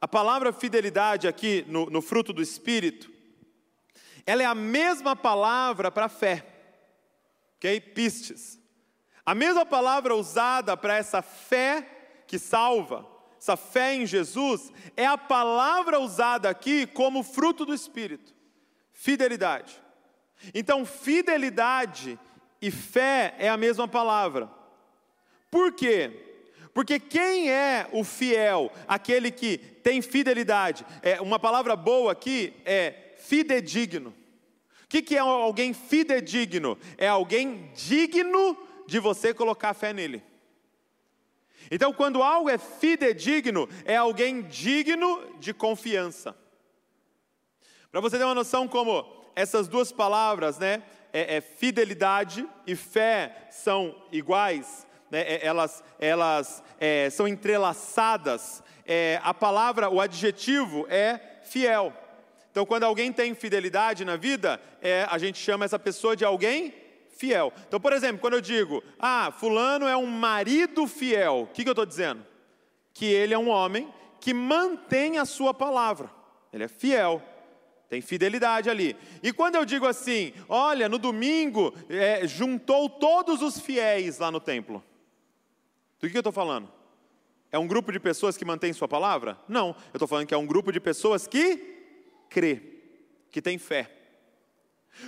a 0.00 0.06
palavra 0.06 0.52
fidelidade 0.52 1.26
aqui 1.26 1.64
no, 1.66 1.86
no 1.86 2.00
fruto 2.00 2.32
do 2.32 2.40
Espírito, 2.40 3.10
ela 4.24 4.44
é 4.44 4.46
a 4.46 4.54
mesma 4.54 5.16
palavra 5.16 5.90
para 5.90 6.08
fé, 6.08 6.46
ok? 7.56 7.80
Pistes. 7.80 8.60
A 9.24 9.34
mesma 9.34 9.66
palavra 9.66 10.14
usada 10.14 10.76
para 10.76 10.94
essa 10.94 11.20
fé 11.20 12.22
que 12.28 12.38
salva 12.38 13.04
essa 13.40 13.56
fé 13.56 13.96
em 13.96 14.06
Jesus, 14.06 14.72
é 14.96 15.04
a 15.04 15.18
palavra 15.18 15.98
usada 15.98 16.48
aqui 16.48 16.86
como 16.86 17.24
fruto 17.24 17.66
do 17.66 17.74
Espírito: 17.74 18.32
fidelidade. 18.92 19.82
Então, 20.54 20.86
fidelidade 20.86 22.16
e 22.60 22.70
fé 22.70 23.34
é 23.38 23.48
a 23.48 23.56
mesma 23.56 23.86
palavra. 23.86 24.50
Por 25.50 25.72
quê? 25.72 26.26
Porque 26.72 27.00
quem 27.00 27.50
é 27.50 27.88
o 27.92 28.04
fiel, 28.04 28.70
aquele 28.86 29.30
que 29.30 29.56
tem 29.56 30.02
fidelidade? 30.02 30.84
É 31.02 31.20
uma 31.20 31.38
palavra 31.38 31.74
boa 31.74 32.12
aqui 32.12 32.52
é 32.64 33.14
fidedigno. 33.18 34.10
O 34.84 34.88
que, 34.88 35.02
que 35.02 35.16
é 35.16 35.20
alguém 35.20 35.72
fidedigno? 35.72 36.78
É 36.98 37.08
alguém 37.08 37.72
digno 37.74 38.56
de 38.86 39.00
você 39.00 39.34
colocar 39.34 39.74
fé 39.74 39.92
nele. 39.92 40.22
Então, 41.70 41.92
quando 41.92 42.22
algo 42.22 42.48
é 42.48 42.58
fidedigno, 42.58 43.68
é 43.84 43.96
alguém 43.96 44.42
digno 44.42 45.34
de 45.38 45.52
confiança. 45.52 46.36
Para 47.90 48.00
você 48.00 48.18
ter 48.18 48.24
uma 48.24 48.34
noção 48.34 48.68
como 48.68 49.04
essas 49.34 49.66
duas 49.66 49.90
palavras, 49.90 50.58
né, 50.58 50.82
é, 51.12 51.36
é 51.36 51.40
fidelidade 51.40 52.48
e 52.66 52.74
fé 52.74 53.48
são 53.50 53.94
iguais, 54.12 54.86
né, 55.10 55.20
é, 55.20 55.46
elas, 55.46 55.82
elas 55.98 56.62
é, 56.80 57.10
são 57.10 57.26
entrelaçadas. 57.26 58.62
É, 58.84 59.20
a 59.22 59.34
palavra, 59.34 59.88
o 59.90 60.00
adjetivo 60.00 60.86
é 60.88 61.20
fiel. 61.42 61.92
Então, 62.50 62.64
quando 62.64 62.84
alguém 62.84 63.12
tem 63.12 63.34
fidelidade 63.34 64.04
na 64.04 64.16
vida, 64.16 64.60
é, 64.80 65.06
a 65.10 65.18
gente 65.18 65.38
chama 65.38 65.64
essa 65.64 65.78
pessoa 65.78 66.16
de 66.16 66.24
alguém 66.24 66.72
fiel. 67.16 67.52
Então, 67.66 67.80
por 67.80 67.92
exemplo, 67.92 68.20
quando 68.20 68.34
eu 68.34 68.40
digo, 68.40 68.82
ah, 68.98 69.32
Fulano 69.38 69.86
é 69.86 69.96
um 69.96 70.06
marido 70.06 70.86
fiel, 70.86 71.42
o 71.42 71.46
que, 71.48 71.62
que 71.62 71.68
eu 71.68 71.72
estou 71.72 71.86
dizendo? 71.86 72.24
Que 72.94 73.06
ele 73.06 73.34
é 73.34 73.38
um 73.38 73.48
homem 73.48 73.92
que 74.20 74.32
mantém 74.32 75.18
a 75.18 75.24
sua 75.24 75.52
palavra, 75.52 76.10
ele 76.52 76.64
é 76.64 76.68
fiel, 76.68 77.22
tem 77.88 78.00
fidelidade 78.00 78.68
ali. 78.68 78.96
E 79.22 79.32
quando 79.32 79.54
eu 79.54 79.64
digo 79.64 79.86
assim, 79.86 80.32
olha, 80.48 80.88
no 80.88 80.98
domingo 80.98 81.74
é, 81.88 82.26
juntou 82.26 82.88
todos 82.88 83.42
os 83.42 83.60
fiéis 83.60 84.18
lá 84.18 84.30
no 84.30 84.40
templo, 84.40 84.82
do 86.00 86.10
que, 86.10 86.16
eu 86.16 86.20
estou 86.20 86.32
falando? 86.32 86.70
É 87.50 87.58
um 87.58 87.66
grupo 87.66 87.90
de 87.90 87.98
pessoas 87.98 88.36
que 88.36 88.44
mantém 88.44 88.72
sua 88.72 88.88
palavra? 88.88 89.38
Não, 89.48 89.68
eu 89.68 89.96
estou 89.96 90.08
falando 90.08 90.26
que 90.26 90.34
é 90.34 90.38
um 90.38 90.46
grupo 90.46 90.70
de 90.70 90.80
pessoas 90.80 91.26
que 91.26 91.56
crê, 92.28 92.60
que 93.30 93.40
tem 93.40 93.56
fé. 93.56 93.90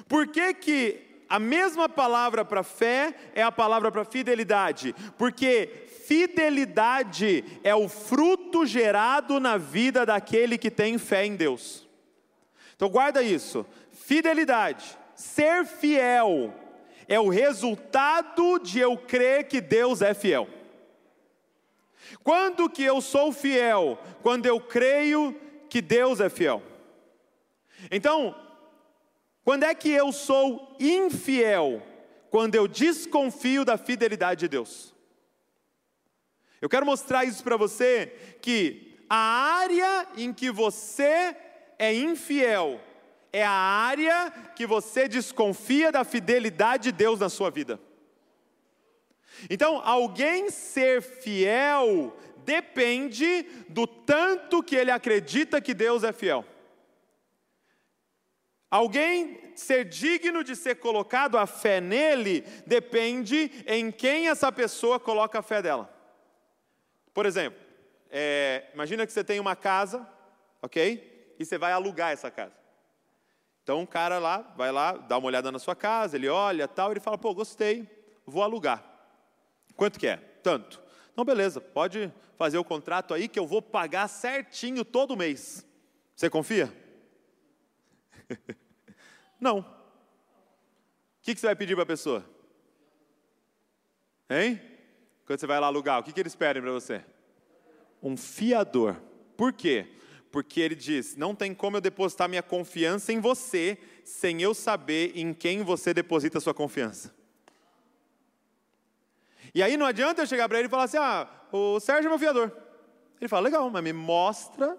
Por 0.08 0.28
que, 0.28 0.54
que 0.54 1.00
a 1.28 1.38
mesma 1.38 1.88
palavra 1.88 2.44
para 2.44 2.62
fé 2.62 3.14
é 3.34 3.42
a 3.42 3.52
palavra 3.52 3.90
para 3.90 4.04
fidelidade? 4.04 4.94
Porque 5.18 5.86
fidelidade 6.06 7.44
é 7.62 7.74
o 7.74 7.88
fruto 7.88 8.64
gerado 8.64 9.38
na 9.38 9.56
vida 9.58 10.06
daquele 10.06 10.56
que 10.56 10.70
tem 10.70 10.96
fé 10.96 11.26
em 11.26 11.36
Deus. 11.36 11.87
Então 12.78 12.88
guarda 12.88 13.24
isso. 13.24 13.66
Fidelidade, 13.90 14.96
ser 15.16 15.66
fiel, 15.66 16.54
é 17.08 17.18
o 17.18 17.28
resultado 17.28 18.60
de 18.60 18.78
eu 18.78 18.96
crer 18.96 19.48
que 19.48 19.60
Deus 19.60 20.00
é 20.00 20.14
fiel. 20.14 20.48
Quando 22.22 22.70
que 22.70 22.84
eu 22.84 23.00
sou 23.00 23.32
fiel? 23.32 23.98
Quando 24.22 24.46
eu 24.46 24.60
creio 24.60 25.34
que 25.68 25.82
Deus 25.82 26.20
é 26.20 26.28
fiel. 26.28 26.62
Então, 27.90 28.32
quando 29.42 29.64
é 29.64 29.74
que 29.74 29.90
eu 29.90 30.12
sou 30.12 30.76
infiel? 30.78 31.82
Quando 32.30 32.54
eu 32.54 32.68
desconfio 32.68 33.64
da 33.64 33.76
fidelidade 33.76 34.38
de 34.42 34.48
Deus. 34.48 34.94
Eu 36.60 36.68
quero 36.68 36.86
mostrar 36.86 37.24
isso 37.24 37.42
para 37.42 37.56
você 37.56 38.38
que 38.40 39.00
a 39.10 39.16
área 39.16 40.06
em 40.16 40.32
que 40.32 40.48
você 40.48 41.34
é 41.78 41.94
infiel 41.94 42.80
é 43.32 43.44
a 43.44 43.50
área 43.50 44.30
que 44.56 44.66
você 44.66 45.08
desconfia 45.08 45.92
da 45.92 46.04
fidelidade 46.04 46.84
de 46.84 46.92
Deus 46.92 47.20
na 47.20 47.28
sua 47.28 47.50
vida. 47.50 47.78
Então, 49.48 49.80
alguém 49.84 50.50
ser 50.50 51.02
fiel 51.02 52.16
depende 52.38 53.42
do 53.68 53.86
tanto 53.86 54.62
que 54.62 54.74
ele 54.74 54.90
acredita 54.90 55.60
que 55.60 55.74
Deus 55.74 56.02
é 56.02 56.12
fiel. 56.12 56.44
Alguém 58.70 59.52
ser 59.54 59.84
digno 59.84 60.42
de 60.42 60.54
ser 60.54 60.76
colocado 60.76 61.38
a 61.38 61.46
fé 61.46 61.80
nele 61.80 62.42
depende 62.66 63.50
em 63.66 63.90
quem 63.90 64.28
essa 64.28 64.50
pessoa 64.50 64.98
coloca 64.98 65.38
a 65.38 65.42
fé 65.42 65.62
dela. 65.62 65.94
Por 67.14 67.24
exemplo, 67.24 67.58
é, 68.10 68.64
imagina 68.74 69.06
que 69.06 69.12
você 69.12 69.24
tem 69.24 69.40
uma 69.40 69.56
casa, 69.56 70.06
ok? 70.60 71.17
E 71.38 71.44
você 71.44 71.56
vai 71.56 71.72
alugar 71.72 72.10
essa 72.12 72.30
casa. 72.30 72.54
Então 73.62 73.80
um 73.80 73.86
cara 73.86 74.18
lá, 74.18 74.38
vai 74.56 74.72
lá, 74.72 74.92
dá 74.92 75.18
uma 75.18 75.26
olhada 75.26 75.52
na 75.52 75.58
sua 75.58 75.76
casa, 75.76 76.16
ele 76.16 76.28
olha 76.28 76.66
tal, 76.66 76.90
ele 76.90 77.00
fala, 77.00 77.18
pô, 77.18 77.34
gostei, 77.34 77.86
vou 78.26 78.42
alugar. 78.42 78.82
Quanto 79.76 79.98
que 79.98 80.06
é? 80.06 80.16
Tanto. 80.42 80.82
Então 81.12 81.24
beleza, 81.24 81.60
pode 81.60 82.12
fazer 82.36 82.56
o 82.56 82.64
contrato 82.64 83.12
aí 83.12 83.28
que 83.28 83.38
eu 83.38 83.46
vou 83.46 83.60
pagar 83.60 84.08
certinho 84.08 84.84
todo 84.84 85.16
mês. 85.16 85.66
Você 86.16 86.30
confia? 86.30 86.72
Não. 89.38 89.58
O 89.58 89.64
que, 91.22 91.34
que 91.34 91.40
você 91.40 91.46
vai 91.46 91.56
pedir 91.56 91.74
para 91.74 91.82
a 91.82 91.86
pessoa? 91.86 92.24
Hein? 94.30 94.60
Quando 95.26 95.40
você 95.40 95.46
vai 95.46 95.60
lá 95.60 95.66
alugar, 95.66 96.00
o 96.00 96.02
que, 96.02 96.12
que 96.12 96.20
eles 96.20 96.34
pedem 96.34 96.62
para 96.62 96.72
você? 96.72 97.04
Um 98.02 98.16
fiador. 98.16 98.96
Por 99.36 99.52
quê? 99.52 99.97
Porque 100.30 100.60
ele 100.60 100.74
diz: 100.74 101.16
não 101.16 101.34
tem 101.34 101.54
como 101.54 101.76
eu 101.76 101.80
depositar 101.80 102.28
minha 102.28 102.42
confiança 102.42 103.12
em 103.12 103.20
você 103.20 103.78
sem 104.04 104.42
eu 104.42 104.54
saber 104.54 105.12
em 105.14 105.32
quem 105.32 105.62
você 105.62 105.92
deposita 105.94 106.38
a 106.38 106.40
sua 106.40 106.54
confiança. 106.54 107.14
E 109.54 109.62
aí 109.62 109.76
não 109.76 109.86
adianta 109.86 110.22
eu 110.22 110.26
chegar 110.26 110.48
para 110.48 110.58
ele 110.58 110.68
e 110.68 110.70
falar 110.70 110.84
assim: 110.84 110.98
ah, 110.98 111.28
o 111.52 111.80
Sérgio 111.80 112.08
é 112.08 112.10
meu 112.10 112.18
fiador. 112.18 112.52
Ele 113.20 113.28
fala: 113.28 113.42
legal, 113.42 113.68
mas 113.70 113.82
me 113.82 113.92
mostra 113.92 114.78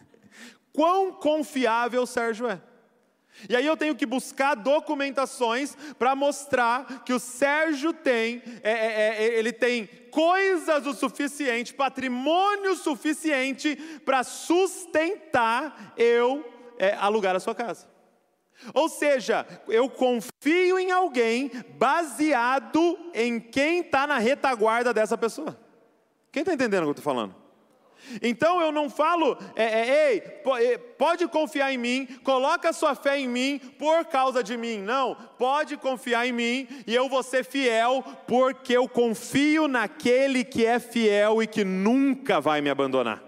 quão 0.72 1.12
confiável 1.12 2.02
o 2.02 2.06
Sérgio 2.06 2.46
é. 2.48 2.60
E 3.48 3.56
aí 3.56 3.66
eu 3.66 3.76
tenho 3.76 3.94
que 3.94 4.04
buscar 4.04 4.54
documentações 4.54 5.76
para 5.98 6.14
mostrar 6.14 7.04
que 7.04 7.12
o 7.12 7.18
Sérgio 7.18 7.92
tem, 7.92 8.42
é, 8.62 8.70
é, 8.70 9.24
é, 9.24 9.38
ele 9.38 9.52
tem 9.52 9.86
coisas 10.10 10.86
o 10.86 10.92
suficiente, 10.92 11.72
patrimônio 11.72 12.74
suficiente 12.76 13.76
para 14.04 14.22
sustentar 14.24 15.94
eu 15.96 16.44
é, 16.78 16.94
alugar 16.94 17.34
a 17.34 17.40
sua 17.40 17.54
casa. 17.54 17.88
Ou 18.74 18.88
seja, 18.88 19.46
eu 19.68 19.88
confio 19.88 20.78
em 20.78 20.90
alguém 20.90 21.50
baseado 21.78 22.98
em 23.14 23.40
quem 23.40 23.80
está 23.80 24.06
na 24.06 24.18
retaguarda 24.18 24.92
dessa 24.92 25.16
pessoa. 25.16 25.58
Quem 26.30 26.42
está 26.42 26.52
entendendo 26.52 26.82
o 26.82 26.86
que 26.86 26.88
eu 26.88 26.92
estou 26.92 27.04
falando? 27.04 27.34
Então 28.22 28.60
eu 28.60 28.72
não 28.72 28.88
falo, 28.90 29.38
é, 29.54 29.64
é, 29.64 30.12
ei, 30.12 30.20
pode 30.98 31.26
confiar 31.28 31.72
em 31.72 31.78
mim, 31.78 32.06
coloca 32.22 32.72
sua 32.72 32.94
fé 32.94 33.18
em 33.18 33.28
mim 33.28 33.58
por 33.78 34.04
causa 34.06 34.42
de 34.42 34.56
mim. 34.56 34.78
Não, 34.78 35.14
pode 35.38 35.76
confiar 35.76 36.26
em 36.26 36.32
mim 36.32 36.68
e 36.86 36.94
eu 36.94 37.08
vou 37.08 37.22
ser 37.22 37.44
fiel 37.44 38.02
porque 38.26 38.76
eu 38.76 38.88
confio 38.88 39.68
naquele 39.68 40.44
que 40.44 40.64
é 40.64 40.78
fiel 40.78 41.42
e 41.42 41.46
que 41.46 41.64
nunca 41.64 42.40
vai 42.40 42.60
me 42.60 42.70
abandonar. 42.70 43.22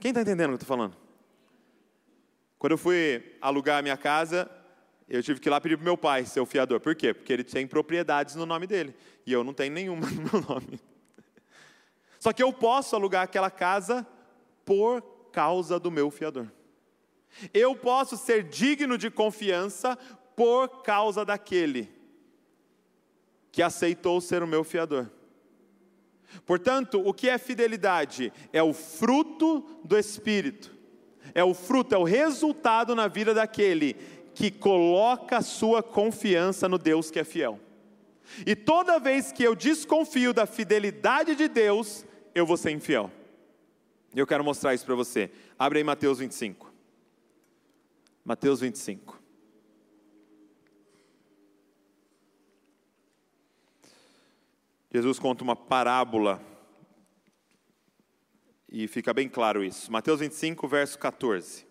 Quem 0.00 0.10
está 0.10 0.20
entendendo 0.20 0.46
o 0.46 0.48
que 0.50 0.54
eu 0.54 0.62
estou 0.62 0.76
falando? 0.76 0.96
Quando 2.58 2.72
eu 2.72 2.78
fui 2.78 3.22
alugar 3.40 3.78
a 3.78 3.82
minha 3.82 3.96
casa, 3.96 4.50
eu 5.08 5.22
tive 5.22 5.38
que 5.38 5.48
ir 5.48 5.50
lá 5.50 5.60
pedir 5.60 5.76
para 5.76 5.84
meu 5.84 5.96
pai 5.96 6.24
ser 6.24 6.40
o 6.40 6.46
fiador. 6.46 6.80
Por 6.80 6.94
quê? 6.94 7.14
Porque 7.14 7.32
ele 7.32 7.44
tem 7.44 7.66
propriedades 7.66 8.34
no 8.34 8.44
nome 8.44 8.66
dele 8.66 8.94
e 9.26 9.32
eu 9.32 9.44
não 9.44 9.52
tenho 9.52 9.72
nenhuma 9.72 10.06
no 10.10 10.22
meu 10.22 10.48
nome. 10.48 10.80
Só 12.26 12.32
que 12.32 12.42
eu 12.42 12.52
posso 12.52 12.96
alugar 12.96 13.22
aquela 13.22 13.48
casa 13.48 14.04
por 14.64 15.00
causa 15.30 15.78
do 15.78 15.92
meu 15.92 16.10
fiador. 16.10 16.50
Eu 17.54 17.76
posso 17.76 18.16
ser 18.16 18.42
digno 18.42 18.98
de 18.98 19.08
confiança 19.12 19.96
por 20.34 20.82
causa 20.82 21.24
daquele 21.24 21.88
que 23.52 23.62
aceitou 23.62 24.20
ser 24.20 24.42
o 24.42 24.46
meu 24.46 24.64
fiador. 24.64 25.08
Portanto, 26.44 27.00
o 27.06 27.14
que 27.14 27.28
é 27.28 27.38
fidelidade? 27.38 28.32
É 28.52 28.60
o 28.60 28.72
fruto 28.72 29.64
do 29.84 29.96
Espírito, 29.96 30.74
é 31.32 31.44
o 31.44 31.54
fruto, 31.54 31.94
é 31.94 31.98
o 31.98 32.02
resultado 32.02 32.96
na 32.96 33.06
vida 33.06 33.32
daquele 33.32 33.94
que 34.34 34.50
coloca 34.50 35.36
a 35.36 35.42
sua 35.42 35.80
confiança 35.80 36.68
no 36.68 36.76
Deus 36.76 37.08
que 37.08 37.20
é 37.20 37.24
fiel. 37.24 37.60
E 38.44 38.56
toda 38.56 38.98
vez 38.98 39.30
que 39.30 39.44
eu 39.44 39.54
desconfio 39.54 40.34
da 40.34 40.44
fidelidade 40.44 41.36
de 41.36 41.46
Deus, 41.46 42.04
eu 42.36 42.44
vou 42.44 42.58
ser 42.58 42.70
infiel. 42.70 43.10
Eu 44.14 44.26
quero 44.26 44.44
mostrar 44.44 44.74
isso 44.74 44.84
para 44.84 44.94
você. 44.94 45.32
Abre 45.58 45.78
aí 45.78 45.84
Mateus 45.84 46.18
25. 46.18 46.70
Mateus 48.22 48.60
25. 48.60 49.22
Jesus 54.92 55.18
conta 55.18 55.42
uma 55.42 55.56
parábola 55.56 56.42
e 58.68 58.86
fica 58.86 59.14
bem 59.14 59.30
claro 59.30 59.64
isso. 59.64 59.90
Mateus 59.90 60.20
25, 60.20 60.68
verso 60.68 60.98
14. 60.98 61.66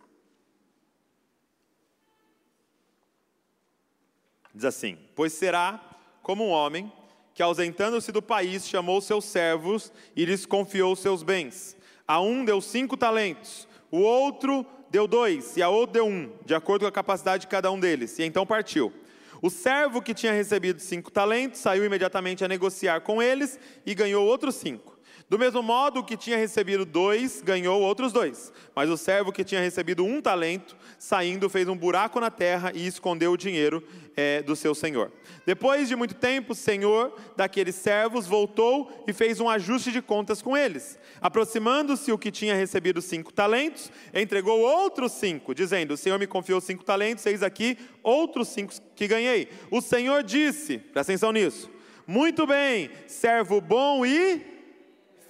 Diz 4.51 4.65
assim: 4.65 4.97
Pois 5.15 5.31
será 5.33 5.79
como 6.23 6.43
um 6.43 6.49
homem 6.49 6.91
que, 7.35 7.43
ausentando-se 7.43 8.13
do 8.13 8.21
país, 8.21 8.65
chamou 8.67 9.01
seus 9.01 9.25
servos 9.25 9.91
e 10.15 10.23
lhes 10.23 10.45
confiou 10.45 10.95
seus 10.95 11.21
bens. 11.21 11.75
A 12.07 12.21
um 12.21 12.45
deu 12.45 12.61
cinco 12.61 12.95
talentos, 12.95 13.67
o 13.91 13.99
outro 13.99 14.65
deu 14.89 15.05
dois, 15.05 15.57
e 15.57 15.61
a 15.61 15.67
outro 15.67 15.93
deu 15.93 16.07
um, 16.07 16.31
de 16.45 16.55
acordo 16.55 16.83
com 16.83 16.87
a 16.87 16.91
capacidade 16.91 17.41
de 17.41 17.47
cada 17.47 17.69
um 17.69 17.79
deles, 17.79 18.17
e 18.17 18.23
então 18.23 18.45
partiu. 18.45 18.93
O 19.41 19.49
servo 19.49 20.01
que 20.01 20.13
tinha 20.13 20.31
recebido 20.31 20.79
cinco 20.79 21.11
talentos 21.11 21.59
saiu 21.59 21.83
imediatamente 21.83 22.45
a 22.45 22.47
negociar 22.47 23.01
com 23.01 23.21
eles 23.21 23.59
e 23.85 23.93
ganhou 23.93 24.25
outros 24.25 24.55
cinco. 24.55 24.94
Do 25.27 25.39
mesmo 25.39 25.63
modo, 25.63 26.01
o 26.01 26.03
que 26.03 26.15
tinha 26.15 26.37
recebido 26.37 26.85
dois 26.85 27.41
ganhou 27.41 27.81
outros 27.81 28.13
dois. 28.13 28.53
Mas 28.75 28.91
o 28.91 28.97
servo 28.97 29.31
que 29.31 29.43
tinha 29.43 29.59
recebido 29.59 30.05
um 30.05 30.21
talento, 30.21 30.77
saindo, 30.99 31.49
fez 31.49 31.67
um 31.67 31.75
buraco 31.75 32.19
na 32.19 32.29
terra 32.29 32.71
e 32.75 32.85
escondeu 32.85 33.31
o 33.31 33.37
dinheiro 33.37 33.83
é, 34.15 34.43
do 34.43 34.55
seu 34.55 34.75
senhor. 34.75 35.11
Depois 35.43 35.87
de 35.87 35.95
muito 35.95 36.13
tempo, 36.13 36.53
o 36.53 36.55
senhor 36.55 37.19
daqueles 37.35 37.73
servos 37.73 38.27
voltou 38.27 39.03
e 39.07 39.13
fez 39.13 39.39
um 39.39 39.49
ajuste 39.49 39.91
de 39.91 39.99
contas 39.99 40.43
com 40.43 40.55
eles. 40.55 40.99
Aproximando-se 41.19 42.11
o 42.11 42.19
que 42.19 42.31
tinha 42.31 42.53
recebido 42.53 43.01
cinco 43.01 43.33
talentos, 43.33 43.91
entregou 44.13 44.59
outros 44.59 45.13
cinco, 45.13 45.55
dizendo: 45.55 45.95
O 45.95 45.97
senhor 45.97 46.19
me 46.19 46.27
confiou 46.27 46.61
cinco 46.61 46.83
talentos, 46.83 47.25
eis 47.25 47.41
aqui 47.41 47.79
outros 48.03 48.49
cinco 48.49 48.73
que 48.95 49.07
ganhei. 49.07 49.49
O 49.71 49.81
senhor 49.81 50.21
disse: 50.21 50.77
presta 50.77 51.11
atenção 51.11 51.31
nisso. 51.31 51.67
Muito 52.05 52.45
bem, 52.45 52.91
servo 53.07 53.59
bom 53.59 54.05
e 54.05 54.54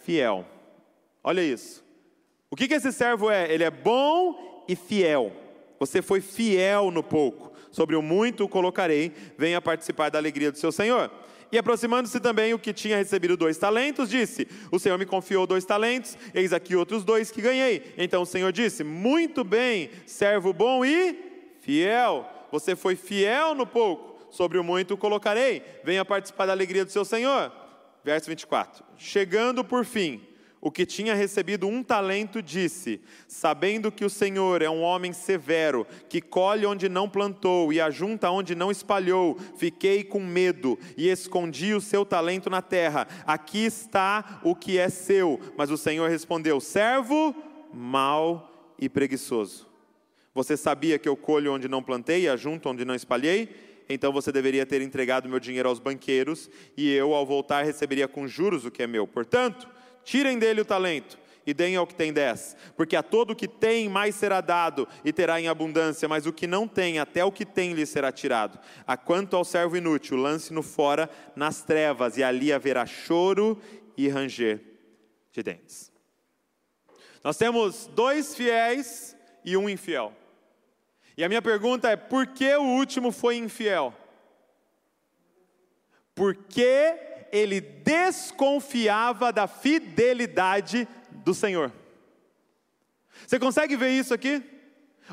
fiel. 0.06 0.46
Olha 1.24 1.42
isso. 1.42 1.84
O 2.50 2.56
que, 2.56 2.68
que 2.68 2.76
esse 2.76 2.92
servo 2.92 3.30
é? 3.30 3.52
Ele 3.52 3.64
é 3.64 3.72
bom 3.72 4.64
e 4.68 4.76
fiel. 4.76 5.34
Você 5.80 6.02
foi 6.02 6.22
fiel 6.22 6.92
no 6.92 7.04
pouco, 7.04 7.52
sobre 7.72 7.96
o 7.96 8.02
muito 8.02 8.46
o 8.46 8.50
colocarei, 8.50 9.12
venha 9.38 9.60
participar 9.60 10.10
da 10.10 10.20
alegria 10.20 10.52
do 10.52 10.58
seu 10.58 10.72
Senhor. 10.72 11.12
E 11.52 11.58
aproximando-se 11.58 12.20
também 12.20 12.54
o 12.54 12.60
que 12.60 12.72
tinha 12.72 12.98
recebido 12.98 13.36
dois 13.36 13.58
talentos, 13.58 14.10
disse: 14.10 14.48
O 14.72 14.80
Senhor 14.80 14.98
me 14.98 15.06
confiou 15.06 15.46
dois 15.46 15.66
talentos, 15.66 16.18
eis 16.34 16.54
aqui 16.54 16.76
outros 16.76 17.04
dois 17.04 17.32
que 17.32 17.42
ganhei. 17.42 17.94
Então 17.98 18.22
o 18.22 18.26
Senhor 18.26 18.52
disse: 18.52 18.84
Muito 18.84 19.44
bem, 19.44 19.90
servo 20.06 20.54
bom 20.54 20.86
e 20.86 21.16
fiel. 21.62 22.26
Você 22.52 22.76
foi 22.76 22.96
fiel 22.96 23.54
no 23.54 23.66
pouco, 23.66 24.28
sobre 24.32 24.58
o 24.58 24.64
muito 24.64 24.94
o 24.94 24.98
colocarei. 24.98 25.62
Venha 25.84 26.06
participar 26.06 26.46
da 26.46 26.54
alegria 26.54 26.86
do 26.86 26.92
seu 26.92 27.04
Senhor. 27.04 27.52
Verso 28.06 28.30
24: 28.30 28.86
Chegando 28.96 29.66
por 29.66 29.84
fim 29.84 30.22
o 30.62 30.70
que 30.70 30.86
tinha 30.86 31.16
recebido 31.16 31.68
um 31.68 31.82
talento 31.82 32.40
disse: 32.40 33.02
Sabendo 33.28 33.92
que 33.92 34.06
o 34.06 34.10
Senhor 34.12 34.62
é 34.62 34.70
um 34.70 34.84
homem 34.84 35.12
severo, 35.12 35.88
que 36.08 36.22
colhe 36.22 36.68
onde 36.68 36.88
não 36.88 37.10
plantou 37.10 37.74
e 37.74 37.82
ajunta 37.82 38.30
onde 38.30 38.54
não 38.54 38.70
espalhou, 38.70 39.40
fiquei 39.58 40.04
com 40.04 40.20
medo 40.20 40.78
e 40.96 41.10
escondi 41.10 41.74
o 41.74 41.82
seu 41.82 42.06
talento 42.06 42.48
na 42.48 42.62
terra. 42.62 43.08
Aqui 43.26 43.66
está 43.66 44.40
o 44.44 44.56
que 44.56 44.78
é 44.78 44.88
seu. 44.88 45.40
Mas 45.58 45.72
o 45.72 45.78
Senhor 45.78 46.08
respondeu: 46.08 46.62
Servo 46.62 47.36
mau 47.74 48.74
e 48.78 48.88
preguiçoso. 48.88 49.68
Você 50.32 50.56
sabia 50.56 51.00
que 51.00 51.10
eu 51.10 51.18
colho 51.18 51.54
onde 51.54 51.68
não 51.68 51.82
plantei 51.82 52.24
e 52.24 52.30
ajunto 52.30 52.70
onde 52.70 52.86
não 52.86 52.94
espalhei? 52.94 53.65
Então 53.88 54.12
você 54.12 54.32
deveria 54.32 54.66
ter 54.66 54.82
entregado 54.82 55.30
meu 55.30 55.40
dinheiro 55.40 55.70
aos 55.70 55.80
banqueiros, 55.80 56.50
e 56.76 56.92
eu, 56.92 57.14
ao 57.14 57.26
voltar, 57.26 57.64
receberia 57.64 58.08
com 58.08 58.28
juros 58.28 58.66
o 58.66 58.72
que 58.72 58.84
é 58.84 58.88
meu. 58.88 59.06
Portanto, 59.06 59.68
Tirem 60.06 60.38
dele 60.38 60.62
o 60.62 60.66
talento 60.66 61.18
e 61.48 61.54
deem 61.54 61.76
ao 61.76 61.86
que 61.86 61.96
tem 61.96 62.14
dez, 62.14 62.56
porque 62.78 62.96
a 62.96 63.04
todo 63.04 63.32
o 63.32 63.36
que 63.36 63.48
tem 63.48 63.90
mais 63.90 64.16
será 64.16 64.40
dado 64.40 64.88
e 65.04 65.12
terá 65.12 65.42
em 65.42 65.48
abundância, 65.48 66.08
mas 66.08 66.26
o 66.26 66.34
que 66.34 66.48
não 66.48 66.68
tem, 66.68 67.00
até 67.00 67.26
o 67.26 67.32
que 67.32 67.46
tem 67.46 67.74
lhe 67.74 67.86
será 67.86 68.12
tirado. 68.12 68.60
A 68.88 68.96
quanto 68.96 69.36
ao 69.36 69.44
servo 69.44 69.76
inútil, 69.76 70.18
lance-no 70.18 70.64
fora 70.64 71.10
nas 71.36 71.62
trevas, 71.62 72.18
e 72.18 72.24
ali 72.24 72.54
haverá 72.54 72.86
choro 72.86 73.60
e 73.98 74.08
ranger 74.08 74.62
de 75.32 75.44
dentes. 75.44 75.92
Nós 77.24 77.38
temos 77.38 77.88
dois 77.88 78.36
fiéis 78.36 79.16
e 79.44 79.58
um 79.58 79.68
infiel. 79.68 80.14
E 81.18 81.24
a 81.24 81.30
minha 81.30 81.42
pergunta 81.42 81.90
é: 81.90 81.96
por 81.96 82.28
que 82.28 82.56
o 82.56 82.64
último 82.64 83.12
foi 83.12 83.38
infiel? 83.38 83.94
Porque 86.14 86.96
ele 87.32 87.60
desconfiava 87.60 89.32
da 89.32 89.48
fidelidade 89.48 90.88
do 91.12 91.34
Senhor. 91.34 91.72
Você 93.26 93.40
consegue 93.40 93.76
ver 93.76 93.90
isso 93.90 94.14
aqui? 94.14 94.44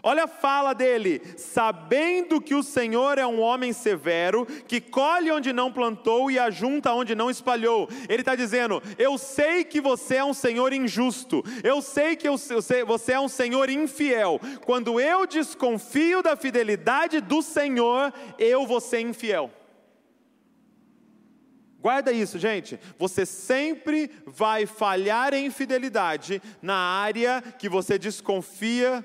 Olha 0.00 0.24
a 0.24 0.28
fala 0.28 0.72
dele: 0.72 1.20
sabendo 1.36 2.40
que 2.40 2.54
o 2.54 2.62
Senhor 2.62 3.18
é 3.18 3.26
um 3.26 3.40
homem 3.40 3.72
severo, 3.72 4.46
que 4.66 4.80
colhe 4.80 5.30
onde 5.30 5.52
não 5.52 5.72
plantou 5.72 6.30
e 6.30 6.38
ajunta 6.38 6.92
onde 6.92 7.14
não 7.14 7.28
espalhou. 7.28 7.88
Ele 8.08 8.22
está 8.22 8.34
dizendo: 8.34 8.82
Eu 8.96 9.18
sei 9.18 9.64
que 9.64 9.80
você 9.80 10.16
é 10.16 10.24
um 10.24 10.32
Senhor 10.32 10.72
injusto, 10.72 11.42
eu 11.62 11.82
sei 11.82 12.16
que 12.16 12.28
você 12.86 13.12
é 13.12 13.20
um 13.20 13.28
Senhor 13.28 13.68
infiel. 13.68 14.40
Quando 14.64 15.00
eu 15.00 15.26
desconfio 15.26 16.22
da 16.22 16.36
fidelidade 16.36 17.20
do 17.20 17.42
Senhor, 17.42 18.12
eu 18.38 18.66
vou 18.66 18.80
ser 18.80 19.00
infiel. 19.00 19.50
Guarda 21.82 22.12
isso, 22.12 22.38
gente. 22.38 22.78
Você 22.96 23.26
sempre 23.26 24.08
vai 24.24 24.66
falhar 24.66 25.34
em 25.34 25.50
fidelidade 25.50 26.40
na 26.62 26.76
área 26.76 27.42
que 27.42 27.68
você 27.68 27.98
desconfia 27.98 29.04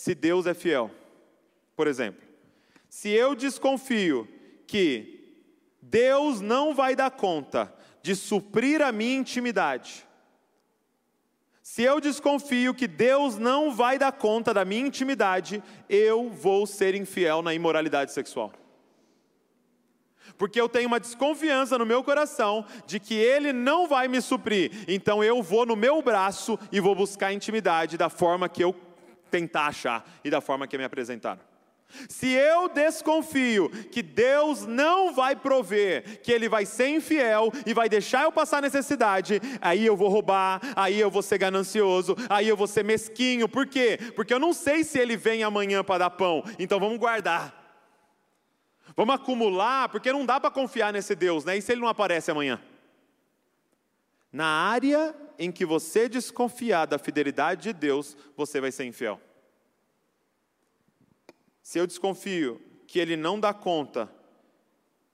se 0.00 0.14
Deus 0.14 0.46
é 0.46 0.54
fiel. 0.54 0.90
Por 1.76 1.86
exemplo, 1.86 2.26
se 2.88 3.10
eu 3.10 3.34
desconfio 3.34 4.26
que 4.66 5.44
Deus 5.82 6.40
não 6.40 6.74
vai 6.74 6.96
dar 6.96 7.10
conta 7.10 7.70
de 8.02 8.16
suprir 8.16 8.80
a 8.80 8.90
minha 8.90 9.18
intimidade, 9.18 10.06
se 11.62 11.82
eu 11.82 12.00
desconfio 12.00 12.72
que 12.72 12.88
Deus 12.88 13.36
não 13.36 13.74
vai 13.74 13.98
dar 13.98 14.10
conta 14.10 14.54
da 14.54 14.64
minha 14.64 14.86
intimidade, 14.86 15.62
eu 15.86 16.30
vou 16.30 16.66
ser 16.66 16.94
infiel 16.94 17.42
na 17.42 17.52
imoralidade 17.52 18.10
sexual 18.12 18.54
porque 20.38 20.58
eu 20.58 20.70
tenho 20.70 20.86
uma 20.86 20.98
desconfiança 20.98 21.76
no 21.76 21.84
meu 21.84 22.02
coração 22.02 22.64
de 22.86 22.98
que 22.98 23.14
Ele 23.14 23.52
não 23.52 23.86
vai 23.86 24.08
me 24.08 24.22
suprir, 24.22 24.72
então 24.88 25.22
eu 25.22 25.42
vou 25.42 25.66
no 25.66 25.76
meu 25.76 26.00
braço 26.00 26.58
e 26.72 26.80
vou 26.80 26.94
buscar 26.94 27.30
intimidade 27.30 27.98
da 27.98 28.08
forma 28.08 28.48
que 28.48 28.64
eu 28.64 28.74
tentar 29.30 29.66
achar 29.66 30.04
e 30.24 30.30
da 30.30 30.40
forma 30.40 30.66
que 30.66 30.76
me 30.76 30.84
apresentaram. 30.84 31.40
Se 32.08 32.28
eu 32.32 32.68
desconfio 32.68 33.68
que 33.90 34.02
Deus 34.02 34.64
não 34.64 35.12
vai 35.12 35.34
prover, 35.34 36.20
que 36.22 36.30
Ele 36.30 36.48
vai 36.48 36.64
ser 36.64 36.88
infiel 36.88 37.50
e 37.66 37.74
vai 37.74 37.88
deixar 37.88 38.22
eu 38.22 38.32
passar 38.32 38.62
necessidade, 38.62 39.40
aí 39.60 39.86
eu 39.86 39.96
vou 39.96 40.08
roubar, 40.08 40.60
aí 40.76 41.00
eu 41.00 41.10
vou 41.10 41.22
ser 41.22 41.38
ganancioso, 41.38 42.16
aí 42.28 42.48
eu 42.48 42.56
vou 42.56 42.66
ser 42.66 42.84
mesquinho. 42.84 43.48
Por 43.48 43.66
quê? 43.66 43.98
Porque 44.14 44.32
eu 44.32 44.38
não 44.38 44.52
sei 44.52 44.84
se 44.84 44.98
Ele 44.98 45.16
vem 45.16 45.42
amanhã 45.42 45.82
para 45.82 45.98
dar 45.98 46.10
pão, 46.10 46.44
então 46.58 46.78
vamos 46.78 46.98
guardar. 46.98 47.60
Vamos 48.96 49.14
acumular, 49.14 49.88
porque 49.88 50.12
não 50.12 50.26
dá 50.26 50.40
para 50.40 50.50
confiar 50.50 50.92
nesse 50.92 51.14
Deus, 51.14 51.44
né? 51.44 51.56
E 51.56 51.62
se 51.62 51.72
ele 51.72 51.80
não 51.80 51.88
aparece 51.88 52.30
amanhã? 52.30 52.60
Na 54.32 54.44
área 54.44 55.14
em 55.40 55.50
que 55.50 55.66
você 55.66 56.08
desconfiar 56.08 56.86
da 56.86 57.00
fidelidade 57.00 57.62
de 57.62 57.72
Deus, 57.72 58.16
você 58.36 58.60
vai 58.60 58.70
ser 58.70 58.84
infiel. 58.84 59.20
Se 61.60 61.80
eu 61.80 61.86
desconfio 61.86 62.60
que 62.86 63.00
ele 63.00 63.16
não 63.16 63.40
dá 63.40 63.52
conta 63.52 64.08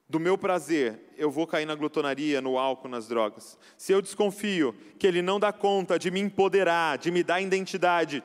do 0.06 0.20
meu 0.20 0.36
prazer, 0.36 1.00
eu 1.16 1.30
vou 1.30 1.46
cair 1.46 1.64
na 1.64 1.74
glutonaria, 1.74 2.42
no 2.42 2.58
álcool, 2.58 2.88
nas 2.88 3.08
drogas. 3.08 3.58
Se 3.78 3.92
eu 3.92 4.02
desconfio 4.02 4.74
que 4.98 5.06
ele 5.06 5.22
não 5.22 5.40
dá 5.40 5.50
conta 5.50 5.98
de 5.98 6.10
me 6.10 6.20
empoderar, 6.20 6.98
de 6.98 7.10
me 7.10 7.22
dar 7.22 7.40
identidade, 7.40 8.22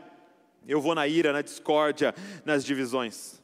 eu 0.68 0.82
vou 0.82 0.94
na 0.94 1.08
ira, 1.08 1.32
na 1.32 1.42
discórdia, 1.42 2.14
nas 2.44 2.66
divisões 2.66 3.42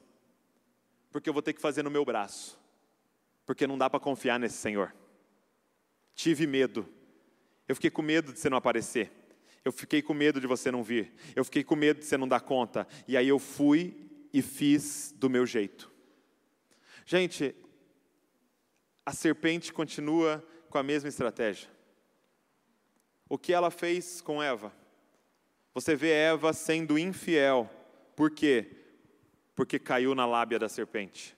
porque 1.17 1.29
eu 1.29 1.33
vou 1.33 1.41
ter 1.41 1.53
que 1.53 1.61
fazer 1.61 1.81
no 1.81 1.89
meu 1.89 2.05
braço, 2.05 2.59
porque 3.43 3.65
não 3.65 3.75
dá 3.75 3.89
para 3.89 3.99
confiar 3.99 4.39
nesse 4.39 4.57
Senhor. 4.57 4.93
Tive 6.13 6.45
medo, 6.45 6.87
eu 7.67 7.75
fiquei 7.75 7.89
com 7.89 8.01
medo 8.01 8.33
de 8.33 8.39
você 8.39 8.49
não 8.49 8.57
aparecer, 8.57 9.11
eu 9.63 9.71
fiquei 9.71 10.01
com 10.01 10.13
medo 10.13 10.39
de 10.39 10.47
você 10.47 10.71
não 10.71 10.83
vir, 10.83 11.13
eu 11.35 11.43
fiquei 11.43 11.63
com 11.63 11.75
medo 11.75 11.99
de 11.99 12.05
você 12.05 12.17
não 12.17 12.27
dar 12.27 12.41
conta, 12.41 12.87
e 13.07 13.17
aí 13.17 13.27
eu 13.27 13.39
fui 13.39 13.95
e 14.33 14.41
fiz 14.41 15.13
do 15.15 15.29
meu 15.29 15.45
jeito. 15.45 15.91
Gente, 17.05 17.55
a 19.05 19.13
serpente 19.13 19.71
continua 19.71 20.45
com 20.69 20.77
a 20.77 20.83
mesma 20.83 21.09
estratégia. 21.09 21.69
O 23.29 23.37
que 23.37 23.53
ela 23.53 23.71
fez 23.71 24.21
com 24.21 24.41
Eva? 24.43 24.73
Você 25.73 25.95
vê 25.95 26.11
Eva 26.11 26.53
sendo 26.53 26.97
infiel. 26.97 27.69
Por 28.15 28.31
quê? 28.31 28.77
porque 29.57 29.79
caiu 29.79 30.13
na 30.13 30.23
lábia 30.27 30.59
da 30.59 30.69
serpente. 30.69 31.35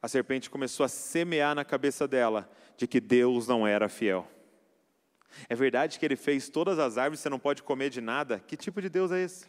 A 0.00 0.08
serpente 0.08 0.48
começou 0.48 0.82
a 0.82 0.88
semear 0.88 1.54
na 1.54 1.62
cabeça 1.62 2.08
dela 2.08 2.50
de 2.74 2.86
que 2.86 2.98
Deus 2.98 3.46
não 3.46 3.66
era 3.66 3.86
fiel. 3.86 4.26
É 5.48 5.54
verdade 5.54 5.98
que 5.98 6.04
ele 6.04 6.16
fez 6.16 6.48
todas 6.48 6.78
as 6.78 6.98
árvores, 6.98 7.20
você 7.20 7.28
não 7.28 7.38
pode 7.38 7.62
comer 7.62 7.90
de 7.90 8.00
nada? 8.00 8.42
Que 8.46 8.56
tipo 8.56 8.80
de 8.80 8.88
Deus 8.88 9.10
é 9.12 9.22
esse? 9.22 9.46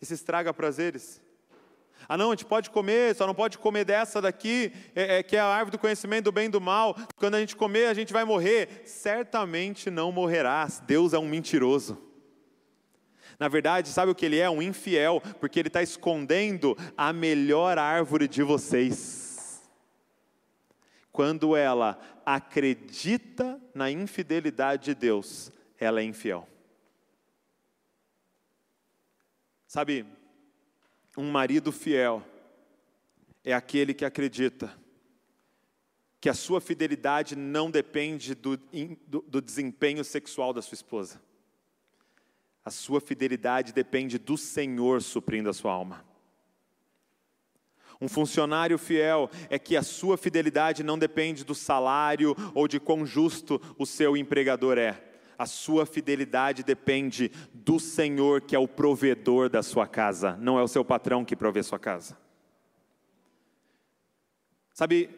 Esse 0.00 0.14
estraga 0.14 0.52
prazeres. 0.52 1.20
Ah, 2.08 2.16
não, 2.16 2.30
a 2.30 2.34
gente 2.34 2.44
pode 2.44 2.70
comer, 2.70 3.14
só 3.14 3.26
não 3.26 3.34
pode 3.34 3.58
comer 3.58 3.84
dessa 3.84 4.20
daqui, 4.20 4.72
é, 4.94 5.18
é, 5.18 5.22
que 5.22 5.36
é 5.36 5.40
a 5.40 5.46
árvore 5.46 5.72
do 5.72 5.78
conhecimento 5.78 6.24
do 6.24 6.32
bem 6.32 6.46
e 6.46 6.48
do 6.48 6.60
mal. 6.60 6.96
Quando 7.16 7.36
a 7.36 7.40
gente 7.40 7.54
comer, 7.54 7.86
a 7.86 7.94
gente 7.94 8.12
vai 8.12 8.24
morrer. 8.24 8.82
Certamente 8.84 9.90
não 9.90 10.10
morrerás. 10.10 10.80
Deus 10.80 11.12
é 11.12 11.18
um 11.18 11.28
mentiroso. 11.28 11.98
Na 13.38 13.48
verdade, 13.48 13.88
sabe 13.88 14.10
o 14.12 14.14
que 14.14 14.26
ele 14.26 14.38
é? 14.38 14.48
Um 14.48 14.62
infiel, 14.62 15.22
porque 15.40 15.58
ele 15.58 15.68
está 15.68 15.82
escondendo 15.82 16.76
a 16.96 17.12
melhor 17.12 17.78
árvore 17.78 18.28
de 18.28 18.42
vocês. 18.42 19.31
Quando 21.12 21.54
ela 21.54 22.00
acredita 22.24 23.60
na 23.74 23.90
infidelidade 23.90 24.86
de 24.86 24.94
Deus, 24.94 25.52
ela 25.78 26.00
é 26.00 26.04
infiel. 26.04 26.48
Sabe, 29.66 30.06
um 31.16 31.30
marido 31.30 31.70
fiel 31.70 32.24
é 33.44 33.52
aquele 33.52 33.94
que 33.94 34.04
acredita 34.04 34.76
que 36.20 36.28
a 36.28 36.34
sua 36.34 36.60
fidelidade 36.60 37.36
não 37.36 37.70
depende 37.70 38.34
do, 38.34 38.56
do, 39.06 39.22
do 39.22 39.40
desempenho 39.40 40.02
sexual 40.02 40.52
da 40.52 40.62
sua 40.62 40.74
esposa 40.74 41.20
a 42.64 42.70
sua 42.70 43.00
fidelidade 43.00 43.72
depende 43.72 44.18
do 44.18 44.36
Senhor 44.36 45.02
suprindo 45.02 45.50
a 45.50 45.52
sua 45.52 45.72
alma. 45.72 46.04
Um 48.02 48.08
funcionário 48.08 48.76
fiel 48.78 49.30
é 49.48 49.60
que 49.60 49.76
a 49.76 49.82
sua 49.84 50.18
fidelidade 50.18 50.82
não 50.82 50.98
depende 50.98 51.44
do 51.44 51.54
salário 51.54 52.34
ou 52.52 52.66
de 52.66 52.80
quão 52.80 53.06
justo 53.06 53.62
o 53.78 53.86
seu 53.86 54.16
empregador 54.16 54.76
é. 54.76 55.00
A 55.38 55.46
sua 55.46 55.86
fidelidade 55.86 56.64
depende 56.64 57.30
do 57.54 57.78
Senhor, 57.78 58.40
que 58.40 58.56
é 58.56 58.58
o 58.58 58.66
provedor 58.66 59.48
da 59.48 59.62
sua 59.62 59.86
casa, 59.86 60.36
não 60.40 60.58
é 60.58 60.62
o 60.64 60.66
seu 60.66 60.84
patrão 60.84 61.24
que 61.24 61.36
provê 61.36 61.62
sua 61.62 61.78
casa. 61.78 62.18
Sabe, 64.74 65.08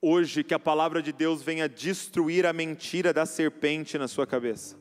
hoje 0.00 0.44
que 0.44 0.54
a 0.54 0.60
palavra 0.60 1.02
de 1.02 1.12
Deus 1.12 1.42
venha 1.42 1.68
destruir 1.68 2.46
a 2.46 2.52
mentira 2.52 3.12
da 3.12 3.26
serpente 3.26 3.98
na 3.98 4.06
sua 4.06 4.24
cabeça, 4.24 4.78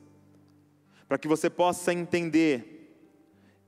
para 1.08 1.18
que 1.18 1.28
você 1.28 1.50
possa 1.50 1.92
entender: 1.92 2.96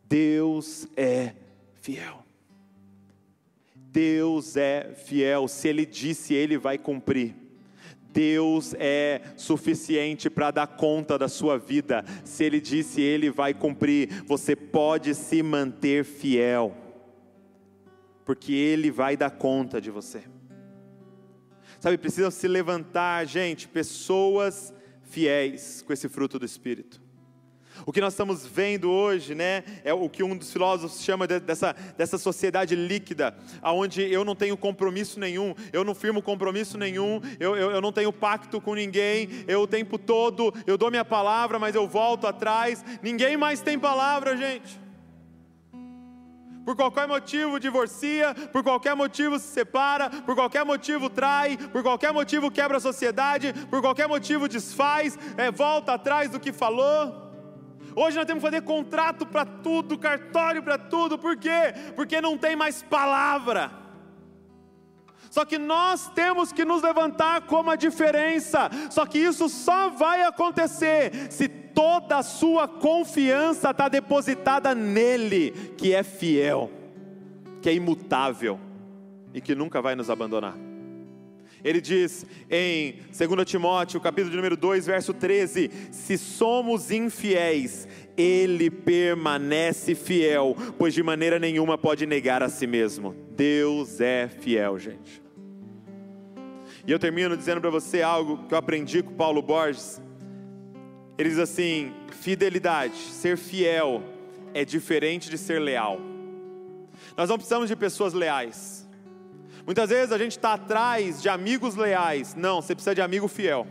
Deus 0.03 0.87
é 0.95 1.33
fiel. 1.81 2.23
Deus 3.93 4.57
é 4.57 4.95
fiel, 4.95 5.47
se 5.47 5.67
Ele 5.67 5.85
disse, 5.85 6.33
Ele 6.33 6.57
vai 6.57 6.79
cumprir. 6.79 7.35
Deus 8.11 8.73
é 8.79 9.21
suficiente 9.37 10.31
para 10.31 10.49
dar 10.49 10.65
conta 10.65 11.17
da 11.17 11.27
sua 11.27 11.59
vida. 11.59 12.03
Se 12.25 12.43
Ele 12.43 12.59
disse, 12.59 13.01
Ele 13.01 13.29
vai 13.29 13.53
cumprir. 13.53 14.23
Você 14.25 14.55
pode 14.55 15.13
se 15.13 15.43
manter 15.43 16.03
fiel, 16.03 16.75
porque 18.25 18.51
Ele 18.51 18.89
vai 18.89 19.15
dar 19.15 19.29
conta 19.29 19.79
de 19.79 19.91
você. 19.91 20.23
Sabe, 21.79 21.95
precisam 21.97 22.31
se 22.31 22.47
levantar, 22.47 23.27
gente, 23.27 23.67
pessoas 23.67 24.73
fiéis 25.03 25.83
com 25.83 25.93
esse 25.93 26.09
fruto 26.09 26.39
do 26.39 26.45
Espírito. 26.45 27.02
O 27.85 27.91
que 27.91 27.99
nós 27.99 28.13
estamos 28.13 28.45
vendo 28.45 28.89
hoje, 28.89 29.35
né, 29.35 29.63
é 29.83 29.93
o 29.93 30.09
que 30.09 30.23
um 30.23 30.37
dos 30.37 30.51
filósofos 30.51 31.01
chama 31.01 31.27
de, 31.27 31.39
dessa, 31.39 31.75
dessa 31.97 32.17
sociedade 32.17 32.75
líquida, 32.75 33.35
aonde 33.61 34.01
eu 34.01 34.23
não 34.23 34.35
tenho 34.35 34.55
compromisso 34.55 35.19
nenhum, 35.19 35.53
eu 35.71 35.83
não 35.83 35.93
firmo 35.93 36.21
compromisso 36.21 36.77
nenhum, 36.77 37.19
eu, 37.39 37.55
eu, 37.55 37.71
eu 37.71 37.81
não 37.81 37.91
tenho 37.91 38.13
pacto 38.13 38.61
com 38.61 38.73
ninguém, 38.73 39.27
eu 39.47 39.61
o 39.61 39.67
tempo 39.67 39.97
todo, 39.97 40.53
eu 40.65 40.77
dou 40.77 40.89
minha 40.89 41.05
palavra, 41.05 41.59
mas 41.59 41.75
eu 41.75 41.87
volto 41.87 42.25
atrás, 42.27 42.83
ninguém 43.01 43.35
mais 43.35 43.61
tem 43.61 43.77
palavra, 43.77 44.37
gente. 44.37 44.81
Por 46.65 46.77
qualquer 46.77 47.07
motivo 47.07 47.59
divorcia, 47.59 48.33
por 48.53 48.63
qualquer 48.63 48.95
motivo 48.95 49.37
se 49.37 49.47
separa, 49.47 50.09
por 50.09 50.33
qualquer 50.33 50.63
motivo 50.63 51.09
trai, 51.09 51.57
por 51.57 51.83
qualquer 51.83 52.13
motivo 52.13 52.49
quebra 52.49 52.77
a 52.77 52.79
sociedade, 52.79 53.53
por 53.69 53.81
qualquer 53.81 54.07
motivo 54.07 54.47
desfaz, 54.47 55.19
é, 55.35 55.51
volta 55.51 55.93
atrás 55.93 56.31
do 56.31 56.39
que 56.39 56.53
falou. 56.53 57.22
Hoje 57.95 58.17
nós 58.17 58.25
temos 58.25 58.43
que 58.43 58.49
fazer 58.49 58.61
contrato 58.61 59.25
para 59.25 59.45
tudo, 59.45 59.97
cartório 59.97 60.63
para 60.63 60.77
tudo, 60.77 61.17
por 61.17 61.37
quê? 61.37 61.73
Porque 61.95 62.21
não 62.21 62.37
tem 62.37 62.55
mais 62.55 62.81
palavra. 62.81 63.71
Só 65.29 65.45
que 65.45 65.57
nós 65.57 66.09
temos 66.09 66.51
que 66.51 66.63
nos 66.63 66.83
levantar 66.83 67.41
como 67.41 67.71
a 67.71 67.75
diferença. 67.75 68.69
Só 68.91 69.03
que 69.03 69.17
isso 69.17 69.49
só 69.49 69.89
vai 69.89 70.21
acontecer 70.21 71.31
se 71.31 71.47
toda 71.47 72.17
a 72.17 72.23
sua 72.23 72.67
confiança 72.67 73.71
está 73.71 73.89
depositada 73.89 74.75
nele, 74.75 75.73
que 75.75 75.93
é 75.93 76.03
fiel, 76.03 76.69
que 77.61 77.69
é 77.69 77.73
imutável 77.73 78.59
e 79.33 79.41
que 79.41 79.55
nunca 79.55 79.81
vai 79.81 79.95
nos 79.95 80.09
abandonar. 80.09 80.72
Ele 81.63 81.79
diz 81.79 82.25
em 82.49 82.99
2 83.17 83.45
Timóteo, 83.45 84.01
capítulo 84.01 84.35
número 84.35 84.57
2, 84.57 84.85
verso 84.85 85.13
13: 85.13 85.71
Se 85.91 86.17
somos 86.17 86.91
infiéis, 86.91 87.87
ele 88.17 88.69
permanece 88.69 89.95
fiel, 89.95 90.55
pois 90.77 90.93
de 90.93 91.01
maneira 91.01 91.39
nenhuma 91.39 91.77
pode 91.77 92.05
negar 92.05 92.43
a 92.43 92.49
si 92.49 92.67
mesmo. 92.67 93.15
Deus 93.31 94.01
é 94.01 94.27
fiel, 94.27 94.77
gente. 94.77 95.23
E 96.85 96.91
eu 96.91 96.99
termino 96.99 97.37
dizendo 97.37 97.61
para 97.61 97.69
você 97.69 98.01
algo 98.01 98.45
que 98.45 98.53
eu 98.53 98.57
aprendi 98.57 99.01
com 99.01 99.13
Paulo 99.13 99.41
Borges. 99.41 100.01
Ele 101.17 101.29
diz 101.29 101.39
assim: 101.39 101.93
fidelidade, 102.11 102.95
ser 102.95 103.37
fiel, 103.37 104.03
é 104.53 104.65
diferente 104.65 105.29
de 105.29 105.37
ser 105.37 105.59
leal. 105.59 105.99
Nós 107.15 107.29
não 107.29 107.37
precisamos 107.37 107.69
de 107.69 107.75
pessoas 107.75 108.13
leais. 108.13 108.82
Muitas 109.65 109.89
vezes 109.89 110.11
a 110.11 110.17
gente 110.17 110.31
está 110.31 110.53
atrás 110.53 111.21
de 111.21 111.29
amigos 111.29 111.75
leais. 111.75 112.35
Não, 112.35 112.61
você 112.61 112.75
precisa 112.75 112.93
de 112.93 113.01
amigo 113.01 113.27
fiel. 113.27 113.65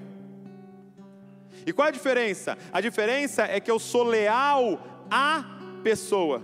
E 1.67 1.73
qual 1.73 1.87
é 1.87 1.89
a 1.91 1.93
diferença? 1.93 2.57
A 2.73 2.81
diferença 2.81 3.43
é 3.43 3.61
que 3.61 3.71
eu 3.71 3.79
sou 3.79 4.03
leal 4.03 4.81
à 5.11 5.45
pessoa. 5.83 6.43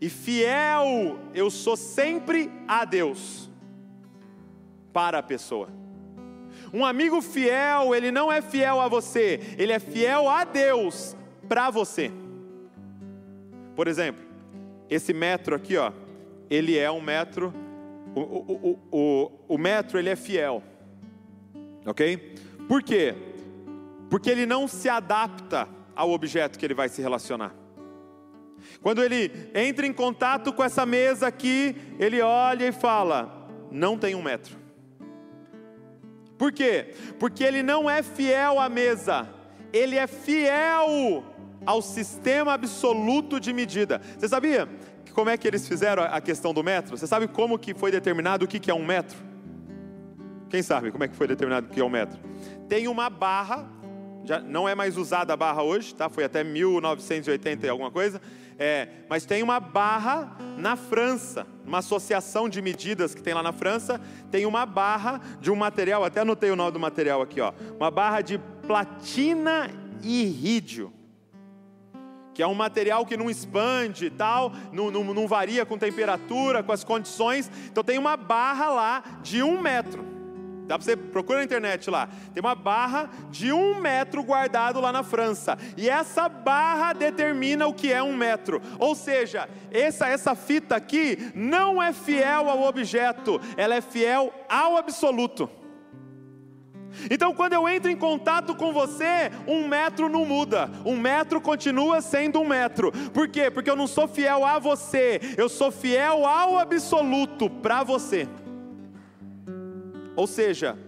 E 0.00 0.08
fiel, 0.08 1.18
eu 1.34 1.50
sou 1.50 1.76
sempre 1.76 2.50
a 2.68 2.84
Deus. 2.84 3.50
Para 4.92 5.18
a 5.18 5.22
pessoa. 5.22 5.68
Um 6.72 6.84
amigo 6.84 7.20
fiel, 7.20 7.94
ele 7.94 8.10
não 8.10 8.32
é 8.32 8.40
fiel 8.40 8.80
a 8.80 8.88
você, 8.88 9.40
ele 9.58 9.72
é 9.72 9.78
fiel 9.78 10.28
a 10.28 10.44
Deus 10.44 11.16
para 11.48 11.70
você. 11.70 12.10
Por 13.74 13.88
exemplo, 13.88 14.24
esse 14.88 15.12
metro 15.12 15.54
aqui, 15.54 15.76
ó, 15.76 15.92
ele 16.48 16.78
é 16.78 16.90
um 16.90 17.00
metro 17.00 17.52
o, 18.20 18.20
o, 18.20 18.78
o, 18.90 19.32
o 19.54 19.58
metro 19.58 19.98
ele 19.98 20.08
é 20.08 20.16
fiel, 20.16 20.62
ok? 21.84 22.34
Por 22.66 22.82
quê? 22.82 23.14
Porque 24.08 24.30
ele 24.30 24.46
não 24.46 24.66
se 24.66 24.88
adapta 24.88 25.68
ao 25.94 26.10
objeto 26.10 26.58
que 26.58 26.64
ele 26.64 26.74
vai 26.74 26.88
se 26.88 27.02
relacionar. 27.02 27.54
Quando 28.80 29.02
ele 29.02 29.30
entra 29.54 29.86
em 29.86 29.92
contato 29.92 30.52
com 30.52 30.64
essa 30.64 30.86
mesa 30.86 31.26
aqui, 31.26 31.76
ele 31.98 32.22
olha 32.22 32.66
e 32.66 32.72
fala: 32.72 33.48
não 33.70 33.98
tem 33.98 34.14
um 34.14 34.22
metro. 34.22 34.56
Por 36.38 36.52
quê? 36.52 36.94
Porque 37.18 37.44
ele 37.44 37.62
não 37.62 37.88
é 37.88 38.02
fiel 38.02 38.58
à 38.58 38.68
mesa, 38.68 39.28
ele 39.72 39.96
é 39.96 40.06
fiel 40.06 41.22
ao 41.66 41.82
sistema 41.82 42.54
absoluto 42.54 43.38
de 43.38 43.52
medida. 43.52 44.00
Você 44.16 44.28
sabia 44.28 44.68
como 45.16 45.30
é 45.30 45.36
que 45.38 45.48
eles 45.48 45.66
fizeram 45.66 46.02
a 46.02 46.20
questão 46.20 46.52
do 46.52 46.62
metro? 46.62 46.94
Você 46.94 47.06
sabe 47.06 47.26
como 47.26 47.58
que 47.58 47.72
foi 47.72 47.90
determinado 47.90 48.44
o 48.44 48.48
que 48.48 48.70
é 48.70 48.74
um 48.74 48.84
metro? 48.84 49.16
Quem 50.50 50.62
sabe 50.62 50.92
como 50.92 51.04
é 51.04 51.08
que 51.08 51.16
foi 51.16 51.26
determinado 51.26 51.68
o 51.68 51.70
que 51.70 51.80
é 51.80 51.84
um 51.84 51.88
metro? 51.88 52.20
Tem 52.68 52.86
uma 52.86 53.08
barra, 53.08 53.66
já 54.24 54.40
não 54.40 54.68
é 54.68 54.74
mais 54.74 54.98
usada 54.98 55.32
a 55.32 55.36
barra 55.36 55.62
hoje, 55.62 55.94
tá? 55.94 56.10
Foi 56.10 56.22
até 56.22 56.44
1980 56.44 57.64
e 57.64 57.68
alguma 57.70 57.90
coisa. 57.90 58.20
É, 58.58 58.88
mas 59.08 59.24
tem 59.24 59.42
uma 59.42 59.58
barra 59.58 60.36
na 60.58 60.76
França, 60.76 61.46
uma 61.64 61.78
associação 61.78 62.46
de 62.46 62.60
medidas 62.60 63.14
que 63.14 63.22
tem 63.22 63.32
lá 63.32 63.42
na 63.42 63.52
França, 63.54 63.98
tem 64.30 64.44
uma 64.44 64.66
barra 64.66 65.18
de 65.40 65.50
um 65.50 65.56
material, 65.56 66.04
até 66.04 66.20
anotei 66.20 66.50
o 66.50 66.56
nome 66.56 66.72
do 66.72 66.80
material 66.80 67.22
aqui, 67.22 67.40
ó, 67.40 67.54
uma 67.78 67.90
barra 67.90 68.20
de 68.20 68.38
platina 68.66 69.70
irrídio 70.02 70.92
que 72.36 72.42
é 72.42 72.46
um 72.46 72.54
material 72.54 73.06
que 73.06 73.16
não 73.16 73.30
expande 73.30 74.04
e 74.04 74.10
tal, 74.10 74.52
não, 74.70 74.90
não, 74.90 75.02
não 75.02 75.26
varia 75.26 75.64
com 75.64 75.78
temperatura, 75.78 76.62
com 76.62 76.70
as 76.70 76.84
condições. 76.84 77.50
Então 77.72 77.82
tem 77.82 77.96
uma 77.96 78.14
barra 78.14 78.68
lá 78.68 79.02
de 79.22 79.42
um 79.42 79.58
metro. 79.58 80.04
Dá 80.66 80.76
para 80.76 80.84
você 80.84 80.94
procura 80.94 81.38
na 81.38 81.44
internet 81.44 81.88
lá. 81.88 82.10
Tem 82.34 82.42
uma 82.42 82.54
barra 82.54 83.08
de 83.30 83.54
um 83.54 83.80
metro 83.80 84.22
guardado 84.22 84.82
lá 84.82 84.92
na 84.92 85.02
França. 85.02 85.56
E 85.78 85.88
essa 85.88 86.28
barra 86.28 86.92
determina 86.92 87.66
o 87.66 87.72
que 87.72 87.90
é 87.90 88.02
um 88.02 88.14
metro. 88.14 88.60
Ou 88.78 88.94
seja, 88.94 89.48
essa, 89.70 90.06
essa 90.06 90.34
fita 90.34 90.76
aqui 90.76 91.32
não 91.34 91.82
é 91.82 91.90
fiel 91.90 92.50
ao 92.50 92.64
objeto, 92.64 93.40
ela 93.56 93.76
é 93.76 93.80
fiel 93.80 94.30
ao 94.46 94.76
absoluto. 94.76 95.48
Então, 97.10 97.34
quando 97.34 97.52
eu 97.52 97.68
entro 97.68 97.90
em 97.90 97.96
contato 97.96 98.54
com 98.54 98.72
você, 98.72 99.30
um 99.46 99.66
metro 99.66 100.08
não 100.08 100.24
muda, 100.24 100.70
um 100.84 100.96
metro 100.96 101.40
continua 101.40 102.00
sendo 102.00 102.40
um 102.40 102.48
metro. 102.48 102.92
Por 103.12 103.28
quê? 103.28 103.50
Porque 103.50 103.70
eu 103.70 103.76
não 103.76 103.86
sou 103.86 104.08
fiel 104.08 104.44
a 104.44 104.58
você, 104.58 105.20
eu 105.36 105.48
sou 105.48 105.70
fiel 105.70 106.26
ao 106.26 106.58
absoluto 106.58 107.48
para 107.48 107.82
você. 107.82 108.28
Ou 110.14 110.26
seja, 110.26 110.78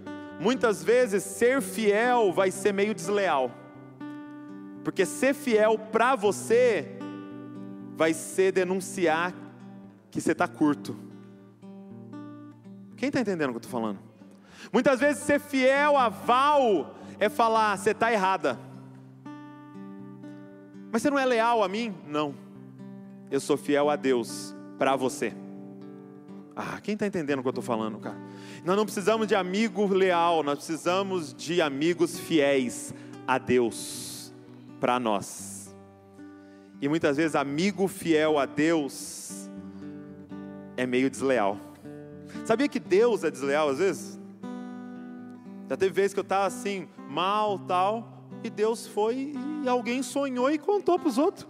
muitas 0.40 0.82
vezes 0.82 1.22
ser 1.22 1.60
fiel 1.60 2.32
vai 2.32 2.50
ser 2.50 2.72
meio 2.72 2.94
desleal, 2.94 3.50
porque 4.82 5.04
ser 5.04 5.34
fiel 5.34 5.78
para 5.78 6.16
você 6.16 6.96
vai 7.94 8.14
ser 8.14 8.52
denunciar 8.52 9.34
que 10.10 10.20
você 10.20 10.32
está 10.32 10.48
curto. 10.48 10.96
Quem 12.96 13.08
está 13.08 13.20
entendendo 13.20 13.50
o 13.50 13.52
que 13.52 13.56
eu 13.56 13.68
estou 13.68 13.72
falando? 13.72 14.07
Muitas 14.72 15.00
vezes 15.00 15.22
ser 15.22 15.40
fiel 15.40 15.96
a 15.96 16.08
Val 16.08 16.94
é 17.18 17.28
falar, 17.28 17.76
você 17.76 17.90
está 17.90 18.12
errada. 18.12 18.58
Mas 20.90 21.02
você 21.02 21.10
não 21.10 21.18
é 21.18 21.24
leal 21.24 21.62
a 21.62 21.68
mim? 21.68 21.94
Não. 22.06 22.34
Eu 23.30 23.40
sou 23.40 23.56
fiel 23.56 23.90
a 23.90 23.96
Deus 23.96 24.54
para 24.78 24.96
você. 24.96 25.34
Ah, 26.56 26.80
quem 26.82 26.94
está 26.94 27.06
entendendo 27.06 27.38
o 27.38 27.42
que 27.42 27.48
eu 27.48 27.50
estou 27.50 27.62
falando, 27.62 27.98
cara? 27.98 28.18
Nós 28.64 28.76
não 28.76 28.84
precisamos 28.84 29.28
de 29.28 29.34
amigo 29.34 29.86
leal, 29.86 30.42
nós 30.42 30.58
precisamos 30.58 31.32
de 31.32 31.62
amigos 31.62 32.18
fiéis 32.18 32.92
a 33.26 33.38
Deus 33.38 34.34
para 34.80 34.98
nós. 34.98 35.74
E 36.80 36.88
muitas 36.88 37.16
vezes, 37.16 37.36
amigo 37.36 37.86
fiel 37.86 38.38
a 38.38 38.46
Deus 38.46 39.48
é 40.76 40.86
meio 40.86 41.10
desleal. 41.10 41.58
Sabia 42.44 42.68
que 42.68 42.80
Deus 42.80 43.24
é 43.24 43.30
desleal 43.30 43.68
às 43.68 43.78
vezes? 43.78 44.17
Já 45.68 45.76
teve 45.76 45.92
vezes 45.92 46.14
que 46.14 46.20
eu 46.20 46.22
estava 46.22 46.46
assim, 46.46 46.88
mal, 47.08 47.58
tal, 47.58 48.24
e 48.42 48.48
Deus 48.48 48.86
foi 48.86 49.34
e 49.62 49.68
alguém 49.68 50.02
sonhou 50.02 50.50
e 50.50 50.58
contou 50.58 50.98
para 50.98 51.08
os 51.08 51.18
outros. 51.18 51.46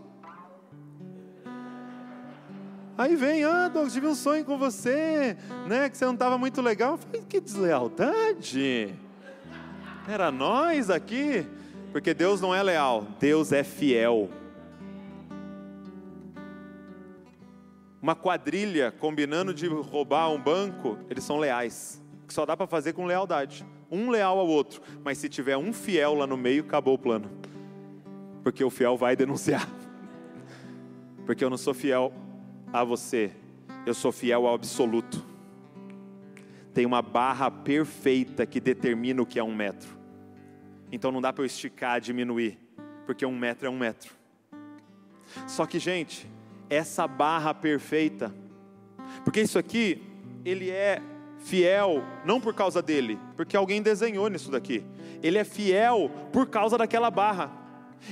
Aí 2.96 3.14
vem, 3.14 3.44
ah, 3.44 3.68
Douglas, 3.68 3.92
tive 3.92 4.08
um 4.08 4.14
sonho 4.14 4.44
com 4.44 4.58
você, 4.58 5.36
né? 5.68 5.88
Que 5.88 5.96
você 5.96 6.04
não 6.04 6.14
estava 6.14 6.36
muito 6.36 6.60
legal. 6.60 6.94
Eu 6.94 6.98
falei, 6.98 7.22
que 7.28 7.40
deslealdade. 7.40 8.92
Era 10.08 10.32
nós 10.32 10.90
aqui. 10.90 11.46
Porque 11.92 12.12
Deus 12.12 12.40
não 12.40 12.54
é 12.54 12.62
leal, 12.62 13.06
Deus 13.18 13.52
é 13.52 13.62
fiel. 13.62 14.28
Uma 18.02 18.14
quadrilha 18.14 18.92
combinando 18.92 19.54
de 19.54 19.66
roubar 19.68 20.30
um 20.30 20.40
banco, 20.40 20.98
eles 21.08 21.24
são 21.24 21.38
leais. 21.38 22.02
Que 22.26 22.34
só 22.34 22.44
dá 22.44 22.56
para 22.56 22.66
fazer 22.66 22.92
com 22.92 23.06
lealdade. 23.06 23.64
Um 23.90 24.10
leal 24.10 24.38
ao 24.38 24.46
outro. 24.46 24.82
Mas 25.04 25.18
se 25.18 25.28
tiver 25.28 25.56
um 25.56 25.72
fiel 25.72 26.14
lá 26.14 26.26
no 26.26 26.36
meio, 26.36 26.62
acabou 26.62 26.94
o 26.94 26.98
plano. 26.98 27.30
Porque 28.42 28.62
o 28.62 28.70
fiel 28.70 28.96
vai 28.96 29.16
denunciar. 29.16 29.68
Porque 31.24 31.44
eu 31.44 31.50
não 31.50 31.58
sou 31.58 31.74
fiel 31.74 32.12
a 32.72 32.84
você, 32.84 33.30
eu 33.86 33.94
sou 33.94 34.12
fiel 34.12 34.46
ao 34.46 34.54
absoluto. 34.54 35.24
Tem 36.74 36.86
uma 36.86 37.02
barra 37.02 37.50
perfeita 37.50 38.46
que 38.46 38.60
determina 38.60 39.22
o 39.22 39.26
que 39.26 39.38
é 39.38 39.44
um 39.44 39.54
metro. 39.54 39.98
Então 40.92 41.10
não 41.10 41.20
dá 41.20 41.32
para 41.32 41.42
eu 41.42 41.46
esticar, 41.46 42.00
diminuir, 42.00 42.58
porque 43.06 43.26
um 43.26 43.36
metro 43.36 43.66
é 43.66 43.70
um 43.70 43.78
metro. 43.78 44.12
Só 45.46 45.66
que, 45.66 45.78
gente, 45.78 46.26
essa 46.70 47.06
barra 47.06 47.52
perfeita, 47.52 48.34
porque 49.24 49.40
isso 49.40 49.58
aqui, 49.58 50.02
ele 50.44 50.70
é 50.70 51.02
fiel 51.38 52.02
não 52.24 52.40
por 52.40 52.54
causa 52.54 52.82
dele, 52.82 53.18
porque 53.36 53.56
alguém 53.56 53.80
desenhou 53.80 54.28
nisso 54.28 54.50
daqui. 54.50 54.84
Ele 55.22 55.38
é 55.38 55.44
fiel 55.44 56.10
por 56.32 56.46
causa 56.46 56.76
daquela 56.76 57.10
barra. 57.10 57.50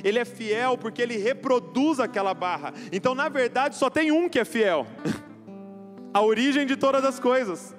Ele 0.02 0.18
é 0.18 0.24
fiel 0.24 0.76
porque 0.76 1.00
ele 1.00 1.16
reproduz 1.16 2.00
aquela 2.00 2.34
barra. 2.34 2.72
Então, 2.90 3.14
na 3.14 3.28
verdade, 3.28 3.76
só 3.76 3.88
tem 3.88 4.10
um 4.10 4.28
que 4.28 4.38
é 4.38 4.44
fiel. 4.44 4.86
A 6.12 6.22
origem 6.22 6.66
de 6.66 6.76
todas 6.76 7.04
as 7.04 7.20
coisas. 7.20 7.74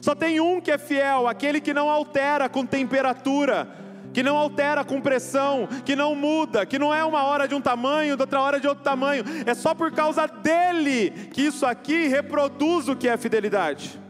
Só 0.00 0.14
tem 0.14 0.40
um 0.40 0.60
que 0.60 0.70
é 0.70 0.78
fiel, 0.78 1.28
aquele 1.28 1.60
que 1.60 1.74
não 1.74 1.90
altera 1.90 2.48
com 2.48 2.64
temperatura, 2.64 3.68
que 4.12 4.22
não 4.22 4.36
altera 4.36 4.84
com 4.84 5.00
pressão, 5.00 5.68
que 5.84 5.94
não 5.94 6.14
muda, 6.14 6.64
que 6.64 6.78
não 6.78 6.92
é 6.92 7.04
uma 7.04 7.24
hora 7.24 7.46
de 7.46 7.54
um 7.54 7.60
tamanho, 7.60 8.16
outra 8.18 8.40
hora 8.40 8.58
de 8.58 8.66
outro 8.66 8.82
tamanho. 8.82 9.24
É 9.44 9.54
só 9.54 9.74
por 9.74 9.92
causa 9.92 10.26
dele 10.26 11.10
que 11.32 11.42
isso 11.42 11.66
aqui 11.66 12.08
reproduz 12.08 12.88
o 12.88 12.96
que 12.96 13.08
é 13.08 13.16
fidelidade. 13.16 14.00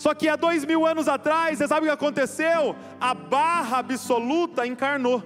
Só 0.00 0.14
que 0.14 0.30
há 0.30 0.34
dois 0.34 0.64
mil 0.64 0.86
anos 0.86 1.08
atrás, 1.08 1.58
você 1.58 1.68
sabe 1.68 1.82
o 1.82 1.84
que 1.84 1.92
aconteceu? 1.92 2.74
A 2.98 3.12
barra 3.12 3.80
absoluta 3.80 4.66
encarnou. 4.66 5.22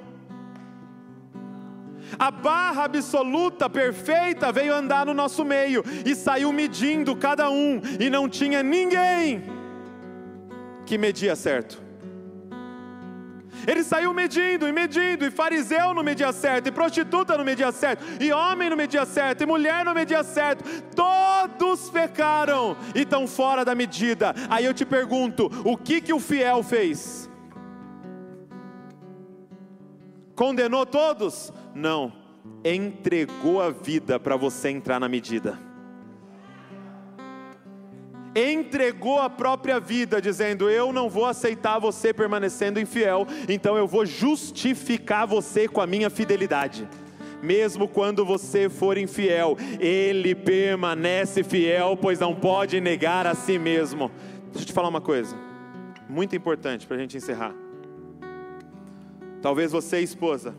A 2.19 2.29
barra 2.33 2.83
absoluta, 2.83 3.71
perfeita, 3.71 4.51
veio 4.51 4.75
andar 4.75 5.07
no 5.07 5.15
nosso 5.15 5.45
meio 5.45 5.85
e 6.05 6.13
saiu 6.17 6.53
medindo 6.53 7.15
cada 7.15 7.49
um, 7.49 7.81
e 8.01 8.11
não 8.11 8.29
tinha 8.29 8.65
ninguém 8.65 9.45
que 10.85 10.99
media 10.99 11.37
certo. 11.37 11.84
Ele 13.67 13.83
saiu 13.83 14.13
medindo 14.13 14.69
e 14.69 14.73
medindo, 14.73 15.25
e 15.25 15.31
fariseu 15.31 15.95
não 15.95 16.03
media 16.03 16.33
certo, 16.33 16.69
e 16.69 16.73
prostituta 16.73 17.37
não 17.37 17.45
media 17.45 17.71
certo, 17.73 18.05
e 18.23 18.33
homem 18.33 18.71
não 18.71 18.77
media 18.77 19.05
certo, 19.05 19.43
e 19.43 19.47
mulher 19.47 19.85
não 19.85 19.95
media 19.95 20.23
certo. 20.23 20.65
Todos 20.95 21.91
pecaram 21.91 22.77
e 22.95 23.01
estão 23.01 23.27
fora 23.27 23.65
da 23.65 23.75
medida. 23.75 24.35
Aí 24.49 24.65
eu 24.65 24.75
te 24.75 24.85
pergunto: 24.85 25.51
o 25.65 25.77
que 25.77 26.01
que 26.01 26.13
o 26.13 26.21
fiel 26.21 26.63
fez? 26.63 27.31
Condenou 30.35 30.85
todos? 30.85 31.53
Não. 31.75 32.13
Entregou 32.65 33.61
a 33.61 33.71
vida 33.71 34.19
para 34.19 34.37
você 34.37 34.71
entrar 34.71 34.99
na 34.99 35.09
medida 35.09 35.74
entregou 38.35 39.21
a 39.21 39.31
própria 39.31 39.79
vida, 39.79 40.21
dizendo: 40.21 40.69
Eu 40.69 40.93
não 40.93 41.09
vou 41.09 41.27
aceitar 41.27 41.79
você 41.79 42.13
permanecendo 42.13 42.81
infiel, 42.81 43.27
então 43.49 43.77
eu 43.77 43.87
vou 43.87 44.05
justificar 44.05 45.27
você 45.27 45.69
com 45.69 45.81
a 45.81 45.87
minha 45.87 46.11
fidelidade. 46.11 46.89
Mesmo 47.43 47.87
quando 47.87 48.25
você 48.25 48.71
for 48.71 48.97
infiel, 48.97 49.57
ele 49.79 50.35
permanece 50.35 51.43
fiel, 51.43 51.97
pois 52.01 52.19
não 52.19 52.35
pode 52.35 52.81
negar 52.81 53.27
a 53.27 53.35
si 53.35 53.59
mesmo. 53.59 54.11
Deixa 54.47 54.63
eu 54.63 54.67
te 54.67 54.73
falar 54.73 54.89
uma 54.89 55.01
coisa, 55.01 55.37
muito 56.09 56.35
importante 56.35 56.87
para 56.87 56.97
a 56.97 57.01
gente 57.01 57.17
encerrar. 57.17 57.55
Talvez 59.43 59.73
você, 59.73 60.01
esposa, 60.01 60.55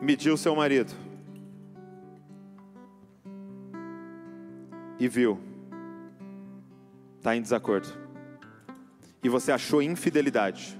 mediu 0.00 0.36
seu 0.36 0.54
marido 0.54 0.92
e 5.00 5.08
viu 5.08 5.47
está 7.28 7.36
em 7.36 7.42
desacordo, 7.42 7.88
e 9.22 9.28
você 9.28 9.52
achou 9.52 9.82
infidelidade, 9.82 10.78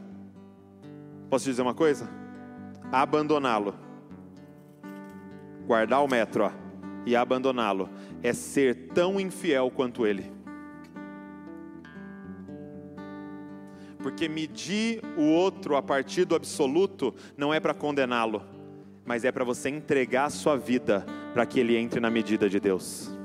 posso 1.28 1.44
te 1.44 1.50
dizer 1.50 1.60
uma 1.60 1.74
coisa? 1.74 2.08
Abandoná-lo, 2.90 3.74
guardar 5.66 6.02
o 6.02 6.08
metro 6.08 6.44
ó, 6.44 6.52
e 7.04 7.14
abandoná-lo, 7.14 7.90
é 8.22 8.32
ser 8.32 8.88
tão 8.94 9.20
infiel 9.20 9.70
quanto 9.70 10.06
ele. 10.06 10.32
Porque 13.98 14.26
medir 14.26 15.02
o 15.18 15.24
outro 15.24 15.76
a 15.76 15.82
partir 15.82 16.24
do 16.24 16.34
absoluto 16.34 17.14
não 17.36 17.52
é 17.52 17.60
para 17.60 17.74
condená-lo, 17.74 18.42
mas 19.04 19.22
é 19.22 19.30
para 19.30 19.44
você 19.44 19.68
entregar 19.68 20.26
a 20.26 20.30
sua 20.30 20.56
vida 20.56 21.04
para 21.34 21.44
que 21.44 21.60
ele 21.60 21.76
entre 21.76 22.00
na 22.00 22.08
medida 22.08 22.48
de 22.48 22.58
Deus. 22.58 23.17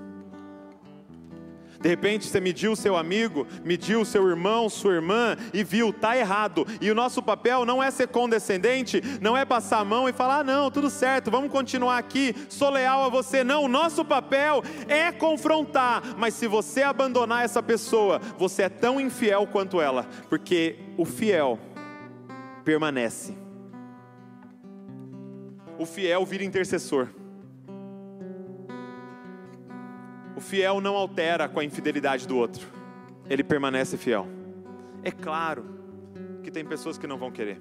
De 1.84 1.90
repente 1.90 2.28
você 2.28 2.40
mediu 2.40 2.78
seu 2.78 2.96
amigo, 2.96 3.46
mediu 3.62 4.06
seu 4.06 4.26
irmão, 4.26 4.70
sua 4.70 4.94
irmã 4.94 5.36
e 5.54 5.66
viu, 5.66 5.90
está 5.90 6.16
errado. 6.16 6.66
E 6.80 6.90
o 6.90 6.96
nosso 6.96 7.22
papel 7.22 7.66
não 7.66 7.84
é 7.84 7.92
ser 7.92 8.08
condescendente, 8.08 9.02
não 9.20 9.36
é 9.36 9.44
passar 9.44 9.80
a 9.80 9.84
mão 9.84 10.08
e 10.08 10.14
falar, 10.14 10.40
ah, 10.40 10.44
não, 10.46 10.72
tudo 10.72 10.90
certo, 10.90 11.30
vamos 11.30 11.52
continuar 11.52 11.98
aqui, 11.98 12.34
sou 12.48 12.70
leal 12.70 13.04
a 13.04 13.10
você. 13.10 13.44
Não, 13.44 13.66
o 13.66 13.68
nosso 13.68 14.06
papel 14.06 14.64
é 14.88 15.12
confrontar. 15.12 16.02
Mas 16.18 16.36
se 16.36 16.48
você 16.48 16.84
abandonar 16.84 17.44
essa 17.44 17.62
pessoa, 17.62 18.22
você 18.38 18.64
é 18.64 18.70
tão 18.70 18.98
infiel 18.98 19.46
quanto 19.46 19.82
ela, 19.82 20.08
porque 20.30 20.78
o 20.98 21.04
fiel 21.04 21.60
permanece. 22.64 23.36
O 25.78 25.86
fiel 25.86 26.26
vira 26.26 26.46
intercessor. 26.46 27.10
Fiel 30.54 30.80
não 30.80 30.96
altera 30.96 31.50
com 31.50 31.60
a 31.60 31.64
infidelidade 31.64 32.28
do 32.28 32.38
outro, 32.38 32.68
ele 33.28 33.44
permanece 33.44 33.98
fiel. 33.98 34.28
É 35.02 35.10
claro 35.10 35.66
que 36.44 36.52
tem 36.52 36.64
pessoas 36.64 36.96
que 36.96 37.08
não 37.08 37.18
vão 37.18 37.32
querer. 37.32 37.60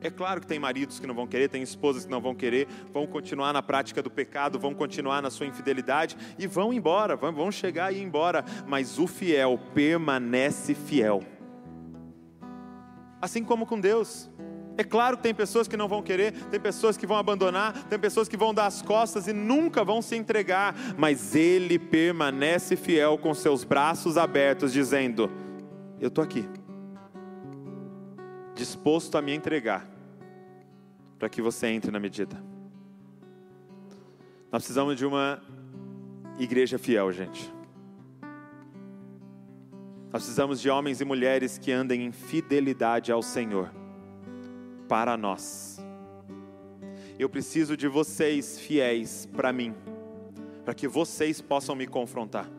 É 0.00 0.08
claro 0.08 0.40
que 0.40 0.46
tem 0.46 0.58
maridos 0.58 0.98
que 0.98 1.06
não 1.06 1.14
vão 1.14 1.26
querer, 1.26 1.50
tem 1.50 1.62
esposas 1.62 2.06
que 2.06 2.10
não 2.10 2.18
vão 2.18 2.34
querer, 2.34 2.66
vão 2.94 3.06
continuar 3.06 3.52
na 3.52 3.62
prática 3.62 4.02
do 4.02 4.10
pecado, 4.10 4.58
vão 4.58 4.72
continuar 4.72 5.20
na 5.20 5.28
sua 5.28 5.44
infidelidade 5.44 6.16
e 6.38 6.46
vão 6.46 6.72
embora, 6.72 7.14
vão 7.14 7.52
chegar 7.52 7.92
e 7.92 7.98
ir 7.98 8.02
embora, 8.02 8.42
mas 8.66 8.98
o 8.98 9.06
fiel 9.06 9.60
permanece 9.74 10.74
fiel. 10.74 11.20
Assim 13.20 13.44
como 13.44 13.66
com 13.66 13.78
Deus. 13.78 14.29
É 14.80 14.82
claro 14.82 15.18
que 15.18 15.24
tem 15.24 15.34
pessoas 15.34 15.68
que 15.68 15.76
não 15.76 15.86
vão 15.86 16.02
querer, 16.02 16.32
tem 16.46 16.58
pessoas 16.58 16.96
que 16.96 17.06
vão 17.06 17.18
abandonar, 17.18 17.84
tem 17.84 17.98
pessoas 17.98 18.30
que 18.30 18.36
vão 18.36 18.54
dar 18.54 18.64
as 18.64 18.80
costas 18.80 19.28
e 19.28 19.32
nunca 19.34 19.84
vão 19.84 20.00
se 20.00 20.16
entregar, 20.16 20.74
mas 20.96 21.36
ele 21.36 21.78
permanece 21.78 22.76
fiel 22.76 23.18
com 23.18 23.34
seus 23.34 23.62
braços 23.62 24.16
abertos, 24.16 24.72
dizendo: 24.72 25.30
Eu 26.00 26.08
estou 26.08 26.24
aqui, 26.24 26.48
disposto 28.54 29.18
a 29.18 29.20
me 29.20 29.34
entregar, 29.34 29.86
para 31.18 31.28
que 31.28 31.42
você 31.42 31.66
entre 31.66 31.90
na 31.90 32.00
medida. 32.00 32.42
Nós 34.50 34.62
precisamos 34.62 34.96
de 34.96 35.04
uma 35.04 35.42
igreja 36.38 36.78
fiel, 36.78 37.12
gente. 37.12 37.52
Nós 40.10 40.22
precisamos 40.22 40.58
de 40.58 40.70
homens 40.70 41.02
e 41.02 41.04
mulheres 41.04 41.58
que 41.58 41.70
andem 41.70 42.06
em 42.06 42.12
fidelidade 42.12 43.12
ao 43.12 43.22
Senhor 43.22 43.78
para 44.90 45.16
nós. 45.16 45.78
Eu 47.16 47.28
preciso 47.28 47.76
de 47.76 47.86
vocês 47.86 48.58
fiéis 48.58 49.24
para 49.24 49.52
mim, 49.52 49.72
para 50.64 50.74
que 50.74 50.88
vocês 50.88 51.40
possam 51.40 51.76
me 51.76 51.86
confrontar. 51.86 52.50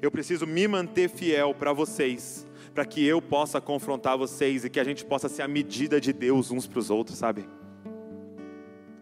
Eu 0.00 0.10
preciso 0.10 0.46
me 0.46 0.66
manter 0.66 1.10
fiel 1.10 1.54
para 1.54 1.74
vocês, 1.74 2.46
para 2.74 2.86
que 2.86 3.04
eu 3.04 3.20
possa 3.20 3.60
confrontar 3.60 4.16
vocês 4.16 4.64
e 4.64 4.70
que 4.70 4.80
a 4.80 4.84
gente 4.84 5.04
possa 5.04 5.28
ser 5.28 5.42
a 5.42 5.48
medida 5.48 6.00
de 6.00 6.14
Deus 6.14 6.50
uns 6.50 6.66
para 6.66 6.78
os 6.78 6.88
outros, 6.88 7.18
sabe? 7.18 7.46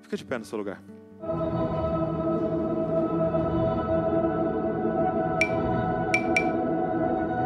Fica 0.03 0.16
de 0.16 0.24
pé 0.24 0.36
no 0.36 0.45
seu 0.45 0.59
lugar. 0.59 0.82